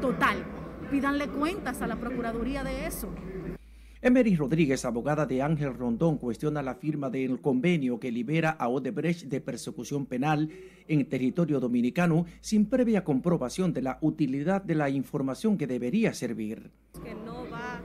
total. 0.01 0.45
Pídanle 0.91 1.27
cuentas 1.27 1.81
a 1.81 1.88
la 1.88 1.95
Procuraduría 1.95 2.63
de 2.63 2.86
eso. 2.86 3.09
Emery 4.06 4.36
Rodríguez, 4.36 4.84
abogada 4.84 5.26
de 5.26 5.41
Ángel 5.41 5.74
Rondón, 5.74 6.18
cuestiona 6.18 6.62
la 6.62 6.76
firma 6.76 7.10
del 7.10 7.39
convenio 7.39 8.01
que 8.01 8.12
libera 8.12 8.49
a 8.49 8.68
Odebrecht 8.68 9.30
de 9.30 9.39
persecución 9.39 10.08
penal 10.08 10.49
en 10.89 11.08
territorio 11.08 11.62
dominicano 11.62 12.26
sin 12.41 12.66
previa 12.66 13.06
comprobación 13.06 13.72
de 13.72 13.82
la 13.82 13.99
utilidad 14.01 14.62
de 14.62 14.76
la 14.76 14.89
información 14.89 15.58
que 15.58 15.68
debería 15.68 16.14
servir. 16.14 16.70
Que 17.01 17.16
no 17.16 17.49
va 17.49 17.80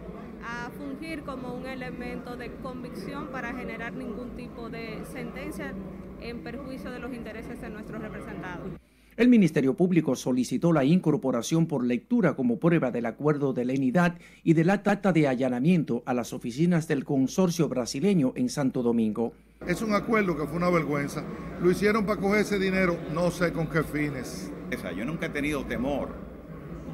a 0.44 0.68
fungir 0.70 1.22
como 1.22 1.54
un 1.54 1.66
elemento 1.66 2.36
de 2.36 2.50
convicción 2.64 3.28
para 3.28 3.54
generar 3.54 3.92
ningún 3.92 4.30
tipo 4.30 4.68
de 4.68 5.04
sentencia 5.12 5.72
en 6.20 6.42
perjuicio 6.42 6.90
de 6.90 6.98
los 6.98 7.14
intereses 7.14 7.60
de 7.60 7.70
nuestros 7.70 8.02
representados. 8.02 8.72
El 9.18 9.28
Ministerio 9.28 9.74
Público 9.74 10.14
solicitó 10.14 10.72
la 10.72 10.84
incorporación 10.84 11.66
por 11.66 11.84
lectura 11.84 12.36
como 12.36 12.60
prueba 12.60 12.92
del 12.92 13.04
acuerdo 13.04 13.52
de 13.52 13.64
lenidad 13.64 14.16
y 14.44 14.52
de 14.52 14.62
la 14.62 14.74
acta 14.74 15.12
de 15.12 15.26
allanamiento 15.26 16.04
a 16.06 16.14
las 16.14 16.32
oficinas 16.32 16.86
del 16.86 17.04
consorcio 17.04 17.68
brasileño 17.68 18.32
en 18.36 18.48
Santo 18.48 18.80
Domingo. 18.80 19.32
Es 19.66 19.82
un 19.82 19.92
acuerdo 19.92 20.36
que 20.36 20.46
fue 20.46 20.58
una 20.58 20.70
vergüenza. 20.70 21.24
Lo 21.60 21.68
hicieron 21.68 22.06
para 22.06 22.20
coger 22.20 22.42
ese 22.42 22.60
dinero, 22.60 22.96
no 23.12 23.32
sé 23.32 23.52
con 23.52 23.66
qué 23.66 23.82
fines. 23.82 24.52
yo 24.96 25.04
nunca 25.04 25.26
he 25.26 25.30
tenido 25.30 25.64
temor. 25.64 26.10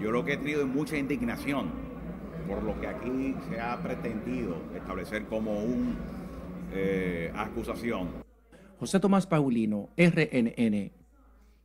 Yo 0.00 0.10
lo 0.10 0.24
que 0.24 0.32
he 0.32 0.36
tenido 0.38 0.62
es 0.62 0.66
mucha 0.66 0.96
indignación 0.96 1.72
por 2.48 2.62
lo 2.62 2.80
que 2.80 2.86
aquí 2.86 3.34
se 3.50 3.60
ha 3.60 3.82
pretendido 3.82 4.56
establecer 4.74 5.26
como 5.26 5.62
una 5.62 5.94
eh, 6.72 7.30
acusación. 7.36 8.08
José 8.78 8.98
Tomás 8.98 9.26
Paulino, 9.26 9.90
RNN. 9.98 11.03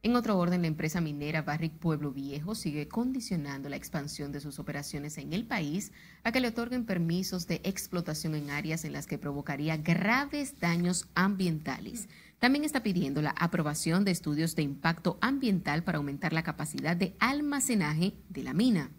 En 0.01 0.15
otro 0.15 0.37
orden, 0.37 0.61
la 0.61 0.67
empresa 0.67 1.01
minera 1.01 1.41
Barrick 1.41 1.73
Pueblo 1.73 2.13
Viejo 2.13 2.55
sigue 2.55 2.87
condicionando 2.87 3.67
la 3.67 3.75
expansión 3.75 4.31
de 4.31 4.39
sus 4.39 4.57
operaciones 4.57 5.17
en 5.17 5.33
el 5.33 5.45
país 5.45 5.91
a 6.23 6.31
que 6.31 6.39
le 6.39 6.47
otorguen 6.47 6.85
permisos 6.85 7.47
de 7.47 7.59
explotación 7.65 8.33
en 8.33 8.49
áreas 8.49 8.85
en 8.85 8.93
las 8.93 9.07
que 9.07 9.17
provocaría 9.17 9.75
graves 9.75 10.57
daños 10.61 11.09
ambientales. 11.15 12.07
También 12.39 12.63
está 12.63 12.81
pidiendo 12.81 13.21
la 13.21 13.31
aprobación 13.31 14.05
de 14.05 14.11
estudios 14.11 14.55
de 14.55 14.61
impacto 14.61 15.17
ambiental 15.19 15.83
para 15.83 15.97
aumentar 15.97 16.31
la 16.31 16.43
capacidad 16.43 16.95
de 16.95 17.17
almacenaje 17.19 18.13
de 18.29 18.43
la 18.43 18.53
mina. 18.53 18.91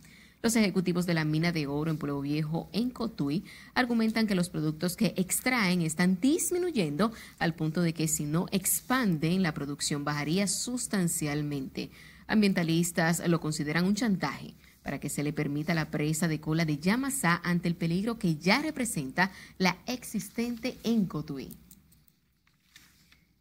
Los 0.42 0.56
ejecutivos 0.56 1.04
de 1.04 1.12
la 1.12 1.26
mina 1.26 1.52
de 1.52 1.66
oro 1.66 1.90
en 1.90 1.98
Pueblo 1.98 2.22
Viejo, 2.22 2.70
en 2.72 2.88
Cotuí, 2.88 3.44
argumentan 3.74 4.26
que 4.26 4.34
los 4.34 4.48
productos 4.48 4.96
que 4.96 5.12
extraen 5.18 5.82
están 5.82 6.18
disminuyendo 6.18 7.12
al 7.38 7.54
punto 7.54 7.82
de 7.82 7.92
que 7.92 8.08
si 8.08 8.24
no 8.24 8.46
expanden, 8.50 9.42
la 9.42 9.52
producción 9.52 10.02
bajaría 10.02 10.46
sustancialmente. 10.46 11.90
Ambientalistas 12.26 13.26
lo 13.28 13.38
consideran 13.38 13.84
un 13.84 13.94
chantaje 13.94 14.54
para 14.82 14.98
que 14.98 15.10
se 15.10 15.22
le 15.22 15.34
permita 15.34 15.74
la 15.74 15.90
presa 15.90 16.26
de 16.26 16.40
cola 16.40 16.64
de 16.64 16.78
Yamasá 16.78 17.42
ante 17.44 17.68
el 17.68 17.74
peligro 17.74 18.18
que 18.18 18.36
ya 18.36 18.62
representa 18.62 19.30
la 19.58 19.76
existente 19.86 20.78
en 20.84 21.04
Cotuí. 21.04 21.50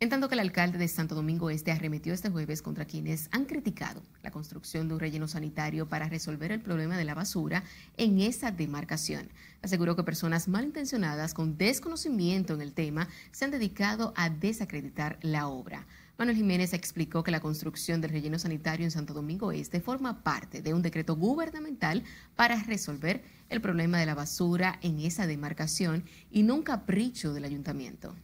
En 0.02 0.08
tanto 0.08 0.30
que 0.30 0.36
el 0.36 0.40
alcalde 0.40 0.78
de 0.78 0.88
Santo 0.88 1.14
Domingo 1.14 1.50
Este 1.50 1.74
arremetió 1.74 2.14
este 2.14 2.30
jueves 2.30 2.62
contra 2.62 2.86
quienes 2.86 3.28
han 3.34 3.44
criticado 3.44 4.02
la 4.24 4.32
construcción 4.32 4.88
de 4.88 4.94
un 4.94 5.00
relleno 5.02 5.28
sanitario 5.28 5.90
para 5.90 6.08
resolver 6.08 6.54
el 6.54 6.62
problema 6.62 6.98
de 6.98 7.04
la 7.04 7.16
basura 7.16 7.66
en 7.98 8.22
esa 8.22 8.50
demarcación. 8.50 9.28
Aseguró 9.62 9.98
que 9.98 10.06
personas 10.06 10.48
malintencionadas 10.48 11.34
con 11.34 11.58
desconocimiento 11.58 12.54
en 12.54 12.62
el 12.62 12.72
tema 12.72 13.10
se 13.34 13.44
han 13.44 13.52
dedicado 13.52 14.14
a 14.16 14.30
desacreditar 14.30 15.20
la 15.22 15.50
obra. 15.50 15.86
Manuel 16.18 16.38
Jiménez 16.38 16.72
explicó 16.72 17.22
que 17.22 17.32
la 17.32 17.42
construcción 17.42 18.00
del 18.00 18.12
relleno 18.12 18.40
sanitario 18.40 18.86
en 18.86 18.92
Santo 18.92 19.14
Domingo 19.14 19.52
Este 19.52 19.82
forma 19.82 20.24
parte 20.24 20.62
de 20.62 20.74
un 20.74 20.82
decreto 20.82 21.18
gubernamental 21.18 22.06
para 22.38 22.64
resolver 22.64 23.22
el 23.50 23.60
problema 23.60 24.00
de 24.00 24.06
la 24.06 24.16
basura 24.16 24.80
en 24.82 25.02
esa 25.02 25.28
demarcación 25.28 26.06
y 26.32 26.44
no 26.44 26.56
un 26.56 26.64
capricho 26.64 27.34
del 27.34 27.44
ayuntamiento. 27.44 28.16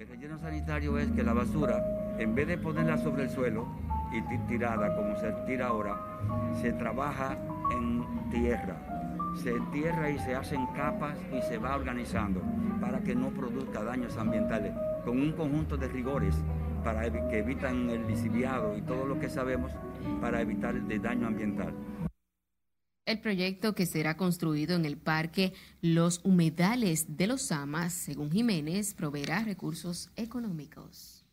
El 0.00 0.08
relleno 0.08 0.38
sanitario 0.38 0.98
es 0.98 1.10
que 1.12 1.22
la 1.22 1.34
basura, 1.34 1.84
en 2.18 2.34
vez 2.34 2.48
de 2.48 2.56
ponerla 2.56 2.96
sobre 2.96 3.24
el 3.24 3.28
suelo 3.28 3.68
y 4.10 4.38
tirada 4.48 4.96
como 4.96 5.14
se 5.16 5.30
tira 5.46 5.66
ahora, 5.66 6.00
se 6.58 6.72
trabaja 6.72 7.36
en 7.70 8.30
tierra 8.30 8.78
se 9.36 9.50
entierra 9.50 10.10
y 10.10 10.18
se 10.18 10.34
hacen 10.34 10.66
capas 10.68 11.16
y 11.32 11.42
se 11.42 11.58
va 11.58 11.76
organizando 11.76 12.40
para 12.80 13.00
que 13.00 13.14
no 13.14 13.28
produzca 13.28 13.84
daños 13.84 14.16
ambientales, 14.16 14.72
con 15.04 15.20
un 15.20 15.32
conjunto 15.32 15.76
de 15.76 15.88
rigores 15.88 16.34
para 16.82 17.02
que 17.02 17.38
evitan 17.38 17.90
el 17.90 18.06
lisiviado 18.06 18.76
y 18.78 18.82
todo 18.82 19.04
lo 19.04 19.20
que 19.20 19.28
sabemos 19.28 19.70
para 20.20 20.40
evitar 20.40 20.74
el 20.74 21.02
daño 21.02 21.26
ambiental. 21.26 21.74
El 23.10 23.18
proyecto 23.18 23.74
que 23.74 23.86
será 23.86 24.16
construido 24.16 24.76
en 24.76 24.84
el 24.84 24.96
parque 24.96 25.52
Los 25.82 26.20
Humedales 26.22 27.16
de 27.16 27.26
los 27.26 27.50
Amas, 27.50 27.92
según 27.92 28.30
Jiménez, 28.30 28.94
proveerá 28.94 29.42
recursos 29.42 30.10
económicos. 30.14 31.24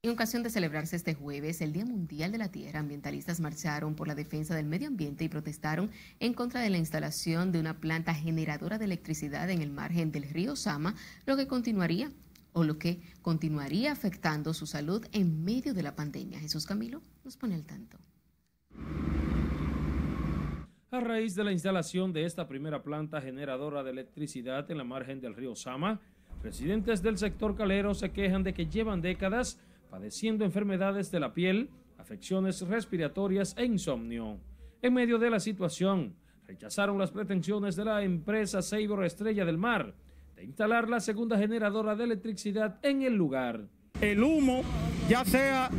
En 0.00 0.10
ocasión 0.10 0.42
de 0.42 0.48
celebrarse 0.48 0.96
este 0.96 1.12
jueves 1.12 1.60
el 1.60 1.74
Día 1.74 1.84
Mundial 1.84 2.32
de 2.32 2.38
la 2.38 2.50
Tierra, 2.50 2.80
ambientalistas 2.80 3.40
marcharon 3.40 3.94
por 3.94 4.08
la 4.08 4.14
defensa 4.14 4.54
del 4.54 4.64
medio 4.64 4.88
ambiente 4.88 5.24
y 5.24 5.28
protestaron 5.28 5.90
en 6.20 6.32
contra 6.32 6.62
de 6.62 6.70
la 6.70 6.78
instalación 6.78 7.52
de 7.52 7.60
una 7.60 7.78
planta 7.78 8.14
generadora 8.14 8.78
de 8.78 8.86
electricidad 8.86 9.50
en 9.50 9.60
el 9.60 9.72
margen 9.72 10.10
del 10.10 10.22
río 10.22 10.56
Sama, 10.56 10.94
lo 11.26 11.36
que 11.36 11.46
continuaría 11.46 12.10
o 12.54 12.64
lo 12.64 12.78
que 12.78 13.02
continuaría 13.20 13.92
afectando 13.92 14.54
su 14.54 14.66
salud 14.66 15.06
en 15.12 15.44
medio 15.44 15.74
de 15.74 15.82
la 15.82 15.94
pandemia. 15.94 16.40
Jesús 16.40 16.64
Camilo 16.64 17.02
nos 17.24 17.36
pone 17.36 17.56
al 17.56 17.66
tanto. 17.66 17.98
A 20.92 21.00
raíz 21.00 21.34
de 21.34 21.42
la 21.42 21.52
instalación 21.52 22.12
de 22.12 22.26
esta 22.26 22.46
primera 22.46 22.82
planta 22.82 23.22
generadora 23.22 23.82
de 23.82 23.92
electricidad 23.92 24.70
en 24.70 24.76
la 24.76 24.84
margen 24.84 25.22
del 25.22 25.34
río 25.34 25.56
Sama, 25.56 26.02
residentes 26.42 27.02
del 27.02 27.16
sector 27.16 27.56
calero 27.56 27.94
se 27.94 28.10
quejan 28.10 28.42
de 28.42 28.52
que 28.52 28.66
llevan 28.66 29.00
décadas 29.00 29.58
padeciendo 29.88 30.44
enfermedades 30.44 31.10
de 31.10 31.18
la 31.18 31.32
piel, 31.32 31.70
afecciones 31.96 32.60
respiratorias 32.68 33.54
e 33.56 33.64
insomnio. 33.64 34.36
En 34.82 34.92
medio 34.92 35.18
de 35.18 35.30
la 35.30 35.40
situación, 35.40 36.14
rechazaron 36.46 36.98
las 36.98 37.10
pretensiones 37.10 37.74
de 37.74 37.86
la 37.86 38.02
empresa 38.02 38.60
Seibor 38.60 39.06
Estrella 39.06 39.46
del 39.46 39.56
Mar 39.56 39.94
de 40.36 40.44
instalar 40.44 40.90
la 40.90 41.00
segunda 41.00 41.38
generadora 41.38 41.96
de 41.96 42.04
electricidad 42.04 42.78
en 42.82 43.00
el 43.00 43.16
lugar. 43.16 43.66
El 43.98 44.22
humo, 44.22 44.60
ya 45.08 45.24
sea 45.24 45.70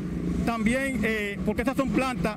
también, 0.44 1.02
eh, 1.04 1.38
porque 1.46 1.62
estas 1.62 1.78
son 1.78 1.90
plantas 1.90 2.36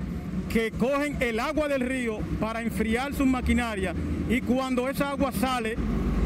que 0.56 0.70
cogen 0.70 1.18
el 1.20 1.38
agua 1.38 1.68
del 1.68 1.82
río 1.82 2.18
para 2.40 2.62
enfriar 2.62 3.12
sus 3.12 3.26
maquinarias 3.26 3.94
y 4.26 4.40
cuando 4.40 4.88
esa 4.88 5.10
agua 5.10 5.30
sale 5.30 5.76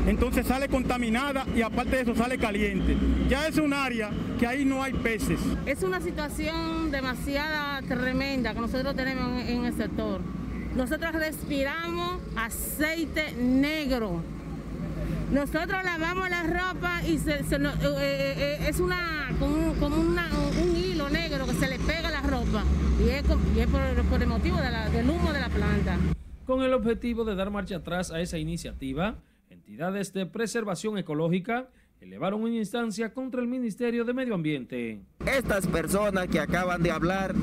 entonces 0.07 0.47
sale 0.47 0.69
contaminada 0.69 1.45
y 1.57 1.63
aparte 1.63 1.97
de 1.97 2.03
eso 2.03 2.15
sale 2.15 2.39
caliente. 2.39 2.97
Ya 3.29 3.49
es 3.49 3.59
un 3.59 3.73
área 3.73 4.11
que 4.39 4.47
ahí 4.47 4.65
no 4.65 4.85
hay 4.85 4.93
peces. 4.93 5.41
Es 5.67 5.83
una 5.83 6.01
situación 6.01 6.93
demasiada 6.93 7.83
tremenda 7.83 8.55
que 8.55 8.61
nosotros 8.61 8.95
tenemos 8.95 9.43
en, 9.49 9.65
el 9.65 9.77
sector. 9.77 10.21
Nosotros 10.77 11.13
respiramos 11.13 12.21
aceite 12.37 13.33
negro. 13.33 14.23
Nosotros 15.33 15.83
lavamos 15.83 16.31
la 16.31 16.45
ropa 16.45 17.03
y 17.05 17.19
se, 17.19 17.33
eh, 17.33 17.43
eh, 17.51 18.35
eh, 18.39 18.59
es 18.69 18.79
una 18.79 19.29
como, 19.41 19.57
un 19.57 20.17
hilo 21.01 21.09
negro 21.09 21.47
que 21.47 21.55
se 21.55 21.69
le 21.69 21.79
pega 21.79 22.09
a 22.09 22.11
la 22.11 22.21
ropa 22.23 22.63
y 23.03 23.09
es, 23.09 23.23
por, 23.23 24.21
el 24.21 24.29
motivo 24.29 24.59
del 24.59 25.09
humo 25.09 25.33
de 25.33 25.41
la 25.41 25.49
planta. 25.49 25.99
Con 26.47 26.63
el 26.63 26.75
objetivo 26.75 27.25
de 27.25 27.35
dar 27.35 27.51
marcha 27.51 27.77
atrás 27.77 28.11
a 28.11 28.21
esa 28.21 28.37
iniciativa, 28.37 29.17
entidades 29.49 30.13
de 30.13 30.27
preservación 30.27 30.99
ecológica 30.99 31.69
elevaron 32.01 32.43
una 32.43 32.57
instancia 32.57 33.15
contra 33.15 33.41
el 33.41 33.47
Ministerio 33.47 34.05
de 34.05 34.13
Medio 34.13 34.35
Ambiente. 34.35 35.01
Estas 35.25 35.67
personas 35.67 36.29
que 36.29 36.39
acaban 36.39 36.83
de 36.83 36.91
hablar 36.91 37.35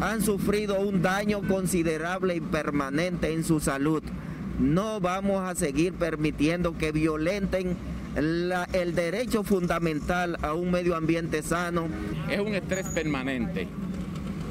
han 0.00 0.20
sufrido 0.20 0.78
un 0.80 1.00
daño 1.00 1.40
considerable 1.48 2.36
y 2.36 2.40
permanente 2.40 3.32
en 3.32 3.42
su 3.42 3.58
salud. 3.58 4.02
No 4.58 5.00
vamos 5.00 5.42
a 5.42 5.54
seguir 5.54 5.94
permitiendo 5.94 6.76
que 6.76 6.92
violenten 6.92 7.76
el 8.16 8.94
derecho 8.94 9.44
fundamental 9.44 10.36
a 10.42 10.54
un 10.54 10.70
medio 10.70 10.96
ambiente 10.96 11.42
sano. 11.42 11.88
Es 12.30 12.40
un 12.40 12.54
estrés 12.54 12.86
permanente 12.88 13.68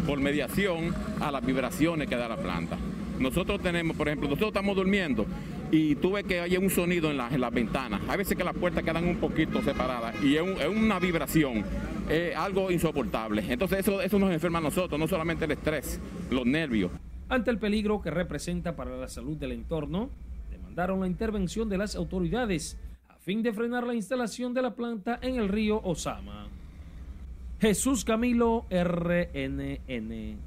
por 0.08 0.20
mediación 0.20 0.96
a 1.20 1.32
las 1.32 1.46
vibraciones 1.46 2.08
que 2.08 2.16
da 2.16 2.30
la 2.30 2.38
planta. 2.38 2.78
Nosotros 3.20 3.62
tenemos, 3.62 3.98
por 3.98 4.08
ejemplo, 4.08 4.30
nosotros 4.30 4.50
estamos 4.50 4.76
durmiendo 4.76 5.26
y 5.72 5.96
tuve 5.96 6.24
que 6.24 6.40
haya 6.40 6.60
un 6.60 6.70
sonido 6.70 7.12
en, 7.12 7.18
las 7.18 7.54
ventanas. 7.54 8.02
Hay 8.08 8.18
veces 8.18 8.38
que 8.38 8.44
las 8.44 8.56
puertas 8.56 8.84
quedan 8.84 9.06
un 9.06 9.18
poquito 9.18 9.62
separadas 9.62 10.16
y 10.24 10.38
es, 10.38 10.44
una 10.44 11.00
vibración, 11.00 11.66
es 12.10 12.36
algo 12.36 12.72
insoportable. 12.72 13.44
Entonces 13.50 13.80
eso, 13.80 14.02
eso 14.02 14.18
nos 14.20 14.32
enferma 14.32 14.60
a 14.60 14.62
nosotros, 14.62 15.00
no 15.00 15.08
solamente 15.08 15.46
el 15.46 15.52
estrés, 15.52 16.00
los 16.30 16.46
nervios. 16.46 16.92
Ante 17.28 17.52
el 17.52 17.60
peligro 17.60 18.02
que 18.02 18.12
representa 18.12 18.76
para 18.76 18.96
la 18.96 19.10
salud 19.10 19.36
del 19.36 19.52
entorno, 19.52 20.10
demandaron 20.50 21.02
la 21.02 21.08
intervención 21.08 21.68
de 21.68 21.78
las 21.78 21.96
autoridades 21.96 22.78
fin 23.28 23.44
de 23.44 23.52
frenar 23.52 23.86
la 23.86 23.94
instalación 23.94 24.54
de 24.54 24.62
la 24.62 24.74
planta 24.74 25.20
en 25.22 25.36
el 25.36 25.50
río 25.50 25.82
Osama. 25.84 26.48
Jesús 27.60 28.06
Camilo 28.06 28.66
RNN. 28.70 30.38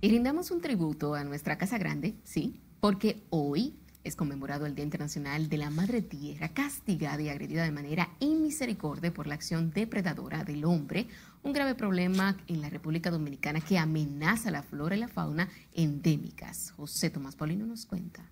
Y 0.00 0.08
rindamos 0.08 0.50
un 0.50 0.62
tributo 0.62 1.14
a 1.14 1.24
nuestra 1.24 1.58
Casa 1.58 1.76
Grande, 1.76 2.14
sí, 2.24 2.58
porque 2.80 3.18
hoy 3.28 3.74
es 4.02 4.16
conmemorado 4.16 4.64
el 4.64 4.74
Día 4.74 4.84
Internacional 4.84 5.50
de 5.50 5.58
la 5.58 5.68
Madre 5.68 6.00
Tierra, 6.00 6.48
castigada 6.48 7.20
y 7.20 7.28
agredida 7.28 7.64
de 7.64 7.70
manera 7.70 8.08
inmisericordia 8.18 9.12
por 9.12 9.26
la 9.26 9.34
acción 9.34 9.70
depredadora 9.70 10.42
del 10.42 10.64
hombre, 10.64 11.08
un 11.42 11.52
grave 11.52 11.74
problema 11.74 12.38
en 12.46 12.62
la 12.62 12.70
República 12.70 13.10
Dominicana 13.10 13.60
que 13.60 13.76
amenaza 13.76 14.50
la 14.50 14.62
flora 14.62 14.96
y 14.96 15.00
la 15.00 15.08
fauna 15.08 15.50
endémicas. 15.74 16.70
José 16.78 17.10
Tomás 17.10 17.36
Paulino 17.36 17.66
nos 17.66 17.84
cuenta. 17.84 18.24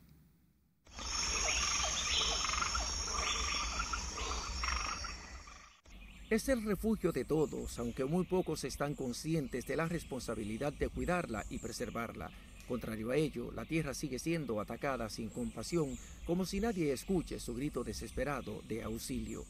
Es 6.30 6.48
el 6.48 6.64
refugio 6.64 7.12
de 7.12 7.26
todos, 7.26 7.78
aunque 7.78 8.06
muy 8.06 8.24
pocos 8.24 8.64
están 8.64 8.94
conscientes 8.94 9.66
de 9.66 9.76
la 9.76 9.86
responsabilidad 9.86 10.72
de 10.72 10.88
cuidarla 10.88 11.44
y 11.50 11.58
preservarla. 11.58 12.30
Contrario 12.66 13.10
a 13.10 13.16
ello, 13.16 13.52
la 13.52 13.66
tierra 13.66 13.92
sigue 13.92 14.18
siendo 14.18 14.58
atacada 14.58 15.10
sin 15.10 15.28
compasión, 15.28 15.98
como 16.26 16.46
si 16.46 16.60
nadie 16.60 16.92
escuche 16.92 17.38
su 17.38 17.54
grito 17.54 17.84
desesperado 17.84 18.62
de 18.66 18.82
auxilio. 18.82 19.44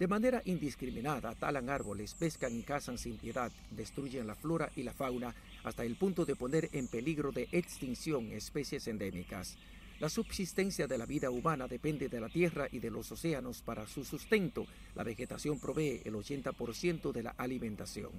De 0.00 0.08
manera 0.08 0.42
indiscriminada, 0.44 1.36
talan 1.36 1.70
árboles, 1.70 2.14
pescan 2.14 2.58
y 2.58 2.64
cazan 2.64 2.98
sin 2.98 3.16
piedad, 3.16 3.52
destruyen 3.70 4.26
la 4.26 4.34
flora 4.34 4.68
y 4.74 4.82
la 4.82 4.92
fauna 4.92 5.32
hasta 5.62 5.84
el 5.84 5.94
punto 5.94 6.24
de 6.24 6.34
poner 6.34 6.68
en 6.72 6.88
peligro 6.88 7.30
de 7.30 7.48
extinción 7.52 8.32
especies 8.32 8.88
endémicas. 8.88 9.56
La 9.98 10.10
subsistencia 10.10 10.86
de 10.86 10.98
la 10.98 11.06
vida 11.06 11.30
humana 11.30 11.66
depende 11.66 12.10
de 12.10 12.20
la 12.20 12.28
tierra 12.28 12.68
y 12.70 12.80
de 12.80 12.90
los 12.90 13.10
océanos 13.12 13.62
para 13.62 13.86
su 13.86 14.04
sustento. 14.04 14.66
La 14.94 15.04
vegetación 15.04 15.58
provee 15.58 16.02
el 16.04 16.14
80% 16.14 17.12
de 17.12 17.22
la 17.22 17.30
alimentación. 17.30 18.10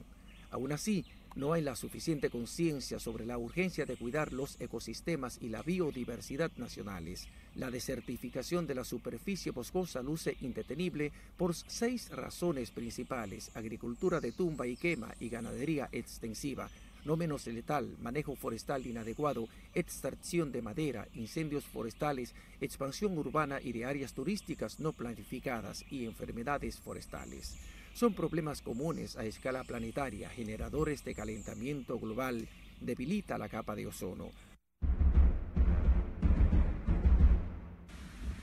Aún 0.50 0.72
así, 0.72 1.06
no 1.36 1.54
hay 1.54 1.62
la 1.62 1.76
suficiente 1.76 2.32
conciencia 2.32 3.00
sobre 3.00 3.28
la 3.28 3.38
urgencia 3.38 3.86
de 3.86 3.96
cuidar 3.96 4.34
los 4.34 4.60
ecosistemas 4.60 5.38
y 5.40 5.50
la 5.50 5.62
biodiversidad 5.62 6.52
nacionales. 6.58 7.28
La 7.54 7.70
desertificación 7.70 8.66
de 8.66 8.74
la 8.74 8.84
superficie 8.84 9.52
boscosa 9.52 10.02
luce 10.02 10.36
indetenible 10.42 11.12
por 11.38 11.54
seis 11.54 12.10
razones 12.10 12.72
principales, 12.72 13.52
agricultura 13.54 14.20
de 14.20 14.32
tumba 14.32 14.66
y 14.66 14.78
quema 14.78 15.14
y 15.20 15.30
ganadería 15.30 15.90
extensiva, 15.92 16.72
no 17.06 17.18
menos 17.18 17.48
letal, 17.48 17.96
manejo 18.02 18.36
forestal 18.36 18.86
inadecuado, 18.86 19.48
extracción 19.74 20.52
de 20.52 20.62
madera, 20.62 21.08
incendios 21.14 21.66
forestales, 21.66 22.34
expansión 22.62 23.18
urbana 23.18 23.60
y 23.62 23.72
de 23.72 23.86
áreas 23.86 24.14
turísticas 24.14 24.80
no 24.80 24.94
planificadas 24.94 25.86
y 25.90 26.06
enfermedades 26.06 26.80
forestales 26.80 27.58
son 27.98 28.14
problemas 28.14 28.62
comunes 28.62 29.18
a 29.18 29.26
escala 29.26 29.64
planetaria, 29.64 30.30
generadores 30.30 31.04
de 31.04 31.16
calentamiento 31.16 31.98
global, 31.98 32.48
debilita 32.80 33.40
la 33.40 33.50
capa 33.50 33.74
de 33.74 33.88
ozono. 33.88 34.30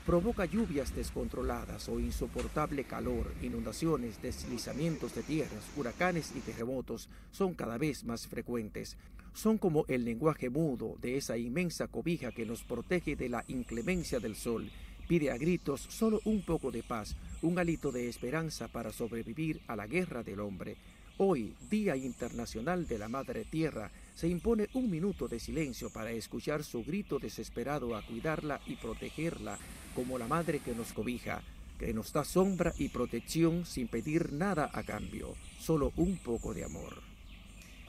Provoca 0.05 0.45
lluvias 0.45 0.95
descontroladas 0.95 1.89
o 1.89 1.99
insoportable 1.99 2.83
calor, 2.83 3.33
inundaciones, 3.41 4.21
deslizamientos 4.21 5.15
de 5.15 5.23
tierras, 5.23 5.63
huracanes 5.75 6.31
y 6.35 6.41
terremotos 6.41 7.09
son 7.31 7.55
cada 7.55 7.79
vez 7.79 8.03
más 8.03 8.27
frecuentes. 8.27 8.97
Son 9.33 9.57
como 9.57 9.85
el 9.87 10.05
lenguaje 10.05 10.49
mudo 10.49 10.95
de 11.01 11.17
esa 11.17 11.37
inmensa 11.37 11.87
cobija 11.87 12.31
que 12.31 12.45
nos 12.45 12.63
protege 12.63 13.15
de 13.15 13.29
la 13.29 13.43
inclemencia 13.47 14.19
del 14.19 14.35
sol 14.35 14.69
pide 15.07 15.31
a 15.31 15.37
gritos 15.37 15.81
solo 15.81 16.19
un 16.25 16.41
poco 16.41 16.71
de 16.71 16.83
paz, 16.83 17.15
un 17.41 17.59
hálito 17.59 17.91
de 17.91 18.09
esperanza 18.09 18.67
para 18.67 18.91
sobrevivir 18.91 19.61
a 19.67 19.75
la 19.75 19.87
guerra 19.87 20.23
del 20.23 20.39
hombre. 20.39 20.77
Hoy, 21.17 21.53
Día 21.69 21.95
Internacional 21.95 22.87
de 22.87 22.97
la 22.97 23.07
Madre 23.07 23.45
Tierra, 23.45 23.89
se 24.13 24.27
impone 24.27 24.67
un 24.73 24.89
minuto 24.89 25.27
de 25.27 25.39
silencio 25.39 25.89
para 25.89 26.11
escuchar 26.11 26.63
su 26.63 26.83
grito 26.83 27.19
desesperado 27.19 27.95
a 27.95 28.05
cuidarla 28.05 28.59
y 28.65 28.75
protegerla 28.75 29.57
como 29.95 30.19
la 30.19 30.27
madre 30.27 30.59
que 30.59 30.75
nos 30.75 30.93
cobija, 30.93 31.41
que 31.79 31.93
nos 31.93 32.11
da 32.13 32.23
sombra 32.23 32.73
y 32.77 32.89
protección 32.89 33.65
sin 33.65 33.87
pedir 33.87 34.33
nada 34.33 34.69
a 34.73 34.83
cambio, 34.83 35.33
solo 35.57 35.93
un 35.95 36.17
poco 36.17 36.53
de 36.53 36.65
amor. 36.65 37.01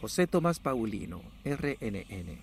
José 0.01 0.27
Tomás 0.27 0.61
Paulino, 0.61 1.21
RNN. 1.45 2.41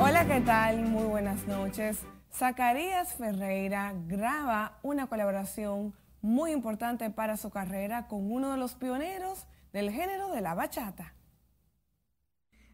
Hola, 0.00 0.26
¿qué 0.26 0.40
tal? 0.40 0.82
Muy 0.82 1.04
buenas 1.04 1.46
noches. 1.46 1.98
Zacarías 2.32 3.14
Ferreira 3.14 3.92
graba 4.06 4.78
una 4.82 5.08
colaboración 5.08 5.92
muy 6.22 6.52
importante 6.52 7.10
para 7.10 7.36
su 7.36 7.50
carrera 7.50 8.06
con 8.06 8.30
uno 8.30 8.52
de 8.52 8.58
los 8.58 8.74
pioneros 8.74 9.46
del 9.72 9.90
género 9.90 10.28
de 10.28 10.40
la 10.40 10.54
bachata. 10.54 11.14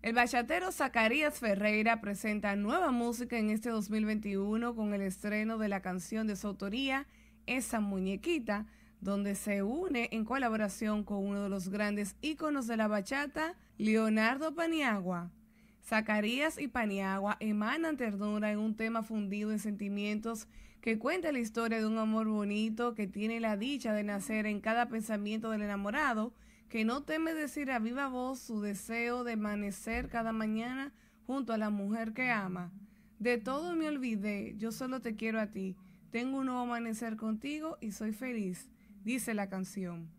El 0.04 0.12
bachatero 0.12 0.70
Zacarías 0.70 1.40
Ferreira 1.40 2.02
presenta 2.02 2.56
nueva 2.56 2.90
música 2.90 3.38
en 3.38 3.48
este 3.48 3.70
2021 3.70 4.76
con 4.76 4.92
el 4.92 5.00
estreno 5.00 5.56
de 5.56 5.68
la 5.68 5.80
canción 5.80 6.26
de 6.26 6.36
su 6.36 6.48
autoría, 6.48 7.06
Esa 7.46 7.80
Muñequita, 7.80 8.66
donde 9.00 9.34
se 9.34 9.62
une 9.62 10.10
en 10.12 10.26
colaboración 10.26 11.04
con 11.04 11.24
uno 11.24 11.42
de 11.42 11.48
los 11.48 11.70
grandes 11.70 12.16
íconos 12.20 12.66
de 12.66 12.76
la 12.76 12.86
bachata, 12.86 13.54
Leonardo 13.78 14.54
Paniagua. 14.54 15.30
Zacarías 15.82 16.60
y 16.60 16.68
Paniagua 16.68 17.38
emanan 17.40 17.96
ternura 17.96 18.52
en 18.52 18.58
un 18.58 18.76
tema 18.76 19.04
fundido 19.04 19.52
en 19.52 19.58
sentimientos 19.58 20.48
que 20.82 20.98
cuenta 20.98 21.32
la 21.32 21.38
historia 21.38 21.78
de 21.78 21.86
un 21.86 21.96
amor 21.96 22.28
bonito 22.28 22.94
que 22.94 23.06
tiene 23.06 23.40
la 23.40 23.56
dicha 23.56 23.94
de 23.94 24.04
nacer 24.04 24.44
en 24.44 24.60
cada 24.60 24.86
pensamiento 24.90 25.50
del 25.50 25.62
enamorado, 25.62 26.34
que 26.68 26.84
no 26.84 27.02
teme 27.02 27.34
decir 27.34 27.70
a 27.70 27.78
viva 27.78 28.08
voz 28.08 28.40
su 28.40 28.60
deseo 28.60 29.24
de 29.24 29.34
amanecer 29.34 30.08
cada 30.08 30.32
mañana 30.32 30.92
junto 31.26 31.52
a 31.52 31.58
la 31.58 31.70
mujer 31.70 32.12
que 32.12 32.30
ama. 32.30 32.72
De 33.18 33.38
todo 33.38 33.74
me 33.76 33.88
olvidé, 33.88 34.54
yo 34.58 34.72
solo 34.72 35.00
te 35.00 35.14
quiero 35.14 35.40
a 35.40 35.46
ti. 35.46 35.76
Tengo 36.10 36.38
un 36.38 36.46
nuevo 36.46 36.60
amanecer 36.60 37.16
contigo 37.16 37.78
y 37.80 37.92
soy 37.92 38.12
feliz, 38.12 38.68
dice 39.04 39.34
la 39.34 39.48
canción. 39.48 40.10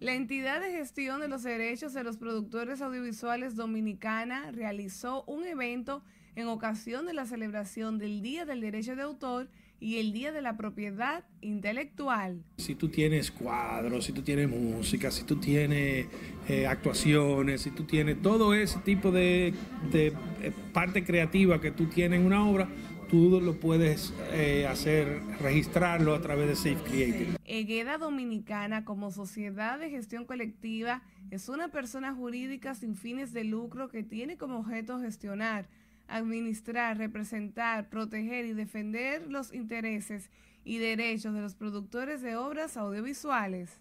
La 0.00 0.14
entidad 0.14 0.60
de 0.60 0.72
gestión 0.72 1.20
de 1.20 1.28
los 1.28 1.44
derechos 1.44 1.92
de 1.92 2.02
los 2.02 2.16
productores 2.16 2.82
audiovisuales 2.82 3.54
dominicana 3.54 4.50
realizó 4.50 5.22
un 5.26 5.44
evento 5.44 6.02
en 6.34 6.48
ocasión 6.48 7.06
de 7.06 7.14
la 7.14 7.24
celebración 7.24 7.98
del 7.98 8.20
Día 8.20 8.44
del 8.44 8.60
Derecho 8.60 8.96
de 8.96 9.02
Autor 9.02 9.48
y 9.82 9.98
el 9.98 10.12
Día 10.12 10.30
de 10.30 10.42
la 10.42 10.56
Propiedad 10.56 11.24
Intelectual. 11.40 12.44
Si 12.56 12.76
tú 12.76 12.88
tienes 12.88 13.32
cuadros, 13.32 14.04
si 14.04 14.12
tú 14.12 14.22
tienes 14.22 14.48
música, 14.48 15.10
si 15.10 15.24
tú 15.24 15.36
tienes 15.36 16.06
eh, 16.48 16.68
actuaciones, 16.68 17.62
si 17.62 17.72
tú 17.72 17.82
tienes 17.82 18.22
todo 18.22 18.54
ese 18.54 18.78
tipo 18.78 19.10
de, 19.10 19.52
de 19.90 20.12
eh, 20.40 20.52
parte 20.72 21.02
creativa 21.02 21.60
que 21.60 21.72
tú 21.72 21.86
tienes 21.86 22.20
en 22.20 22.26
una 22.26 22.48
obra, 22.48 22.68
tú 23.10 23.40
lo 23.42 23.58
puedes 23.58 24.14
eh, 24.30 24.68
hacer, 24.68 25.20
registrarlo 25.40 26.14
a 26.14 26.20
través 26.22 26.46
de 26.46 26.54
Safe 26.54 26.88
Creative. 26.88 27.36
Egueda 27.44 27.98
Dominicana, 27.98 28.84
como 28.84 29.10
sociedad 29.10 29.80
de 29.80 29.90
gestión 29.90 30.26
colectiva, 30.26 31.02
es 31.32 31.48
una 31.48 31.68
persona 31.68 32.14
jurídica 32.14 32.76
sin 32.76 32.94
fines 32.94 33.32
de 33.32 33.42
lucro 33.42 33.88
que 33.88 34.04
tiene 34.04 34.36
como 34.36 34.60
objeto 34.60 35.00
gestionar, 35.00 35.68
administrar, 36.12 36.98
representar, 36.98 37.88
proteger 37.88 38.44
y 38.44 38.52
defender 38.52 39.30
los 39.30 39.52
intereses 39.52 40.30
y 40.64 40.78
derechos 40.78 41.34
de 41.34 41.40
los 41.40 41.54
productores 41.54 42.22
de 42.22 42.36
obras 42.36 42.76
audiovisuales. 42.76 43.80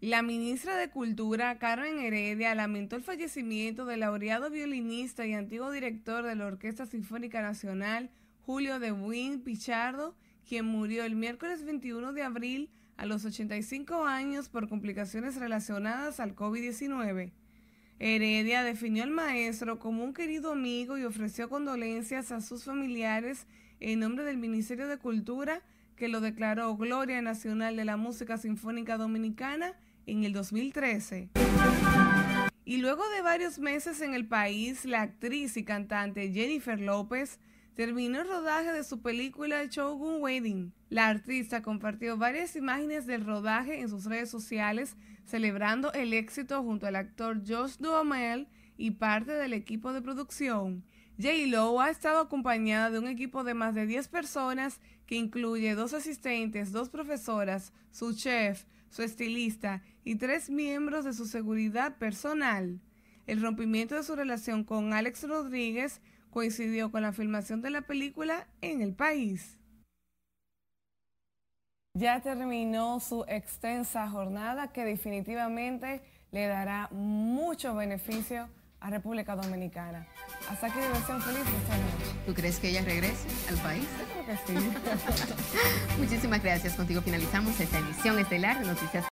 La 0.00 0.22
ministra 0.22 0.76
de 0.76 0.90
Cultura, 0.90 1.58
Carmen 1.58 1.98
Heredia, 1.98 2.54
lamentó 2.54 2.96
el 2.96 3.02
fallecimiento 3.02 3.86
del 3.86 4.00
laureado 4.00 4.50
violinista 4.50 5.26
y 5.26 5.32
antiguo 5.32 5.70
director 5.70 6.24
de 6.24 6.36
la 6.36 6.46
Orquesta 6.46 6.84
Sinfónica 6.84 7.40
Nacional, 7.40 8.10
Julio 8.42 8.78
de 8.78 8.90
Buin 8.90 9.40
Pichardo, 9.40 10.14
quien 10.46 10.66
murió 10.66 11.04
el 11.04 11.16
miércoles 11.16 11.64
21 11.64 12.12
de 12.12 12.22
abril 12.22 12.70
a 12.96 13.06
los 13.06 13.24
85 13.24 14.04
años 14.04 14.48
por 14.48 14.68
complicaciones 14.68 15.36
relacionadas 15.36 16.20
al 16.20 16.34
COVID-19. 16.34 17.32
Heredia 17.98 18.62
definió 18.62 19.04
al 19.04 19.10
maestro 19.10 19.78
como 19.78 20.04
un 20.04 20.12
querido 20.12 20.52
amigo 20.52 20.98
y 20.98 21.04
ofreció 21.04 21.48
condolencias 21.48 22.30
a 22.30 22.42
sus 22.42 22.64
familiares 22.64 23.46
en 23.80 24.00
nombre 24.00 24.24
del 24.24 24.36
Ministerio 24.36 24.86
de 24.86 24.98
Cultura, 24.98 25.62
que 25.96 26.08
lo 26.08 26.20
declaró 26.20 26.76
Gloria 26.76 27.22
Nacional 27.22 27.76
de 27.76 27.86
la 27.86 27.96
Música 27.96 28.36
Sinfónica 28.36 28.98
Dominicana 28.98 29.72
en 30.04 30.24
el 30.24 30.34
2013. 30.34 31.30
Y 32.66 32.78
luego 32.78 33.08
de 33.10 33.22
varios 33.22 33.58
meses 33.58 34.00
en 34.02 34.12
el 34.12 34.26
país, 34.26 34.84
la 34.84 35.02
actriz 35.02 35.56
y 35.56 35.64
cantante 35.64 36.32
Jennifer 36.32 36.78
López 36.78 37.38
terminó 37.74 38.20
el 38.20 38.28
rodaje 38.28 38.72
de 38.72 38.84
su 38.84 39.00
película 39.00 39.64
Shogun 39.64 40.20
Wedding. 40.20 40.72
La 40.90 41.08
artista 41.08 41.62
compartió 41.62 42.16
varias 42.16 42.56
imágenes 42.56 43.06
del 43.06 43.24
rodaje 43.24 43.80
en 43.80 43.88
sus 43.88 44.04
redes 44.04 44.30
sociales, 44.30 44.96
celebrando 45.26 45.92
el 45.92 46.14
éxito 46.14 46.62
junto 46.62 46.86
al 46.86 46.96
actor 46.96 47.42
Josh 47.46 47.76
Duhamel 47.78 48.48
y 48.78 48.92
parte 48.92 49.32
del 49.32 49.52
equipo 49.52 49.92
de 49.92 50.00
producción. 50.00 50.84
J-Lo 51.18 51.80
ha 51.80 51.90
estado 51.90 52.20
acompañada 52.20 52.90
de 52.90 52.98
un 52.98 53.08
equipo 53.08 53.42
de 53.42 53.54
más 53.54 53.74
de 53.74 53.86
10 53.86 54.08
personas 54.08 54.80
que 55.06 55.16
incluye 55.16 55.74
dos 55.74 55.94
asistentes, 55.94 56.72
dos 56.72 56.90
profesoras, 56.90 57.72
su 57.90 58.14
chef, 58.14 58.64
su 58.90 59.02
estilista 59.02 59.82
y 60.04 60.16
tres 60.16 60.50
miembros 60.50 61.04
de 61.04 61.12
su 61.12 61.26
seguridad 61.26 61.96
personal. 61.96 62.80
El 63.26 63.42
rompimiento 63.42 63.94
de 63.94 64.02
su 64.02 64.14
relación 64.14 64.62
con 64.62 64.92
Alex 64.92 65.26
Rodríguez 65.26 66.00
coincidió 66.30 66.90
con 66.90 67.02
la 67.02 67.12
filmación 67.12 67.62
de 67.62 67.70
la 67.70 67.82
película 67.82 68.46
en 68.60 68.82
el 68.82 68.94
país. 68.94 69.58
Ya 71.98 72.20
terminó 72.20 73.00
su 73.00 73.24
extensa 73.26 74.06
jornada 74.10 74.68
que 74.68 74.84
definitivamente 74.84 76.02
le 76.30 76.46
dará 76.46 76.88
mucho 76.90 77.74
beneficio 77.74 78.50
a 78.80 78.90
República 78.90 79.34
Dominicana. 79.34 80.06
Hasta 80.50 80.66
aquí 80.66 80.78
diversión 80.78 81.22
feliz 81.22 81.40
esta 81.40 81.76
noche. 81.78 82.20
¿Tú 82.26 82.34
crees 82.34 82.58
que 82.58 82.68
ella 82.68 82.82
regrese 82.82 83.26
al 83.48 83.56
país? 83.56 83.88
Yo 83.98 84.12
creo 84.12 84.26
que 84.26 84.60
sí. 84.60 84.68
Muchísimas 85.98 86.42
gracias. 86.42 86.74
Contigo 86.74 87.00
finalizamos 87.00 87.58
esta 87.58 87.78
emisión 87.78 88.18
estelar 88.18 88.60
de 88.60 88.66
Noticias 88.66 89.04